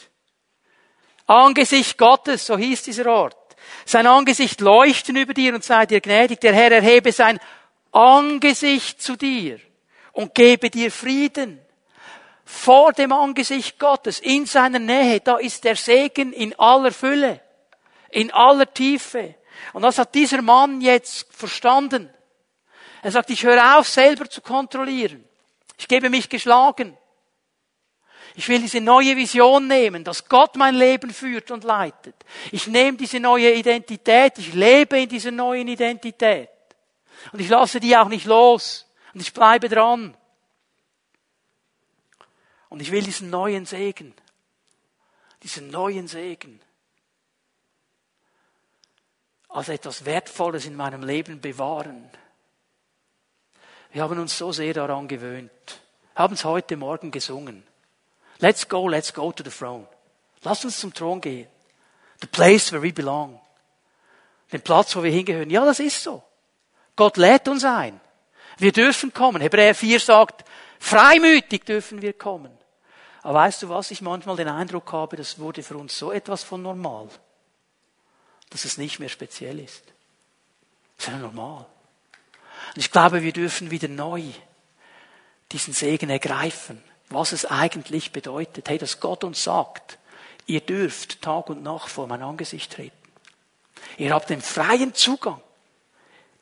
Angesicht 1.26 1.98
Gottes, 1.98 2.46
so 2.46 2.56
hieß 2.56 2.82
dieser 2.82 3.06
Ort. 3.06 3.36
Sein 3.86 4.06
Angesicht 4.06 4.60
leuchten 4.60 5.16
über 5.16 5.34
dir 5.34 5.54
und 5.54 5.64
sei 5.64 5.86
dir 5.86 6.00
gnädig. 6.00 6.40
Der 6.40 6.52
Herr 6.52 6.70
erhebe 6.70 7.12
sein 7.12 7.40
Angesicht 7.92 9.00
zu 9.00 9.16
dir 9.16 9.58
und 10.12 10.34
gebe 10.34 10.70
dir 10.70 10.90
Frieden. 10.90 11.63
Vor 12.44 12.92
dem 12.92 13.12
Angesicht 13.12 13.78
Gottes, 13.78 14.20
in 14.20 14.46
seiner 14.46 14.78
Nähe, 14.78 15.20
da 15.20 15.36
ist 15.36 15.64
der 15.64 15.76
Segen 15.76 16.32
in 16.32 16.58
aller 16.58 16.92
Fülle 16.92 17.40
in 18.14 18.30
aller 18.32 18.72
Tiefe. 18.72 19.34
Und 19.72 19.82
das 19.82 19.98
hat 19.98 20.14
dieser 20.14 20.40
Mann 20.42 20.80
jetzt 20.80 21.26
verstanden. 21.30 22.10
Er 23.02 23.10
sagt, 23.10 23.30
ich 23.30 23.42
höre 23.42 23.78
auf, 23.78 23.88
selber 23.88 24.28
zu 24.30 24.40
kontrollieren. 24.40 25.24
Ich 25.76 25.88
gebe 25.88 26.08
mich 26.08 26.28
geschlagen. 26.28 26.96
Ich 28.36 28.48
will 28.48 28.60
diese 28.60 28.80
neue 28.80 29.16
Vision 29.16 29.68
nehmen, 29.68 30.02
dass 30.02 30.28
Gott 30.28 30.56
mein 30.56 30.74
Leben 30.74 31.12
führt 31.12 31.50
und 31.50 31.62
leitet. 31.62 32.14
Ich 32.50 32.66
nehme 32.66 32.96
diese 32.96 33.20
neue 33.20 33.52
Identität, 33.52 34.38
ich 34.38 34.54
lebe 34.54 35.00
in 35.00 35.08
dieser 35.08 35.30
neuen 35.30 35.68
Identität. 35.68 36.48
Und 37.32 37.40
ich 37.40 37.48
lasse 37.48 37.78
die 37.78 37.96
auch 37.96 38.08
nicht 38.08 38.26
los. 38.26 38.86
Und 39.12 39.20
ich 39.20 39.32
bleibe 39.32 39.68
dran. 39.68 40.16
Und 42.68 42.80
ich 42.80 42.90
will 42.90 43.02
diesen 43.02 43.30
neuen 43.30 43.66
Segen. 43.66 44.14
Diesen 45.42 45.68
neuen 45.70 46.08
Segen 46.08 46.60
als 49.54 49.68
etwas 49.68 50.04
Wertvolles 50.04 50.66
in 50.66 50.74
meinem 50.74 51.04
Leben 51.04 51.40
bewahren. 51.40 52.10
Wir 53.92 54.02
haben 54.02 54.18
uns 54.18 54.36
so 54.36 54.50
sehr 54.50 54.74
daran 54.74 55.06
gewöhnt, 55.06 55.80
haben 56.16 56.34
es 56.34 56.44
heute 56.44 56.76
Morgen 56.76 57.12
gesungen. 57.12 57.62
Let's 58.40 58.68
go, 58.68 58.88
let's 58.88 59.14
go 59.14 59.30
to 59.30 59.44
the 59.44 59.50
throne. 59.50 59.86
Lass 60.42 60.64
uns 60.64 60.80
zum 60.80 60.92
Thron 60.92 61.20
gehen. 61.20 61.46
The 62.20 62.26
place 62.26 62.72
where 62.72 62.82
we 62.82 62.92
belong. 62.92 63.40
Den 64.52 64.60
Platz, 64.60 64.96
wo 64.96 65.04
wir 65.04 65.12
hingehören. 65.12 65.50
Ja, 65.50 65.64
das 65.64 65.78
ist 65.78 66.02
so. 66.02 66.24
Gott 66.96 67.16
lädt 67.16 67.46
uns 67.46 67.64
ein. 67.64 68.00
Wir 68.58 68.72
dürfen 68.72 69.14
kommen. 69.14 69.40
Hebräer 69.40 69.74
4 69.74 70.00
sagt, 70.00 70.44
freimütig 70.84 71.64
dürfen 71.64 72.02
wir 72.02 72.12
kommen. 72.12 72.52
Aber 73.22 73.34
weißt 73.34 73.62
du 73.62 73.68
was? 73.68 73.90
Ich 73.90 74.02
manchmal 74.02 74.36
den 74.36 74.48
Eindruck 74.48 74.92
habe, 74.92 75.16
das 75.16 75.38
wurde 75.38 75.62
für 75.62 75.76
uns 75.76 75.98
so 75.98 76.12
etwas 76.12 76.42
von 76.42 76.62
normal 76.62 77.08
dass 78.54 78.64
es 78.64 78.78
nicht 78.78 79.00
mehr 79.00 79.08
speziell 79.08 79.58
ist. 79.58 79.82
Das 80.96 81.08
ist 81.08 81.12
ja 81.12 81.18
normal. 81.18 81.66
Und 82.74 82.80
ich 82.80 82.92
glaube, 82.92 83.24
wir 83.24 83.32
dürfen 83.32 83.72
wieder 83.72 83.88
neu 83.88 84.22
diesen 85.50 85.74
Segen 85.74 86.08
ergreifen, 86.08 86.80
was 87.08 87.32
es 87.32 87.46
eigentlich 87.46 88.12
bedeutet. 88.12 88.68
Hey, 88.68 88.78
dass 88.78 89.00
Gott 89.00 89.24
uns 89.24 89.42
sagt, 89.42 89.98
ihr 90.46 90.60
dürft 90.60 91.20
Tag 91.20 91.50
und 91.50 91.64
Nacht 91.64 91.88
vor 91.88 92.06
mein 92.06 92.22
Angesicht 92.22 92.72
treten. 92.72 92.96
Ihr 93.98 94.14
habt 94.14 94.30
den 94.30 94.40
freien 94.40 94.94
Zugang 94.94 95.40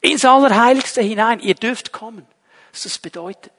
ins 0.03 0.27
Allerheiligste 0.27 1.01
hinein. 1.01 1.41
Ihr 1.41 1.55
dürft 1.55 1.93
kommen. 1.93 2.27
Was 2.73 2.83
das 2.83 2.99
bedeutet. 2.99 3.53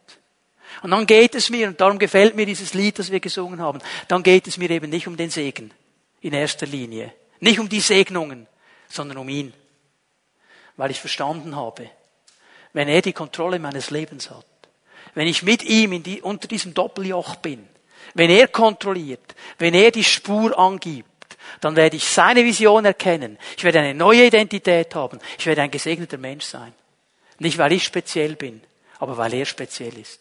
Und 0.82 0.91
dann 0.91 1.05
geht 1.05 1.36
es 1.36 1.49
mir, 1.49 1.67
und 1.67 1.80
darum 1.80 1.99
gefällt 1.99 2.36
mir 2.36 2.45
dieses 2.45 2.74
Lied, 2.74 2.99
das 2.99 3.11
wir 3.11 3.19
gesungen 3.19 3.61
haben, 3.61 3.80
dann 4.07 4.24
geht 4.24 4.47
es 4.47 4.57
mir 4.57 4.69
eben 4.69 4.89
nicht 4.89 5.07
um 5.07 5.17
den 5.17 5.30
Segen 5.30 5.71
in 6.21 6.34
erster 6.34 6.65
Linie, 6.65 7.13
nicht 7.39 7.59
um 7.59 7.69
die 7.69 7.82
Segnungen, 7.82 8.47
sondern 8.89 9.17
um 9.17 9.30
ihn. 9.30 9.53
Weil 10.76 10.91
ich 10.91 10.99
verstanden 10.99 11.55
habe, 11.55 11.89
wenn 12.74 12.88
er 12.88 13.01
die 13.01 13.13
Kontrolle 13.13 13.59
meines 13.59 13.91
Lebens 13.91 14.30
hat, 14.30 14.45
wenn 15.13 15.28
ich 15.28 15.43
mit 15.43 15.63
ihm 15.63 16.01
die, 16.01 16.21
unter 16.21 16.47
diesem 16.47 16.74
Doppeljoch 16.74 17.36
bin, 17.36 17.67
wenn 18.15 18.30
er 18.30 18.47
kontrolliert, 18.47 19.36
wenn 19.59 19.74
er 19.74 19.91
die 19.91 20.03
Spur 20.03 20.57
angibt, 20.57 21.07
dann 21.61 21.76
werde 21.76 21.95
ich 21.95 22.07
seine 22.07 22.43
Vision 22.43 22.86
erkennen. 22.86 23.38
Ich 23.57 23.63
werde 23.63 23.80
eine 23.80 23.93
neue 23.93 24.26
Identität 24.26 24.95
haben. 24.95 25.19
Ich 25.38 25.45
werde 25.45 25.61
ein 25.61 25.71
gesegneter 25.71 26.17
Mensch 26.17 26.45
sein. 26.45 26.74
Nicht 27.39 27.57
weil 27.57 27.74
ich 27.74 27.84
speziell 27.84 28.36
bin, 28.36 28.61
aber 28.99 29.17
weil 29.17 29.34
er 29.34 29.45
speziell 29.45 29.97
ist. 29.97 30.19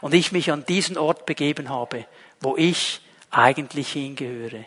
Und 0.00 0.14
ich 0.14 0.32
mich 0.32 0.50
an 0.50 0.64
diesen 0.66 0.98
Ort 0.98 1.26
begeben 1.26 1.68
habe, 1.68 2.06
wo 2.40 2.56
ich 2.56 3.00
eigentlich 3.30 3.92
hingehöre. 3.92 4.64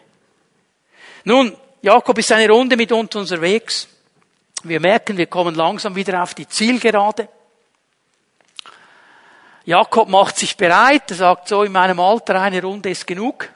Nun, 1.23 1.55
Jakob 1.81 2.17
ist 2.17 2.31
eine 2.31 2.49
Runde 2.49 2.77
mit 2.77 2.91
uns 2.91 3.15
unterwegs. 3.15 3.87
Wir 4.63 4.79
merken, 4.79 5.17
wir 5.17 5.27
kommen 5.27 5.55
langsam 5.55 5.95
wieder 5.95 6.23
auf 6.23 6.33
die 6.33 6.47
Zielgerade. 6.47 7.27
Jakob 9.65 10.09
macht 10.09 10.37
sich 10.37 10.57
bereit. 10.57 11.09
Er 11.09 11.17
sagt 11.17 11.47
so, 11.47 11.63
in 11.63 11.71
meinem 11.71 11.99
Alter 11.99 12.39
eine 12.39 12.61
Runde 12.61 12.89
ist 12.89 13.07
genug. 13.07 13.49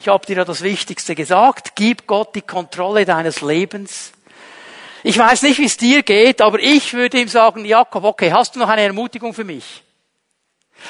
Ich 0.00 0.08
habe 0.08 0.26
dir 0.26 0.38
ja 0.38 0.44
das 0.44 0.62
Wichtigste 0.62 1.14
gesagt. 1.14 1.72
Gib 1.74 2.06
Gott 2.06 2.34
die 2.34 2.42
Kontrolle 2.42 3.04
deines 3.04 3.42
Lebens. 3.42 4.12
Ich 5.02 5.18
weiß 5.18 5.42
nicht, 5.42 5.58
wie 5.58 5.66
es 5.66 5.76
dir 5.76 6.02
geht, 6.02 6.40
aber 6.40 6.58
ich 6.58 6.94
würde 6.94 7.20
ihm 7.20 7.28
sagen, 7.28 7.66
Jakob, 7.66 8.04
okay, 8.04 8.32
hast 8.32 8.56
du 8.56 8.58
noch 8.58 8.68
eine 8.70 8.82
Ermutigung 8.82 9.34
für 9.34 9.44
mich? 9.44 9.83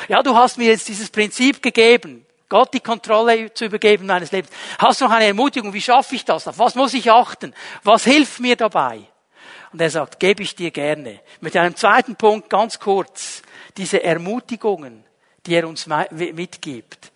Ja, 0.09 0.23
du 0.23 0.35
hast 0.37 0.59
mir 0.59 0.69
jetzt 0.69 0.89
dieses 0.89 1.11
Prinzip 1.11 1.63
gegeben. 1.63 2.27
Gott 2.49 2.73
die 2.75 2.81
Kontrolle 2.81 3.53
zu 3.53 3.65
übergeben 3.65 4.07
meines 4.07 4.31
Lebens. 4.31 4.53
Hast 4.79 5.01
du 5.01 5.07
noch 5.07 5.13
eine 5.13 5.27
Ermutigung? 5.27 5.73
Wie 5.73 5.81
schaffe 5.81 6.15
ich 6.15 6.25
das? 6.25 6.47
Auf 6.47 6.59
was 6.59 6.75
muss 6.75 6.95
ich 6.95 7.11
achten? 7.11 7.55
Was 7.83 8.05
hilft 8.05 8.41
mir 8.41 8.57
dabei? 8.57 9.01
Und 9.73 9.81
er 9.81 9.91
sagt, 9.91 10.21
gebe 10.21 10.43
ich 10.43 10.55
dir 10.55 10.71
gerne. 10.71 11.21
Mit 11.41 11.57
einem 11.57 11.75
zweiten 11.75 12.17
Punkt 12.17 12.49
ganz 12.49 12.79
kurz. 12.79 13.43
Diese 13.77 14.03
Ermutigungen, 14.05 15.05
die 15.47 15.55
er 15.55 15.67
uns 15.67 15.89
mitgibt, 16.11 17.11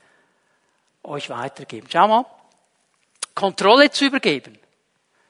euch 1.05 1.31
weitergeben. 1.31 1.87
Schau 1.91 2.09
mal. 2.09 2.27
Kontrolle 3.35 3.91
zu 3.91 4.07
übergeben 4.07 4.59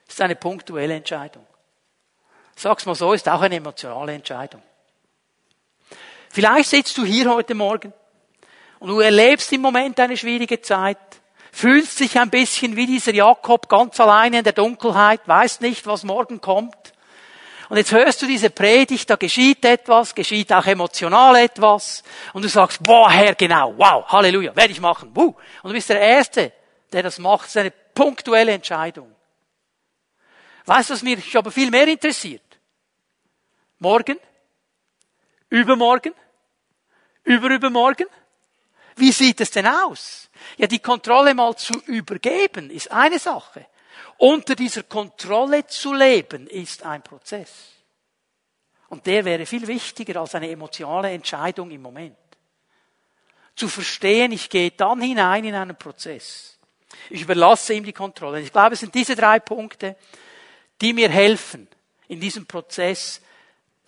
ist 0.09 0.20
eine 0.22 0.36
punktuelle 0.36 0.95
Entscheidung. 0.95 1.47
Sag's 2.57 2.86
mal 2.86 2.95
so, 2.95 3.12
ist 3.12 3.28
auch 3.28 3.43
eine 3.43 3.57
emotionale 3.57 4.14
Entscheidung. 4.14 4.62
Vielleicht 6.31 6.70
sitzt 6.70 6.97
du 6.99 7.05
hier 7.05 7.33
heute 7.33 7.55
Morgen 7.55 7.93
Und 8.81 8.89
du 8.89 9.01
erlebst 9.01 9.53
im 9.53 9.61
Moment 9.61 9.99
eine 9.99 10.16
schwierige 10.16 10.61
Zeit, 10.61 10.99
fühlst 11.53 12.01
dich 12.01 12.18
ein 12.18 12.31
bisschen 12.31 12.76
wie 12.76 12.87
dieser 12.87 13.14
Jakob 13.14 13.68
ganz 13.68 13.99
alleine 13.99 14.39
in 14.39 14.45
der 14.45 14.53
Dunkelheit, 14.53 15.26
weißt 15.26 15.61
nicht, 15.61 15.87
was 15.87 16.05
morgen 16.05 16.41
kommt. 16.41 16.93
Und 17.68 17.76
jetzt 17.76 17.93
hörst 17.93 18.22
du 18.22 18.26
diese 18.26 18.49
Predigt, 18.49 19.11
da 19.11 19.16
geschieht 19.16 19.64
etwas, 19.64 20.14
geschieht 20.14 20.53
auch 20.53 20.64
emotional 20.64 21.37
etwas. 21.37 22.03
Und 22.33 22.43
du 22.43 22.49
sagst, 22.49 22.83
boah, 22.83 23.11
Herr, 23.11 23.35
genau, 23.35 23.74
wow, 23.76 24.07
Halleluja, 24.07 24.57
werde 24.57 24.72
ich 24.72 24.81
machen, 24.81 25.11
wuh. 25.14 25.35
Und 25.62 25.70
du 25.70 25.72
bist 25.72 25.91
der 25.91 26.01
Erste, 26.01 26.53
der 26.93 27.03
das 27.03 27.18
macht. 27.18 27.45
Das 27.45 27.51
ist 27.51 27.57
eine 27.59 27.70
punktuelle 27.70 28.53
Entscheidung. 28.53 29.14
Weißt 30.64 30.89
du, 30.89 30.95
was 30.95 31.03
mich 31.03 31.37
aber 31.37 31.51
viel 31.51 31.70
mehr 31.70 31.89
interessiert? 31.89 32.43
Morgen? 33.79 34.18
Übermorgen? 35.51 36.15
Überübermorgen? 37.25 38.07
Wie 38.97 39.13
sieht 39.13 39.41
es 39.41 39.51
denn 39.51 39.67
aus? 39.67 40.29
Ja, 40.57 40.67
die 40.67 40.81
Kontrolle 40.81 41.35
mal 41.35 41.57
zu 41.57 41.75
übergeben 41.87 42.71
ist 42.71 42.91
eine 42.91 43.19
Sache. 43.19 43.67
Unter 44.19 44.57
dieser 44.57 44.83
Kontrolle 44.83 45.67
zu 45.67 45.95
leben 45.95 46.47
ist 46.49 46.83
ein 46.83 47.03
Prozess. 47.03 47.51
Und 48.89 49.07
der 49.07 49.25
wäre 49.25 49.47
viel 49.47 49.67
wichtiger 49.67 50.21
als 50.21 50.35
eine 50.35 50.51
emotionale 50.51 51.11
Entscheidung 51.11 51.71
im 51.71 51.83
Moment. 51.83 52.17
Zu 53.55 53.69
verstehen, 53.69 54.33
ich 54.33 54.49
gehe 54.51 54.71
dann 54.71 55.01
hinein 55.01 55.45
in 55.45 55.55
einen 55.55 55.77
Prozess. 55.77 56.59
Ich 57.11 57.23
überlasse 57.23 57.75
ihm 57.75 57.85
die 57.85 57.93
Kontrolle. 57.93 58.41
Ich 58.41 58.53
glaube, 58.53 58.75
es 58.75 58.81
sind 58.81 58.95
diese 58.95 59.15
drei 59.15 59.41
Punkte, 59.41 59.97
die 60.81 60.93
mir 60.93 61.09
helfen, 61.09 61.69
in 62.09 62.21
diesem 62.21 62.47
Prozess 62.47 63.21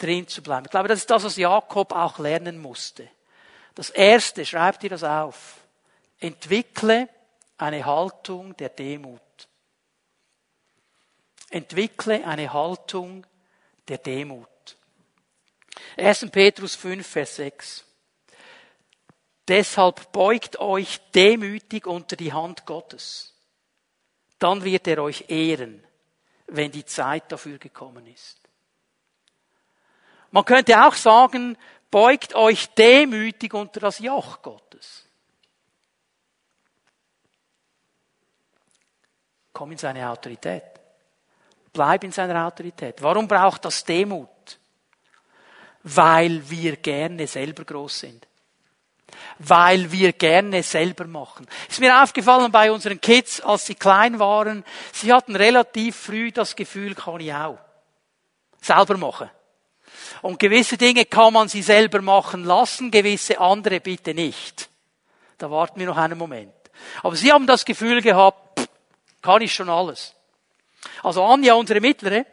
drin 0.00 0.26
zu 0.26 0.42
bleiben. 0.42 0.64
Ich 0.64 0.70
glaube, 0.70 0.88
das 0.88 1.00
ist 1.00 1.10
das, 1.10 1.24
was 1.24 1.36
Jakob 1.36 1.92
auch 1.92 2.18
lernen 2.18 2.58
musste. 2.58 3.08
Das 3.74 3.90
erste, 3.90 4.44
schreibt 4.44 4.82
ihr 4.82 4.90
das 4.90 5.04
auf. 5.04 5.58
Entwickle 6.18 7.08
eine 7.56 7.84
Haltung 7.84 8.56
der 8.56 8.70
Demut. 8.70 9.20
Entwickle 11.50 12.24
eine 12.26 12.52
Haltung 12.52 13.26
der 13.88 13.98
Demut. 13.98 14.48
1. 15.96 16.30
Petrus 16.30 16.74
5, 16.74 17.06
Vers 17.06 17.36
6. 17.36 17.84
Deshalb 19.48 20.12
beugt 20.12 20.60
euch 20.60 21.00
demütig 21.12 21.86
unter 21.86 22.16
die 22.16 22.32
Hand 22.32 22.66
Gottes. 22.66 23.34
Dann 24.38 24.64
wird 24.64 24.86
er 24.86 25.02
euch 25.02 25.24
ehren, 25.28 25.84
wenn 26.46 26.70
die 26.70 26.84
Zeit 26.84 27.30
dafür 27.32 27.58
gekommen 27.58 28.06
ist. 28.06 28.38
Man 30.30 30.44
könnte 30.44 30.86
auch 30.86 30.94
sagen, 30.94 31.56
beugt 31.90 32.34
euch 32.34 32.68
demütig 32.74 33.52
unter 33.52 33.80
das 33.80 33.98
Joch 33.98 34.42
Gottes. 34.42 35.06
Komm 39.52 39.72
in 39.72 39.78
seine 39.78 40.08
Autorität. 40.08 40.62
Bleib 41.72 42.04
in 42.04 42.12
seiner 42.12 42.46
Autorität. 42.46 43.02
Warum 43.02 43.28
braucht 43.28 43.64
das 43.64 43.84
Demut? 43.84 44.28
Weil 45.82 46.48
wir 46.48 46.76
gerne 46.76 47.26
selber 47.26 47.64
groß 47.64 48.00
sind. 48.00 48.26
Weil 49.38 49.90
wir 49.90 50.12
gerne 50.12 50.62
selber 50.62 51.06
machen. 51.06 51.46
Ist 51.68 51.80
mir 51.80 52.02
aufgefallen 52.02 52.52
bei 52.52 52.70
unseren 52.70 53.00
Kids, 53.00 53.40
als 53.40 53.66
sie 53.66 53.74
klein 53.74 54.18
waren, 54.18 54.64
sie 54.92 55.12
hatten 55.12 55.34
relativ 55.34 55.96
früh 55.96 56.30
das 56.30 56.54
Gefühl, 56.54 56.94
kann 56.94 57.20
ich 57.20 57.32
auch. 57.32 57.58
Selber 58.60 58.96
machen. 58.96 59.30
Und 60.22 60.38
gewisse 60.38 60.76
Dinge 60.76 61.04
kann 61.04 61.32
man 61.32 61.48
sie 61.48 61.62
selber 61.62 62.02
machen 62.02 62.44
lassen, 62.44 62.90
gewisse 62.90 63.40
andere 63.40 63.80
bitte 63.80 64.14
nicht. 64.14 64.68
Da 65.38 65.50
warten 65.50 65.80
wir 65.80 65.86
noch 65.86 65.96
einen 65.96 66.18
Moment. 66.18 66.52
Aber 67.02 67.16
sie 67.16 67.32
haben 67.32 67.46
das 67.46 67.64
Gefühl 67.64 68.02
gehabt, 68.02 68.68
kann 69.22 69.42
ich 69.42 69.54
schon 69.54 69.68
alles. 69.68 70.14
Also 71.02 71.24
Anja, 71.24 71.54
unsere 71.54 71.80
Mittlere, 71.80 72.26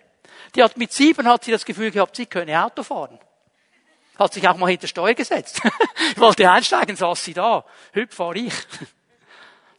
die 0.55 0.63
hat 0.63 0.77
mit 0.77 0.91
sieben 0.91 1.27
hat 1.27 1.43
sie 1.43 1.51
das 1.51 1.65
Gefühl 1.65 1.91
gehabt, 1.91 2.15
sie 2.15 2.25
könne 2.25 2.63
Auto 2.63 2.83
fahren. 2.83 3.19
Hat 4.17 4.33
sich 4.33 4.47
auch 4.47 4.57
mal 4.57 4.69
hinter 4.69 4.87
Steuer 4.87 5.13
gesetzt. 5.13 5.61
ich 6.11 6.19
wollte 6.19 6.49
einsteigen, 6.49 6.95
saß 6.95 7.23
sie 7.23 7.33
da. 7.33 7.63
Hüb 7.93 8.13
fahre 8.13 8.37
ich. 8.37 8.53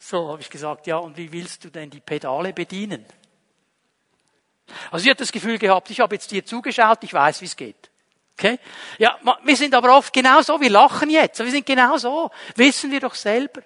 So 0.01 0.29
habe 0.29 0.41
ich 0.41 0.49
gesagt, 0.49 0.87
ja, 0.87 0.95
und 0.97 1.17
wie 1.17 1.31
willst 1.31 1.65
du 1.65 1.69
denn 1.69 1.89
die 1.89 1.99
Pedale 1.99 2.53
bedienen? 2.53 3.05
Also 4.89 5.03
sie 5.03 5.11
hat 5.11 5.19
das 5.19 5.31
Gefühl 5.31 5.59
gehabt, 5.59 5.89
ich 5.89 5.99
habe 5.99 6.15
jetzt 6.15 6.31
dir 6.31 6.43
zugeschaut, 6.43 7.03
ich 7.03 7.13
weiß, 7.13 7.41
wie 7.41 7.45
es 7.45 7.55
geht. 7.55 7.91
Okay? 8.39 8.57
Ja, 8.97 9.19
wir 9.43 9.57
sind 9.57 9.75
aber 9.75 9.97
oft 9.97 10.13
genau 10.13 10.41
so, 10.41 10.61
wir 10.61 10.69
lachen 10.69 11.09
jetzt, 11.09 11.39
wir 11.39 11.51
sind 11.51 11.65
genau 11.65 11.97
so, 11.97 12.31
wissen 12.55 12.89
wir 12.89 13.01
doch 13.01 13.13
selber. 13.13 13.61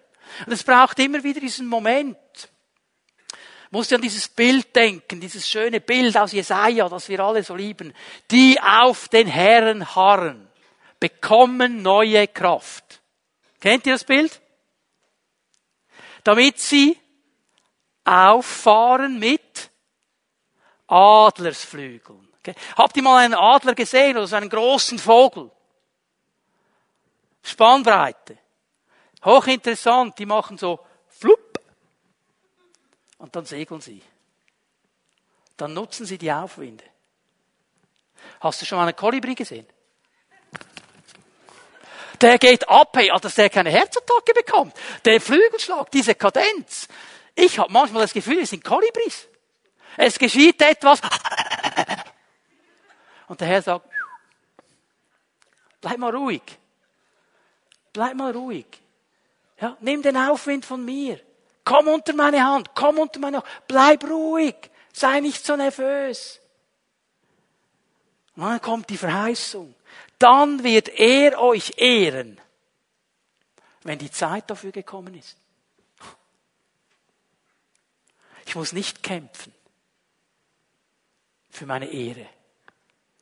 Und 0.47 0.51
es 0.51 0.63
braucht 0.63 0.97
immer 0.97 1.23
wieder 1.23 1.39
diesen 1.39 1.67
Moment, 1.67 2.17
musst 3.69 3.91
du 3.91 3.95
an 3.95 4.01
dieses 4.01 4.27
Bild 4.27 4.75
denken, 4.75 5.21
dieses 5.21 5.47
schöne 5.47 5.79
Bild 5.79 6.17
aus 6.17 6.31
Jesaja, 6.31 6.89
das 6.89 7.07
wir 7.07 7.19
alle 7.19 7.43
so 7.43 7.55
lieben. 7.55 7.93
Die 8.31 8.59
auf 8.59 9.09
den 9.09 9.27
Herren 9.27 9.95
harren, 9.95 10.49
bekommen 10.99 11.83
neue 11.83 12.27
Kraft. 12.27 12.99
Kennt 13.59 13.85
ihr 13.85 13.93
das 13.93 14.05
Bild? 14.05 14.41
Damit 16.23 16.57
sie 16.57 16.97
auffahren 18.05 19.19
mit 19.19 19.69
Adlersflügeln. 20.87 22.32
Okay. 22.45 22.55
Habt 22.75 22.97
ihr 22.97 23.03
mal 23.03 23.23
einen 23.23 23.35
Adler 23.35 23.73
gesehen 23.73 24.17
oder 24.17 24.27
so 24.27 24.35
einen 24.35 24.49
großen 24.49 24.99
Vogel? 24.99 25.49
Spannbreite. 27.41 28.37
Hochinteressant, 29.23 30.19
die 30.19 30.25
machen 30.25 30.57
so 30.57 30.85
flupp 31.07 31.59
und 33.17 33.33
dann 33.33 33.45
segeln 33.45 33.79
sie. 33.79 34.01
Dann 35.55 35.73
nutzen 35.73 36.05
sie 36.05 36.17
die 36.17 36.31
Aufwinde. 36.31 36.83
Hast 38.41 38.61
du 38.61 38.65
schon 38.65 38.77
mal 38.77 38.87
einen 38.87 38.95
Kolibri 38.95 39.35
gesehen? 39.35 39.65
Der 42.19 42.37
geht 42.37 42.67
ab, 42.67 42.95
hey, 42.97 43.09
dass 43.21 43.35
der 43.35 43.49
keine 43.49 43.69
Herzattacke 43.69 44.33
bekommt. 44.33 44.75
Der 45.05 45.21
Flügelschlag, 45.21 45.91
diese 45.91 46.15
Kadenz. 46.15 46.89
Ich 47.35 47.57
habe 47.57 47.71
manchmal 47.71 48.01
das 48.01 48.13
Gefühl, 48.13 48.39
es 48.39 48.49
sind 48.49 48.63
Kolibris. 48.65 49.27
Es 49.95 50.19
geschieht 50.19 50.61
etwas. 50.61 50.99
Und 53.33 53.41
der 53.41 53.47
Herr 53.47 53.63
sagt, 53.63 53.89
bleib 55.81 55.97
mal 55.97 56.15
ruhig. 56.15 56.43
Bleib 57.91 58.13
mal 58.13 58.31
ruhig. 58.31 58.67
Ja, 59.59 59.75
nimm 59.79 60.03
den 60.03 60.15
Aufwind 60.17 60.63
von 60.67 60.85
mir. 60.85 61.19
Komm 61.65 61.87
unter 61.87 62.13
meine 62.13 62.45
Hand, 62.45 62.75
komm 62.75 62.99
unter 62.99 63.19
meine 63.19 63.37
Hand, 63.37 63.47
bleib 63.67 64.03
ruhig, 64.03 64.53
sei 64.93 65.19
nicht 65.19 65.43
so 65.43 65.55
nervös. 65.55 66.41
Und 68.35 68.43
dann 68.43 68.61
kommt 68.61 68.91
die 68.91 68.97
Verheißung. 68.97 69.73
Dann 70.19 70.63
wird 70.63 70.89
er 70.89 71.41
euch 71.41 71.73
ehren, 71.77 72.39
wenn 73.81 73.97
die 73.97 74.11
Zeit 74.11 74.47
dafür 74.51 74.71
gekommen 74.71 75.15
ist. 75.15 75.37
Ich 78.45 78.53
muss 78.53 78.73
nicht 78.73 79.01
kämpfen 79.01 79.51
für 81.49 81.65
meine 81.65 81.87
Ehre, 81.91 82.29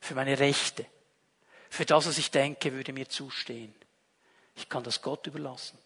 für 0.02 0.14
meine 0.14 0.38
Rechte, 0.38 0.84
für 1.70 1.86
das, 1.86 2.06
was 2.06 2.18
ich 2.18 2.30
denke, 2.30 2.74
würde 2.74 2.92
mir 2.92 3.08
zustehen. 3.08 3.74
Ich 4.54 4.68
kann 4.68 4.82
das 4.82 5.00
Gott 5.00 5.26
überlassen 5.26 5.78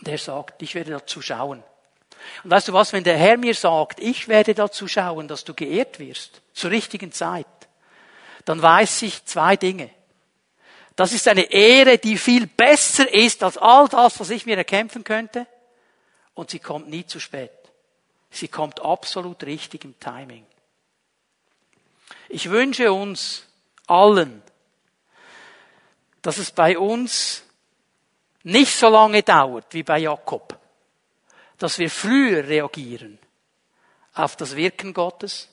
der 0.00 0.18
sagt, 0.18 0.62
ich 0.62 0.74
werde 0.74 0.92
dazu 0.92 1.22
schauen. 1.22 1.62
Und 2.44 2.50
weißt 2.50 2.68
du 2.68 2.72
was, 2.72 2.92
wenn 2.92 3.04
der 3.04 3.16
Herr 3.16 3.36
mir 3.36 3.54
sagt, 3.54 4.00
ich 4.00 4.28
werde 4.28 4.54
dazu 4.54 4.88
schauen, 4.88 5.28
dass 5.28 5.44
du 5.44 5.54
geehrt 5.54 5.98
wirst, 5.98 6.42
zur 6.52 6.70
richtigen 6.70 7.12
Zeit, 7.12 7.46
dann 8.44 8.60
weiß 8.60 9.02
ich 9.02 9.24
zwei 9.24 9.56
Dinge. 9.56 9.90
Das 10.96 11.12
ist 11.12 11.28
eine 11.28 11.42
Ehre, 11.42 11.98
die 11.98 12.18
viel 12.18 12.46
besser 12.46 13.12
ist 13.12 13.42
als 13.42 13.56
all 13.56 13.88
das, 13.88 14.18
was 14.18 14.30
ich 14.30 14.46
mir 14.46 14.56
erkämpfen 14.56 15.04
könnte. 15.04 15.46
Und 16.34 16.50
sie 16.50 16.58
kommt 16.58 16.88
nie 16.88 17.06
zu 17.06 17.20
spät. 17.20 17.52
Sie 18.30 18.48
kommt 18.48 18.80
absolut 18.80 19.44
richtig 19.44 19.84
im 19.84 19.98
Timing. 20.00 20.44
Ich 22.28 22.50
wünsche 22.50 22.92
uns 22.92 23.44
allen, 23.86 24.42
dass 26.22 26.38
es 26.38 26.50
bei 26.50 26.78
uns 26.78 27.42
nicht 28.42 28.76
so 28.76 28.88
lange 28.88 29.22
dauert 29.22 29.72
wie 29.72 29.82
bei 29.82 29.98
Jakob, 29.98 30.58
dass 31.58 31.78
wir 31.78 31.90
früher 31.90 32.46
reagieren 32.46 33.18
auf 34.14 34.36
das 34.36 34.56
Wirken 34.56 34.92
Gottes, 34.92 35.48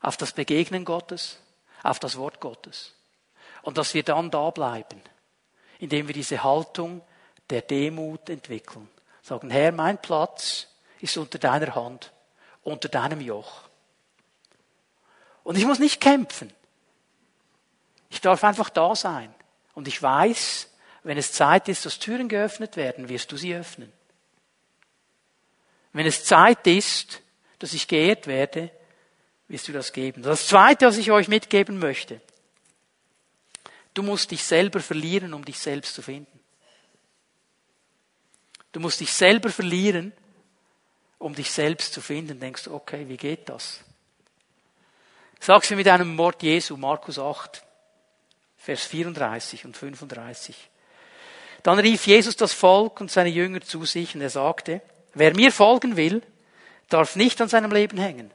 auf 0.00 0.16
das 0.16 0.32
Begegnen 0.32 0.84
Gottes, 0.84 1.38
auf 1.82 1.98
das 1.98 2.16
Wort 2.16 2.40
Gottes. 2.40 2.94
Und 3.62 3.78
dass 3.78 3.94
wir 3.94 4.02
dann 4.02 4.30
da 4.30 4.50
bleiben, 4.50 5.00
indem 5.78 6.08
wir 6.08 6.14
diese 6.14 6.42
Haltung 6.42 7.02
der 7.50 7.62
Demut 7.62 8.28
entwickeln. 8.28 8.88
Sagen, 9.22 9.50
Herr, 9.50 9.70
mein 9.72 10.00
Platz 10.00 10.66
ist 11.00 11.16
unter 11.16 11.38
deiner 11.38 11.74
Hand, 11.74 12.12
unter 12.64 12.88
deinem 12.88 13.20
Joch. 13.20 13.68
Und 15.44 15.58
ich 15.58 15.66
muss 15.66 15.78
nicht 15.78 16.00
kämpfen. 16.00 16.52
Ich 18.10 18.20
darf 18.20 18.44
einfach 18.44 18.70
da 18.70 18.94
sein. 18.94 19.34
Und 19.74 19.88
ich 19.88 20.00
weiß, 20.02 20.68
Wenn 21.02 21.18
es 21.18 21.32
Zeit 21.32 21.68
ist, 21.68 21.84
dass 21.84 21.98
Türen 21.98 22.28
geöffnet 22.28 22.76
werden, 22.76 23.08
wirst 23.08 23.32
du 23.32 23.36
sie 23.36 23.54
öffnen. 23.54 23.92
Wenn 25.92 26.06
es 26.06 26.24
Zeit 26.24 26.66
ist, 26.66 27.20
dass 27.58 27.72
ich 27.72 27.88
geehrt 27.88 28.26
werde, 28.26 28.70
wirst 29.48 29.68
du 29.68 29.72
das 29.72 29.92
geben. 29.92 30.22
Das 30.22 30.46
Zweite, 30.46 30.86
was 30.86 30.96
ich 30.96 31.10
euch 31.10 31.28
mitgeben 31.28 31.78
möchte, 31.78 32.20
du 33.94 34.02
musst 34.02 34.30
dich 34.30 34.44
selber 34.44 34.80
verlieren, 34.80 35.34
um 35.34 35.44
dich 35.44 35.58
selbst 35.58 35.94
zu 35.94 36.02
finden. 36.02 36.40
Du 38.70 38.80
musst 38.80 39.00
dich 39.00 39.12
selber 39.12 39.50
verlieren, 39.50 40.12
um 41.18 41.34
dich 41.34 41.50
selbst 41.50 41.92
zu 41.92 42.00
finden. 42.00 42.40
Denkst 42.40 42.64
du, 42.64 42.74
okay, 42.74 43.06
wie 43.08 43.18
geht 43.18 43.48
das? 43.48 43.80
Sag's 45.44 45.70
mir 45.70 45.76
mit 45.76 45.88
einem 45.88 46.16
Wort 46.18 46.40
Jesu, 46.44 46.76
Markus 46.76 47.18
8, 47.18 47.64
Vers 48.58 48.84
34 48.84 49.64
und 49.64 49.76
35. 49.76 50.54
Dann 51.64 51.80
rief 51.80 52.06
Jesus 52.06 52.36
das 52.36 52.52
Volk 52.52 53.00
und 53.00 53.10
seine 53.10 53.28
Jünger 53.28 53.60
zu 53.60 53.84
sich 53.84 54.14
und 54.14 54.20
er 54.20 54.30
sagte, 54.30 54.82
wer 55.14 55.34
mir 55.34 55.50
folgen 55.50 55.96
will, 55.96 56.22
darf 56.90 57.16
nicht 57.16 57.40
an 57.40 57.48
seinem 57.48 57.72
Leben 57.72 57.98
hängen. 57.98 58.30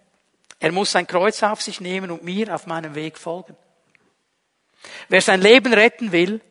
Er 0.60 0.74
muss 0.74 0.91
sein 0.91 1.08
Kreuz 1.08 1.41
auf 1.43 1.62
sich 1.62 1.80
nehmen 1.80 2.12
und 2.12 2.26
mir 2.26 2.53
auf 2.53 2.68
meinem 2.68 2.93
Weg 2.93 3.18
folgen. 3.18 3.55
Wer 5.08 5.22
sein 5.22 5.39
Leben 5.39 5.74
retten 5.74 6.12
will, 6.12 6.41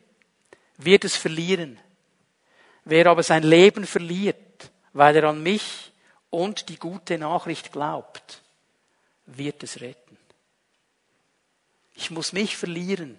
wird 0.77 1.05
es 1.05 1.15
verlieren. 1.15 1.79
Wer 2.83 3.05
aber 3.05 3.21
sein 3.21 3.43
Leben 3.43 3.85
verliert, 3.85 4.71
weil 4.93 5.17
er 5.17 5.25
an 5.25 5.43
mich 5.43 5.91
und 6.31 6.69
die 6.69 6.79
gute 6.79 7.19
Nachricht 7.19 7.71
glaubt, 7.71 8.41
wird 9.27 9.61
es 9.61 9.81
retten. 9.81 10.06
Ich 11.97 12.11
muss 12.11 12.31
mich 12.31 12.55
verlieren, 12.55 13.17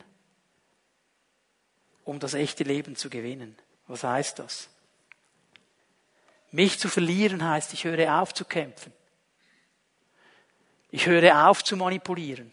um 2.04 2.20
das 2.20 2.34
echte 2.34 2.62
Leben 2.62 2.94
zu 2.94 3.10
gewinnen. 3.10 3.58
Was 3.88 4.04
heißt 4.04 4.38
das? 4.38 4.70
Mich 6.52 6.78
zu 6.78 6.88
verlieren 6.88 7.44
heißt, 7.44 7.74
ich 7.74 7.84
höre 7.84 8.22
auf 8.22 8.32
zu 8.32 8.44
kämpfen. 8.44 8.92
Ich 10.90 11.06
höre 11.06 11.48
auf 11.48 11.64
zu 11.64 11.76
manipulieren. 11.76 12.52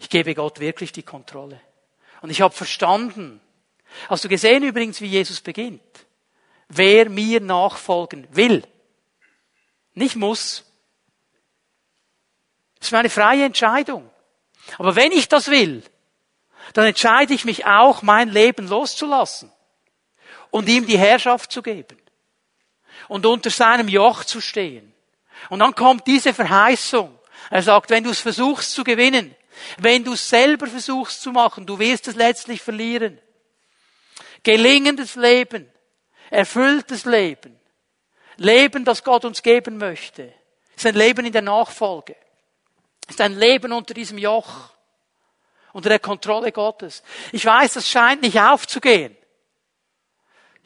Ich 0.00 0.10
gebe 0.10 0.34
Gott 0.34 0.58
wirklich 0.58 0.90
die 0.90 1.04
Kontrolle. 1.04 1.60
Und 2.22 2.30
ich 2.30 2.40
habe 2.40 2.52
verstanden, 2.52 3.40
hast 4.08 4.24
du 4.24 4.28
gesehen 4.28 4.64
übrigens, 4.64 5.00
wie 5.00 5.06
Jesus 5.06 5.40
beginnt? 5.40 5.80
Wer 6.68 7.08
mir 7.08 7.40
nachfolgen 7.40 8.26
will, 8.32 8.66
nicht 9.94 10.16
muss. 10.16 10.64
Das 12.80 12.88
ist 12.88 12.92
meine 12.92 13.10
freie 13.10 13.44
Entscheidung. 13.44 14.10
Aber 14.78 14.96
wenn 14.96 15.12
ich 15.12 15.28
das 15.28 15.48
will, 15.48 15.82
dann 16.72 16.86
entscheide 16.86 17.34
ich 17.34 17.44
mich 17.44 17.66
auch, 17.66 18.02
mein 18.02 18.28
Leben 18.28 18.68
loszulassen 18.68 19.50
und 20.50 20.68
ihm 20.68 20.86
die 20.86 20.98
Herrschaft 20.98 21.50
zu 21.52 21.62
geben 21.62 21.98
und 23.08 23.26
unter 23.26 23.50
seinem 23.50 23.88
Joch 23.88 24.24
zu 24.24 24.40
stehen. 24.40 24.92
Und 25.48 25.60
dann 25.60 25.74
kommt 25.74 26.06
diese 26.06 26.34
Verheißung. 26.34 27.18
Er 27.50 27.62
sagt, 27.62 27.90
wenn 27.90 28.04
du 28.04 28.10
es 28.10 28.20
versuchst 28.20 28.72
zu 28.72 28.84
gewinnen, 28.84 29.34
wenn 29.78 30.04
du 30.04 30.12
es 30.12 30.28
selber 30.28 30.66
versuchst 30.66 31.22
zu 31.22 31.32
machen, 31.32 31.66
du 31.66 31.78
wirst 31.78 32.08
es 32.08 32.14
letztlich 32.14 32.62
verlieren. 32.62 33.18
Gelingendes 34.42 35.16
Leben, 35.16 35.70
erfülltes 36.30 37.04
Leben, 37.04 37.58
Leben, 38.36 38.84
das 38.84 39.04
Gott 39.04 39.24
uns 39.24 39.42
geben 39.42 39.76
möchte, 39.76 40.32
ist 40.74 40.86
ein 40.86 40.94
Leben 40.94 41.26
in 41.26 41.32
der 41.32 41.42
Nachfolge, 41.42 42.16
ist 43.10 43.20
ein 43.20 43.38
Leben 43.38 43.72
unter 43.72 43.92
diesem 43.94 44.18
Joch 44.18 44.70
unter 45.72 45.88
der 45.88 45.98
Kontrolle 45.98 46.52
Gottes. 46.52 47.02
Ich 47.32 47.44
weiß, 47.44 47.74
das 47.74 47.88
scheint 47.88 48.22
nicht 48.22 48.40
aufzugehen. 48.40 49.16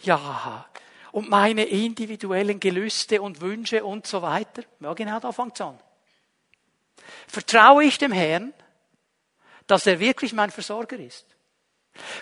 Ja, 0.00 0.66
und 1.12 1.28
meine 1.28 1.64
individuellen 1.64 2.60
Gelüste 2.60 3.22
und 3.22 3.40
Wünsche 3.40 3.84
und 3.84 4.06
so 4.06 4.22
weiter. 4.22 4.62
Ja, 4.80 4.92
genau 4.94 5.20
da 5.20 5.32
fängt's 5.32 5.60
an. 5.60 5.78
Vertraue 7.28 7.84
ich 7.84 7.98
dem 7.98 8.12
Herrn, 8.12 8.52
dass 9.66 9.86
er 9.86 10.00
wirklich 10.00 10.32
mein 10.32 10.50
Versorger 10.50 10.98
ist? 10.98 11.26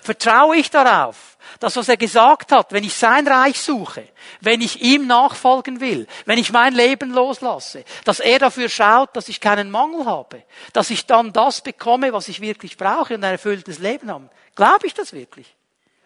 Vertraue 0.03 0.57
ich 0.57 0.71
darauf, 0.71 1.39
dass 1.61 1.77
was 1.77 1.89
er 1.89 1.97
gesagt 1.97 2.53
hat, 2.53 2.73
wenn 2.73 2.85
ich 2.85 2.95
sein 2.95 3.27
Reich 3.27 3.61
suche, 3.61 4.07
wenn 4.41 4.61
ich 4.61 4.83
ihm 4.83 5.07
nachfolgen 5.07 5.81
will, 5.81 6.07
wenn 6.27 6.39
ich 6.39 6.53
mein 6.53 6.75
Leben 6.75 7.11
loslasse, 7.11 7.85
dass 8.05 8.21
er 8.21 8.39
dafür 8.39 8.69
schaut, 8.69 9.17
dass 9.17 9.29
ich 9.29 9.41
keinen 9.41 9.71
Mangel 9.71 10.05
habe, 10.05 10.43
dass 10.73 10.91
ich 10.91 11.07
dann 11.07 11.33
das 11.33 11.63
bekomme, 11.63 12.13
was 12.13 12.29
ich 12.29 12.41
wirklich 12.41 12.77
brauche 12.77 13.15
und 13.15 13.25
ein 13.25 13.33
erfülltes 13.33 13.79
Leben 13.79 14.11
habe. 14.11 14.29
Glaube 14.55 14.87
ich 14.87 14.95
das 14.95 15.13
wirklich? 15.13 15.55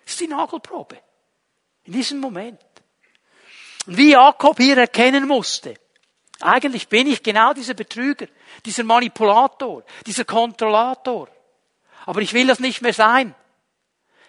Das 0.04 0.14
ist 0.14 0.20
die 0.20 0.28
Nagelprobe. 0.28 0.98
In 1.84 1.92
diesem 1.92 2.20
Moment. 2.20 2.60
Und 3.86 3.96
wie 3.96 4.12
Jakob 4.12 4.58
hier 4.58 4.78
erkennen 4.78 5.26
musste, 5.26 5.74
eigentlich 6.40 6.88
bin 6.88 7.06
ich 7.06 7.22
genau 7.22 7.52
dieser 7.52 7.74
Betrüger, 7.74 8.26
dieser 8.64 8.84
Manipulator, 8.84 9.82
dieser 10.04 10.24
Kontrollator. 10.24 11.28
Aber 12.04 12.20
ich 12.20 12.32
will 12.32 12.46
das 12.46 12.60
nicht 12.60 12.82
mehr 12.82 12.92
sein. 12.92 13.34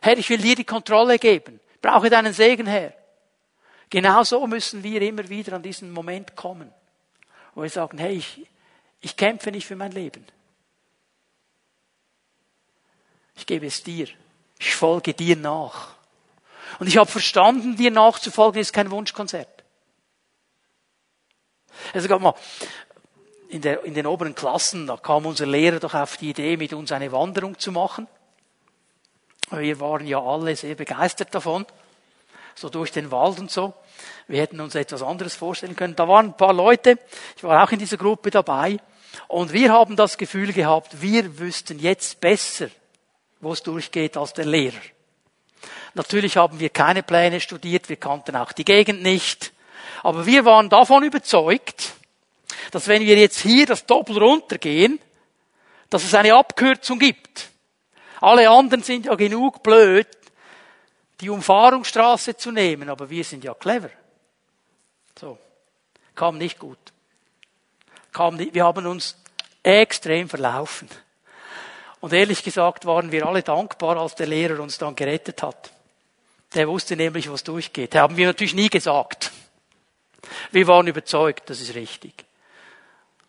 Herr, 0.01 0.17
ich 0.17 0.29
will 0.29 0.37
dir 0.37 0.55
die 0.55 0.63
Kontrolle 0.63 1.19
geben. 1.19 1.59
Brauche 1.81 2.09
deinen 2.09 2.33
Segen, 2.33 2.67
Herr. 2.67 2.93
Genau 3.89 4.23
so 4.23 4.45
müssen 4.47 4.83
wir 4.83 5.01
immer 5.01 5.27
wieder 5.29 5.53
an 5.53 5.63
diesen 5.63 5.91
Moment 5.91 6.35
kommen, 6.35 6.73
wo 7.55 7.63
wir 7.63 7.69
sagen, 7.69 7.97
hey, 7.97 8.15
ich, 8.17 8.47
ich 9.01 9.15
kämpfe 9.15 9.51
nicht 9.51 9.65
für 9.65 9.75
mein 9.75 9.91
Leben. 9.91 10.25
Ich 13.35 13.45
gebe 13.45 13.67
es 13.67 13.83
dir. 13.83 14.07
Ich 14.59 14.75
folge 14.75 15.13
dir 15.13 15.37
nach. 15.37 15.95
Und 16.79 16.87
ich 16.87 16.97
habe 16.97 17.09
verstanden, 17.09 17.77
dir 17.77 17.91
nachzufolgen 17.91 18.59
ist 18.59 18.73
kein 18.73 18.91
Wunschkonzert. 18.91 19.63
Also 21.93 22.19
mal, 22.19 22.33
in, 23.49 23.61
der, 23.61 23.83
in 23.83 23.93
den 23.93 24.05
oberen 24.05 24.35
Klassen, 24.35 24.87
da 24.87 24.97
kam 24.97 25.25
unser 25.25 25.45
Lehrer 25.45 25.79
doch 25.79 25.93
auf 25.93 26.17
die 26.17 26.31
Idee, 26.31 26.57
mit 26.57 26.73
uns 26.73 26.91
eine 26.91 27.11
Wanderung 27.11 27.57
zu 27.57 27.71
machen. 27.71 28.07
Wir 29.51 29.79
waren 29.79 30.05
ja 30.05 30.21
alle 30.21 30.55
sehr 30.55 30.75
begeistert 30.75 31.33
davon, 31.33 31.65
so 32.55 32.69
durch 32.69 32.91
den 32.91 33.11
Wald 33.11 33.39
und 33.39 33.49
so. 33.49 33.73
Wir 34.27 34.41
hätten 34.41 34.59
uns 34.59 34.75
etwas 34.75 35.01
anderes 35.01 35.35
vorstellen 35.35 35.75
können. 35.75 35.95
Da 35.95 36.07
waren 36.07 36.27
ein 36.27 36.37
paar 36.37 36.53
Leute, 36.53 36.99
ich 37.35 37.43
war 37.43 37.63
auch 37.63 37.71
in 37.71 37.79
dieser 37.79 37.97
Gruppe 37.97 38.29
dabei, 38.29 38.77
und 39.27 39.53
wir 39.53 39.71
haben 39.71 39.95
das 39.95 40.17
Gefühl 40.17 40.53
gehabt, 40.53 41.01
wir 41.01 41.39
wüssten 41.39 41.79
jetzt 41.79 42.19
besser, 42.19 42.67
wo 43.39 43.53
es 43.53 43.63
durchgeht 43.63 44.17
als 44.17 44.33
der 44.33 44.45
Lehrer. 44.45 44.81
Natürlich 45.93 46.37
haben 46.37 46.59
wir 46.59 46.69
keine 46.69 47.03
Pläne 47.03 47.39
studiert, 47.39 47.89
wir 47.89 47.95
kannten 47.95 48.35
auch 48.35 48.51
die 48.51 48.65
Gegend 48.65 49.01
nicht, 49.01 49.53
aber 50.03 50.25
wir 50.25 50.45
waren 50.45 50.69
davon 50.69 51.03
überzeugt, 51.03 51.93
dass 52.71 52.87
wenn 52.87 53.01
wir 53.01 53.17
jetzt 53.17 53.39
hier 53.39 53.65
das 53.65 53.85
Doppel 53.85 54.17
runtergehen, 54.17 54.99
dass 55.89 56.03
es 56.03 56.13
eine 56.13 56.35
Abkürzung 56.35 56.99
gibt. 56.99 57.49
Alle 58.21 58.49
anderen 58.49 58.83
sind 58.83 59.05
ja 59.05 59.15
genug 59.15 59.61
blöd, 59.63 60.07
die 61.21 61.29
Umfahrungsstraße 61.29 62.37
zu 62.37 62.51
nehmen, 62.51 62.89
aber 62.89 63.09
wir 63.09 63.23
sind 63.23 63.43
ja 63.43 63.53
clever. 63.53 63.89
So. 65.19 65.37
Kam 66.15 66.37
nicht 66.37 66.59
gut. 66.59 66.77
Kam 68.11 68.35
nicht, 68.35 68.53
wir 68.53 68.65
haben 68.65 68.85
uns 68.85 69.15
extrem 69.63 70.29
verlaufen. 70.29 70.89
Und 71.99 72.13
ehrlich 72.13 72.43
gesagt 72.43 72.85
waren 72.85 73.11
wir 73.11 73.25
alle 73.25 73.43
dankbar, 73.43 73.97
als 73.97 74.15
der 74.15 74.27
Lehrer 74.27 74.59
uns 74.61 74.77
dann 74.77 74.95
gerettet 74.95 75.41
hat. 75.41 75.71
Der 76.53 76.67
wusste 76.67 76.95
nämlich, 76.95 77.29
was 77.29 77.43
durchgeht. 77.43 77.93
Das 77.93 78.01
haben 78.01 78.17
wir 78.17 78.27
natürlich 78.27 78.53
nie 78.53 78.69
gesagt. 78.69 79.31
Wir 80.51 80.67
waren 80.67 80.87
überzeugt, 80.87 81.49
das 81.49 81.59
ist 81.59 81.75
richtig. 81.75 82.13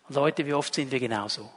Und 0.07 0.15
Leute, 0.15 0.45
wie 0.45 0.53
oft 0.53 0.73
sind 0.73 0.91
wir 0.91 0.99
genauso? 0.99 1.49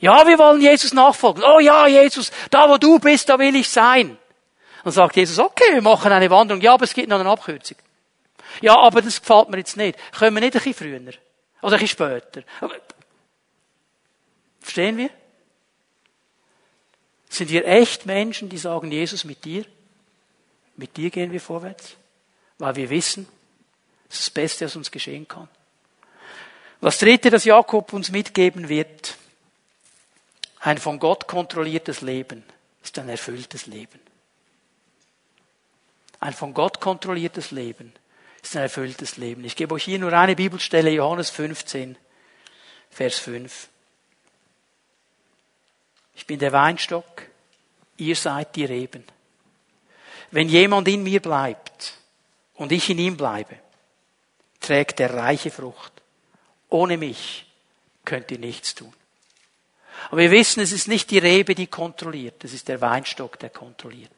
Ja, 0.00 0.26
wir 0.26 0.38
wollen 0.38 0.60
Jesus 0.60 0.94
nachfolgen. 0.94 1.44
Oh 1.44 1.60
ja, 1.60 1.86
Jesus, 1.86 2.32
da 2.50 2.68
wo 2.68 2.78
du 2.78 2.98
bist, 2.98 3.28
da 3.28 3.38
will 3.38 3.54
ich 3.54 3.68
sein. 3.68 4.18
Dann 4.82 4.92
sagt 4.92 5.16
Jesus, 5.16 5.38
okay, 5.38 5.74
wir 5.74 5.82
machen 5.82 6.10
eine 6.10 6.30
Wanderung. 6.30 6.62
Ja, 6.62 6.72
aber 6.74 6.84
es 6.84 6.94
gibt 6.94 7.08
noch 7.08 7.20
eine 7.20 7.28
Abkürzung. 7.28 7.76
Ja, 8.62 8.78
aber 8.78 9.02
das 9.02 9.20
gefällt 9.20 9.50
mir 9.50 9.58
jetzt 9.58 9.76
nicht. 9.76 9.98
Können 10.12 10.34
wir 10.34 10.40
nicht 10.40 10.56
ein 10.56 10.62
bisschen 10.62 10.74
früher? 10.74 11.12
Oder 11.62 11.76
ein 11.76 11.80
bisschen 11.80 11.88
später? 11.88 12.42
Verstehen 14.60 14.96
wir? 14.96 15.10
Sind 17.28 17.50
wir 17.50 17.66
echt 17.66 18.06
Menschen, 18.06 18.48
die 18.48 18.58
sagen, 18.58 18.90
Jesus, 18.90 19.24
mit 19.24 19.44
dir? 19.44 19.64
Mit 20.76 20.96
dir 20.96 21.10
gehen 21.10 21.30
wir 21.30 21.40
vorwärts? 21.40 21.96
Weil 22.58 22.74
wir 22.76 22.90
wissen, 22.90 23.28
das 24.08 24.18
ist 24.18 24.28
das 24.28 24.30
Beste, 24.30 24.64
was 24.64 24.76
uns 24.76 24.90
geschehen 24.90 25.28
kann. 25.28 25.48
Das 26.80 26.98
dritte, 26.98 27.30
das 27.30 27.44
Jakob 27.44 27.92
uns 27.92 28.10
mitgeben 28.10 28.68
wird, 28.68 29.16
ein 30.60 30.78
von 30.78 30.98
Gott 30.98 31.26
kontrolliertes 31.26 32.02
Leben 32.02 32.44
ist 32.82 32.98
ein 32.98 33.08
erfülltes 33.08 33.66
Leben. 33.66 34.00
Ein 36.20 36.34
von 36.34 36.52
Gott 36.52 36.80
kontrolliertes 36.80 37.50
Leben 37.50 37.92
ist 38.42 38.56
ein 38.56 38.62
erfülltes 38.62 39.16
Leben. 39.16 39.44
Ich 39.44 39.56
gebe 39.56 39.74
euch 39.74 39.84
hier 39.84 39.98
nur 39.98 40.12
eine 40.12 40.36
Bibelstelle, 40.36 40.90
Johannes 40.90 41.30
15, 41.30 41.96
Vers 42.90 43.18
5. 43.18 43.68
Ich 46.14 46.26
bin 46.26 46.38
der 46.38 46.52
Weinstock, 46.52 47.22
ihr 47.96 48.16
seid 48.16 48.54
die 48.56 48.66
Reben. 48.66 49.04
wenn 50.30 50.48
jemand 50.48 50.86
in 50.88 51.02
mir 51.02 51.20
bleibt 51.20 51.94
und 52.54 52.70
ich 52.70 52.88
in 52.90 52.98
ihm 52.98 53.16
bleibe, 53.16 53.56
trägt 54.60 55.00
er 55.00 55.14
reiche 55.14 55.50
Frucht. 55.50 55.92
Ohne 56.68 56.96
mich 56.96 57.46
könnt 58.04 58.30
ihr 58.30 58.38
nichts 58.38 58.74
tun. 58.74 58.92
Aber 60.08 60.22
wir 60.22 60.30
wissen, 60.30 60.60
es 60.60 60.72
ist 60.72 60.88
nicht 60.88 61.10
die 61.10 61.18
Rebe, 61.18 61.54
die 61.54 61.66
kontrolliert, 61.66 62.42
es 62.44 62.52
ist 62.52 62.68
der 62.68 62.80
Weinstock, 62.80 63.38
der 63.38 63.50
kontrolliert. 63.50 64.10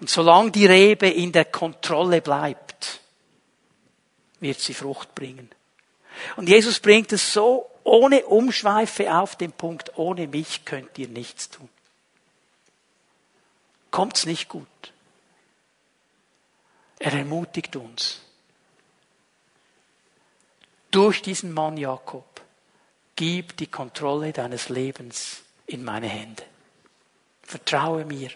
Und 0.00 0.10
solange 0.10 0.50
die 0.50 0.66
Rebe 0.66 1.08
in 1.08 1.32
der 1.32 1.46
Kontrolle 1.46 2.20
bleibt, 2.20 3.00
wird 4.40 4.60
sie 4.60 4.74
Frucht 4.74 5.14
bringen. 5.14 5.50
Und 6.36 6.48
Jesus 6.48 6.80
bringt 6.80 7.12
es 7.12 7.32
so 7.32 7.70
ohne 7.84 8.26
Umschweife 8.26 9.14
auf 9.14 9.36
den 9.36 9.52
Punkt, 9.52 9.96
ohne 9.96 10.26
mich 10.26 10.64
könnt 10.64 10.98
ihr 10.98 11.08
nichts 11.08 11.48
tun. 11.48 11.68
Kommt's 13.90 14.26
nicht 14.26 14.48
gut. 14.48 14.66
Er 16.98 17.12
ermutigt 17.12 17.76
uns. 17.76 18.20
Durch 20.90 21.22
diesen 21.22 21.52
Mann 21.52 21.76
Jakob, 21.76 22.35
gib 23.16 23.56
die 23.56 23.66
Kontrolle 23.66 24.32
deines 24.32 24.68
Lebens 24.68 25.42
in 25.66 25.82
meine 25.82 26.06
Hände. 26.06 26.42
Vertraue 27.42 28.04
mir. 28.04 28.30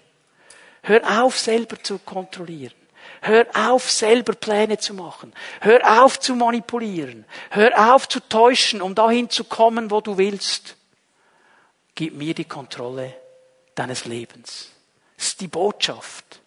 Hör 0.82 1.22
auf, 1.22 1.38
selber 1.38 1.80
zu 1.82 1.98
kontrollieren. 1.98 2.74
Hör 3.20 3.46
auf, 3.54 3.90
selber 3.90 4.32
Pläne 4.32 4.78
zu 4.78 4.94
machen. 4.94 5.34
Hör 5.60 6.02
auf 6.02 6.18
zu 6.18 6.34
manipulieren. 6.34 7.26
Hör 7.50 7.94
auf 7.94 8.08
zu 8.08 8.20
täuschen, 8.20 8.80
um 8.80 8.94
dahin 8.94 9.28
zu 9.28 9.44
kommen, 9.44 9.90
wo 9.90 10.00
du 10.00 10.16
willst. 10.16 10.76
Gib 11.94 12.14
mir 12.14 12.34
die 12.34 12.46
Kontrolle 12.46 13.14
deines 13.74 14.06
Lebens. 14.06 14.70
Das 15.16 15.26
ist 15.26 15.40
die 15.42 15.48
Botschaft, 15.48 16.40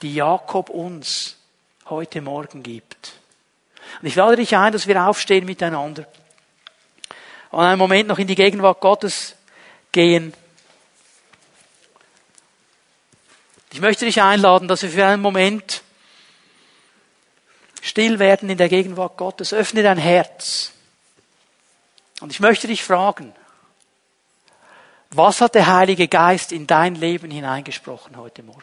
die 0.00 0.14
Jakob 0.14 0.70
uns 0.70 1.36
heute 1.86 2.22
Morgen 2.22 2.62
gibt. 2.62 3.12
Und 4.00 4.08
ich 4.08 4.14
lade 4.14 4.36
dich 4.36 4.56
ein, 4.56 4.72
dass 4.72 4.86
wir 4.86 5.06
aufstehen 5.06 5.44
miteinander 5.44 6.06
und 7.54 7.64
einen 7.64 7.78
Moment 7.78 8.08
noch 8.08 8.18
in 8.18 8.26
die 8.26 8.34
Gegenwart 8.34 8.80
Gottes 8.80 9.36
gehen. 9.92 10.34
Ich 13.72 13.80
möchte 13.80 14.04
dich 14.04 14.20
einladen, 14.20 14.66
dass 14.66 14.82
wir 14.82 14.90
für 14.90 15.06
einen 15.06 15.22
Moment 15.22 15.82
still 17.80 18.18
werden 18.18 18.50
in 18.50 18.58
der 18.58 18.68
Gegenwart 18.68 19.16
Gottes. 19.16 19.52
Öffne 19.52 19.84
dein 19.84 19.98
Herz. 19.98 20.72
Und 22.20 22.32
ich 22.32 22.40
möchte 22.40 22.66
dich 22.66 22.82
fragen, 22.82 23.32
was 25.10 25.40
hat 25.40 25.54
der 25.54 25.68
Heilige 25.68 26.08
Geist 26.08 26.50
in 26.50 26.66
dein 26.66 26.96
Leben 26.96 27.30
hineingesprochen 27.30 28.16
heute 28.16 28.42
Morgen? 28.42 28.62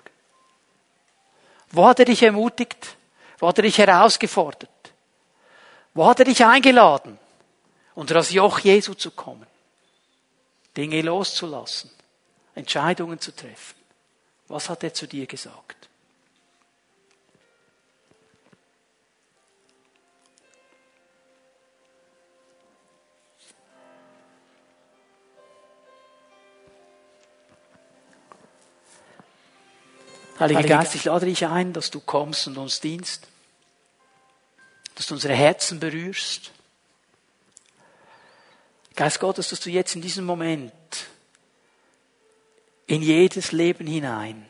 Wo 1.69 1.87
hat 1.87 1.99
er 1.99 2.05
dich 2.05 2.23
ermutigt? 2.23 2.97
Wo 3.39 3.47
hat 3.47 3.57
er 3.57 3.63
dich 3.63 3.77
herausgefordert? 3.77 4.69
Wo 5.93 6.05
hat 6.05 6.19
er 6.19 6.25
dich 6.25 6.43
eingeladen, 6.43 7.17
unter 8.01 8.15
das 8.15 8.31
Joch 8.31 8.57
Jesu 8.57 8.95
zu 8.95 9.11
kommen? 9.11 9.45
Dinge 10.75 11.03
loszulassen, 11.03 11.91
Entscheidungen 12.55 13.19
zu 13.19 13.31
treffen. 13.31 13.75
Was 14.47 14.69
hat 14.69 14.83
er 14.83 14.91
zu 14.91 15.05
dir 15.05 15.27
gesagt? 15.27 15.87
Heiliger 30.39 30.63
Geist, 30.63 30.95
ich 30.95 31.05
lade 31.05 31.27
dich 31.27 31.45
ein, 31.45 31.71
dass 31.71 31.91
du 31.91 31.99
kommst 31.99 32.47
und 32.47 32.57
uns 32.57 32.79
dienst, 32.79 33.27
dass 34.95 35.05
du 35.05 35.13
unsere 35.13 35.35
Herzen 35.35 35.79
berührst. 35.79 36.51
Geist 39.01 39.19
Gottes, 39.19 39.49
dass 39.49 39.59
du 39.59 39.71
jetzt 39.71 39.95
in 39.95 40.01
diesem 40.03 40.25
Moment 40.25 40.71
in 42.85 43.01
jedes 43.01 43.51
Leben 43.51 43.87
hinein 43.87 44.45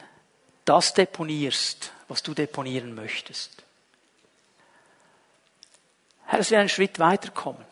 das 0.66 0.94
deponierst, 0.94 1.94
was 2.10 2.22
du 2.22 2.34
deponieren 2.34 2.94
möchtest. 2.94 3.64
Herr, 6.26 6.40
dass 6.40 6.52
wir 6.52 6.60
einen 6.60 6.68
Schritt 6.68 7.00
weiterkommen, 7.00 7.64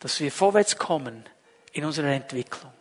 dass 0.00 0.20
wir 0.20 0.30
vorwärts 0.30 0.76
kommen 0.76 1.24
in 1.72 1.86
unserer 1.86 2.12
Entwicklung. 2.12 2.74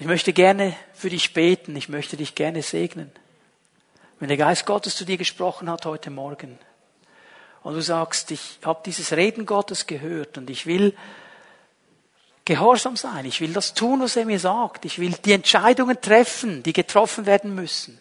Ich 0.00 0.06
möchte 0.06 0.32
gerne 0.32 0.76
für 0.94 1.10
dich 1.10 1.34
beten, 1.34 1.74
ich 1.74 1.88
möchte 1.88 2.16
dich 2.16 2.36
gerne 2.36 2.62
segnen. 2.62 3.10
Wenn 4.20 4.28
der 4.28 4.36
Geist 4.36 4.64
Gottes 4.64 4.94
zu 4.94 5.04
dir 5.04 5.16
gesprochen 5.16 5.68
hat 5.68 5.86
heute 5.86 6.10
Morgen 6.10 6.56
und 7.64 7.74
du 7.74 7.82
sagst, 7.82 8.30
ich 8.30 8.58
habe 8.64 8.80
dieses 8.86 9.12
Reden 9.12 9.44
Gottes 9.44 9.88
gehört 9.88 10.38
und 10.38 10.50
ich 10.50 10.66
will 10.66 10.94
gehorsam 12.44 12.96
sein, 12.96 13.24
ich 13.24 13.40
will 13.40 13.52
das 13.52 13.74
tun, 13.74 14.00
was 14.00 14.14
er 14.14 14.24
mir 14.24 14.38
sagt, 14.38 14.84
ich 14.84 15.00
will 15.00 15.16
die 15.24 15.32
Entscheidungen 15.32 16.00
treffen, 16.00 16.62
die 16.62 16.72
getroffen 16.72 17.26
werden 17.26 17.56
müssen. 17.56 18.00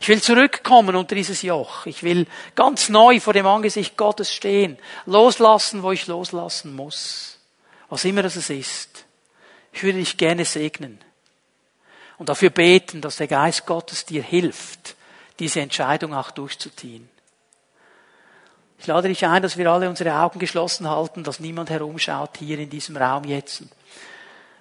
Ich 0.00 0.08
will 0.08 0.22
zurückkommen 0.22 0.94
unter 0.94 1.16
dieses 1.16 1.42
Joch. 1.42 1.86
Ich 1.86 2.04
will 2.04 2.28
ganz 2.54 2.88
neu 2.88 3.18
vor 3.18 3.32
dem 3.32 3.46
Angesicht 3.46 3.96
Gottes 3.96 4.32
stehen, 4.32 4.78
loslassen, 5.04 5.82
wo 5.82 5.90
ich 5.90 6.06
loslassen 6.06 6.76
muss. 6.76 7.38
Was 7.88 8.04
immer 8.04 8.22
das 8.22 8.36
ist. 8.36 9.04
Ich 9.72 9.82
würde 9.82 9.98
dich 9.98 10.16
gerne 10.16 10.44
segnen 10.44 11.00
und 12.18 12.28
dafür 12.28 12.50
beten, 12.50 13.00
dass 13.00 13.16
der 13.16 13.26
Geist 13.26 13.66
Gottes 13.66 14.04
dir 14.04 14.22
hilft, 14.22 14.96
diese 15.38 15.60
Entscheidung 15.60 16.14
auch 16.14 16.30
durchzuziehen. 16.30 17.08
Ich 18.78 18.86
lade 18.86 19.08
dich 19.08 19.24
ein, 19.24 19.42
dass 19.42 19.56
wir 19.56 19.70
alle 19.70 19.88
unsere 19.88 20.14
Augen 20.14 20.38
geschlossen 20.38 20.88
halten, 20.88 21.24
dass 21.24 21.40
niemand 21.40 21.70
herumschaut 21.70 22.36
hier 22.38 22.58
in 22.58 22.70
diesem 22.70 22.96
Raum 22.96 23.24
jetzt. 23.24 23.62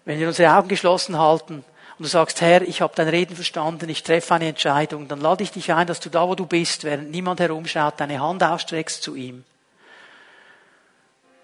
Wenn 0.06 0.20
wir 0.20 0.28
unsere 0.28 0.56
Augen 0.56 0.70
geschlossen 0.70 1.18
halten 1.18 1.56
und 1.98 2.04
du 2.04 2.08
sagst, 2.08 2.42
Herr, 2.42 2.62
ich 2.62 2.82
habe 2.82 2.94
dein 2.96 3.10
Reden 3.10 3.36
verstanden, 3.36 3.90
ich 3.90 4.04
treffe 4.04 4.36
eine 4.36 4.48
Entscheidung, 4.48 5.08
dann 5.08 5.20
lade 5.22 5.44
ich 5.44 5.52
dich 5.52 5.74
ein, 5.74 5.88
dass 5.88 6.00
du 6.00 6.10
da, 6.10 6.28
wo 6.28 6.36
du 6.36 6.46
bist, 6.46 6.84
während 6.84 7.12
niemand 7.12 7.40
herumschaut, 7.40 8.00
deine 8.00 8.22
Hand 8.22 8.44
ausstreckst 8.44 9.04
zu 9.04 9.16
ihm, 9.16 9.44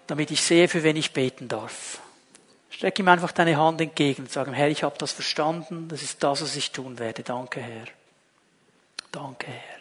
damit 0.06 0.30
ich 0.30 0.42
sehe, 0.42 0.68
für 0.68 0.82
wen 0.82 0.96
ich 0.96 1.12
beten 1.12 1.48
darf. 1.48 2.00
Streck 2.80 2.98
ihm 2.98 3.08
einfach 3.08 3.32
deine 3.32 3.58
Hand 3.58 3.78
entgegen 3.82 4.22
und 4.22 4.32
sag 4.32 4.48
ihm, 4.48 4.54
Herr, 4.54 4.70
ich 4.70 4.84
habe 4.84 4.96
das 4.96 5.12
verstanden, 5.12 5.88
das 5.88 6.00
ist 6.00 6.24
das, 6.24 6.40
was 6.40 6.56
ich 6.56 6.70
tun 6.70 6.98
werde. 6.98 7.22
Danke, 7.22 7.60
Herr. 7.60 7.84
Danke, 9.12 9.48
Herr. 9.48 9.80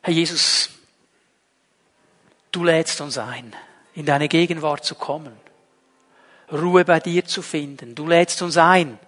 Herr 0.00 0.14
Jesus, 0.14 0.70
du 2.50 2.64
lädst 2.64 3.02
uns 3.02 3.18
ein, 3.18 3.54
in 3.92 4.06
deine 4.06 4.26
Gegenwart 4.26 4.86
zu 4.86 4.94
kommen, 4.94 5.36
Ruhe 6.50 6.86
bei 6.86 6.98
dir 6.98 7.26
zu 7.26 7.42
finden. 7.42 7.94
Du 7.94 8.08
lädst 8.08 8.40
uns 8.40 8.56
ein 8.56 8.98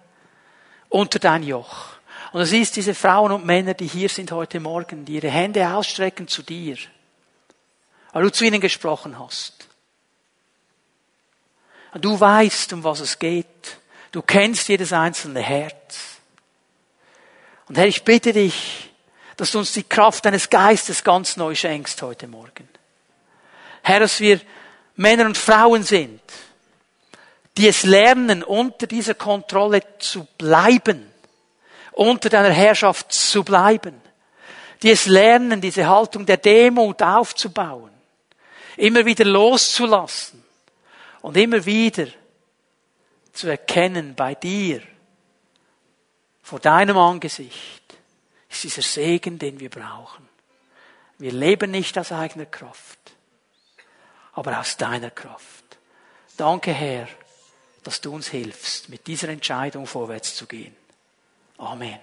unter 0.89 1.17
dein 1.17 1.41
Joch. 1.41 1.87
Und 2.33 2.41
es 2.41 2.51
ist 2.51 2.75
diese 2.75 2.93
Frauen 2.93 3.31
und 3.31 3.47
Männer, 3.47 3.73
die 3.73 3.87
hier 3.87 4.09
sind 4.09 4.31
heute 4.31 4.59
Morgen, 4.59 5.05
die 5.05 5.15
ihre 5.15 5.31
Hände 5.31 5.67
ausstrecken 5.73 6.27
zu 6.27 6.43
dir, 6.43 6.77
weil 8.13 8.21
du 8.21 8.31
zu 8.31 8.45
ihnen 8.45 8.61
gesprochen 8.61 9.17
hast. 9.17 9.56
Du 11.93 12.19
weißt, 12.19 12.73
um 12.73 12.83
was 12.83 12.99
es 12.99 13.17
geht. 13.17 13.45
Du 14.11 14.21
kennst 14.21 14.67
jedes 14.67 14.93
einzelne 14.93 15.41
Herz. 15.41 16.17
Und 17.67 17.77
Herr, 17.77 17.87
ich 17.87 18.03
bitte 18.03 18.33
dich, 18.33 18.91
dass 19.35 19.51
du 19.51 19.59
uns 19.59 19.73
die 19.73 19.83
Kraft 19.83 20.25
deines 20.25 20.49
Geistes 20.49 21.03
ganz 21.03 21.37
neu 21.37 21.53
schenkst 21.55 22.01
heute 22.01 22.27
Morgen. 22.27 22.67
Herr, 23.83 23.99
dass 23.99 24.19
wir 24.19 24.41
Männer 24.95 25.25
und 25.25 25.37
Frauen 25.37 25.83
sind, 25.83 26.21
die 27.57 27.67
es 27.67 27.83
lernen, 27.83 28.43
unter 28.43 28.87
dieser 28.87 29.13
Kontrolle 29.13 29.81
zu 29.99 30.27
bleiben, 30.37 31.11
unter 31.91 32.29
deiner 32.29 32.51
Herrschaft 32.51 33.11
zu 33.11 33.43
bleiben, 33.43 34.01
die 34.83 34.91
es 34.91 35.05
lernen, 35.05 35.61
diese 35.61 35.87
Haltung 35.87 36.25
der 36.25 36.37
Demut 36.37 37.01
aufzubauen, 37.01 37.91
immer 38.75 39.05
wieder 39.05 39.25
loszulassen 39.25 40.46
und 41.27 41.35
immer 41.35 41.65
wieder 41.65 42.07
zu 43.33 43.49
erkennen 43.49 44.15
bei 44.15 44.33
dir, 44.33 44.81
vor 46.41 46.61
deinem 46.61 46.97
Angesicht 46.97 47.83
ist 48.47 48.63
dieser 48.63 48.81
Segen, 48.81 49.37
den 49.37 49.59
wir 49.59 49.69
brauchen. 49.69 50.25
Wir 51.17 51.33
leben 51.33 51.71
nicht 51.71 51.99
aus 51.99 52.13
eigener 52.13 52.45
Kraft, 52.45 52.97
aber 54.31 54.57
aus 54.57 54.77
deiner 54.77 55.11
Kraft. 55.11 55.65
Danke, 56.37 56.71
Herr, 56.71 57.09
dass 57.83 57.99
du 57.99 58.15
uns 58.15 58.29
hilfst, 58.29 58.87
mit 58.87 59.05
dieser 59.05 59.27
Entscheidung 59.27 59.85
vorwärts 59.85 60.33
zu 60.33 60.45
gehen. 60.45 60.77
Amen. 61.57 61.99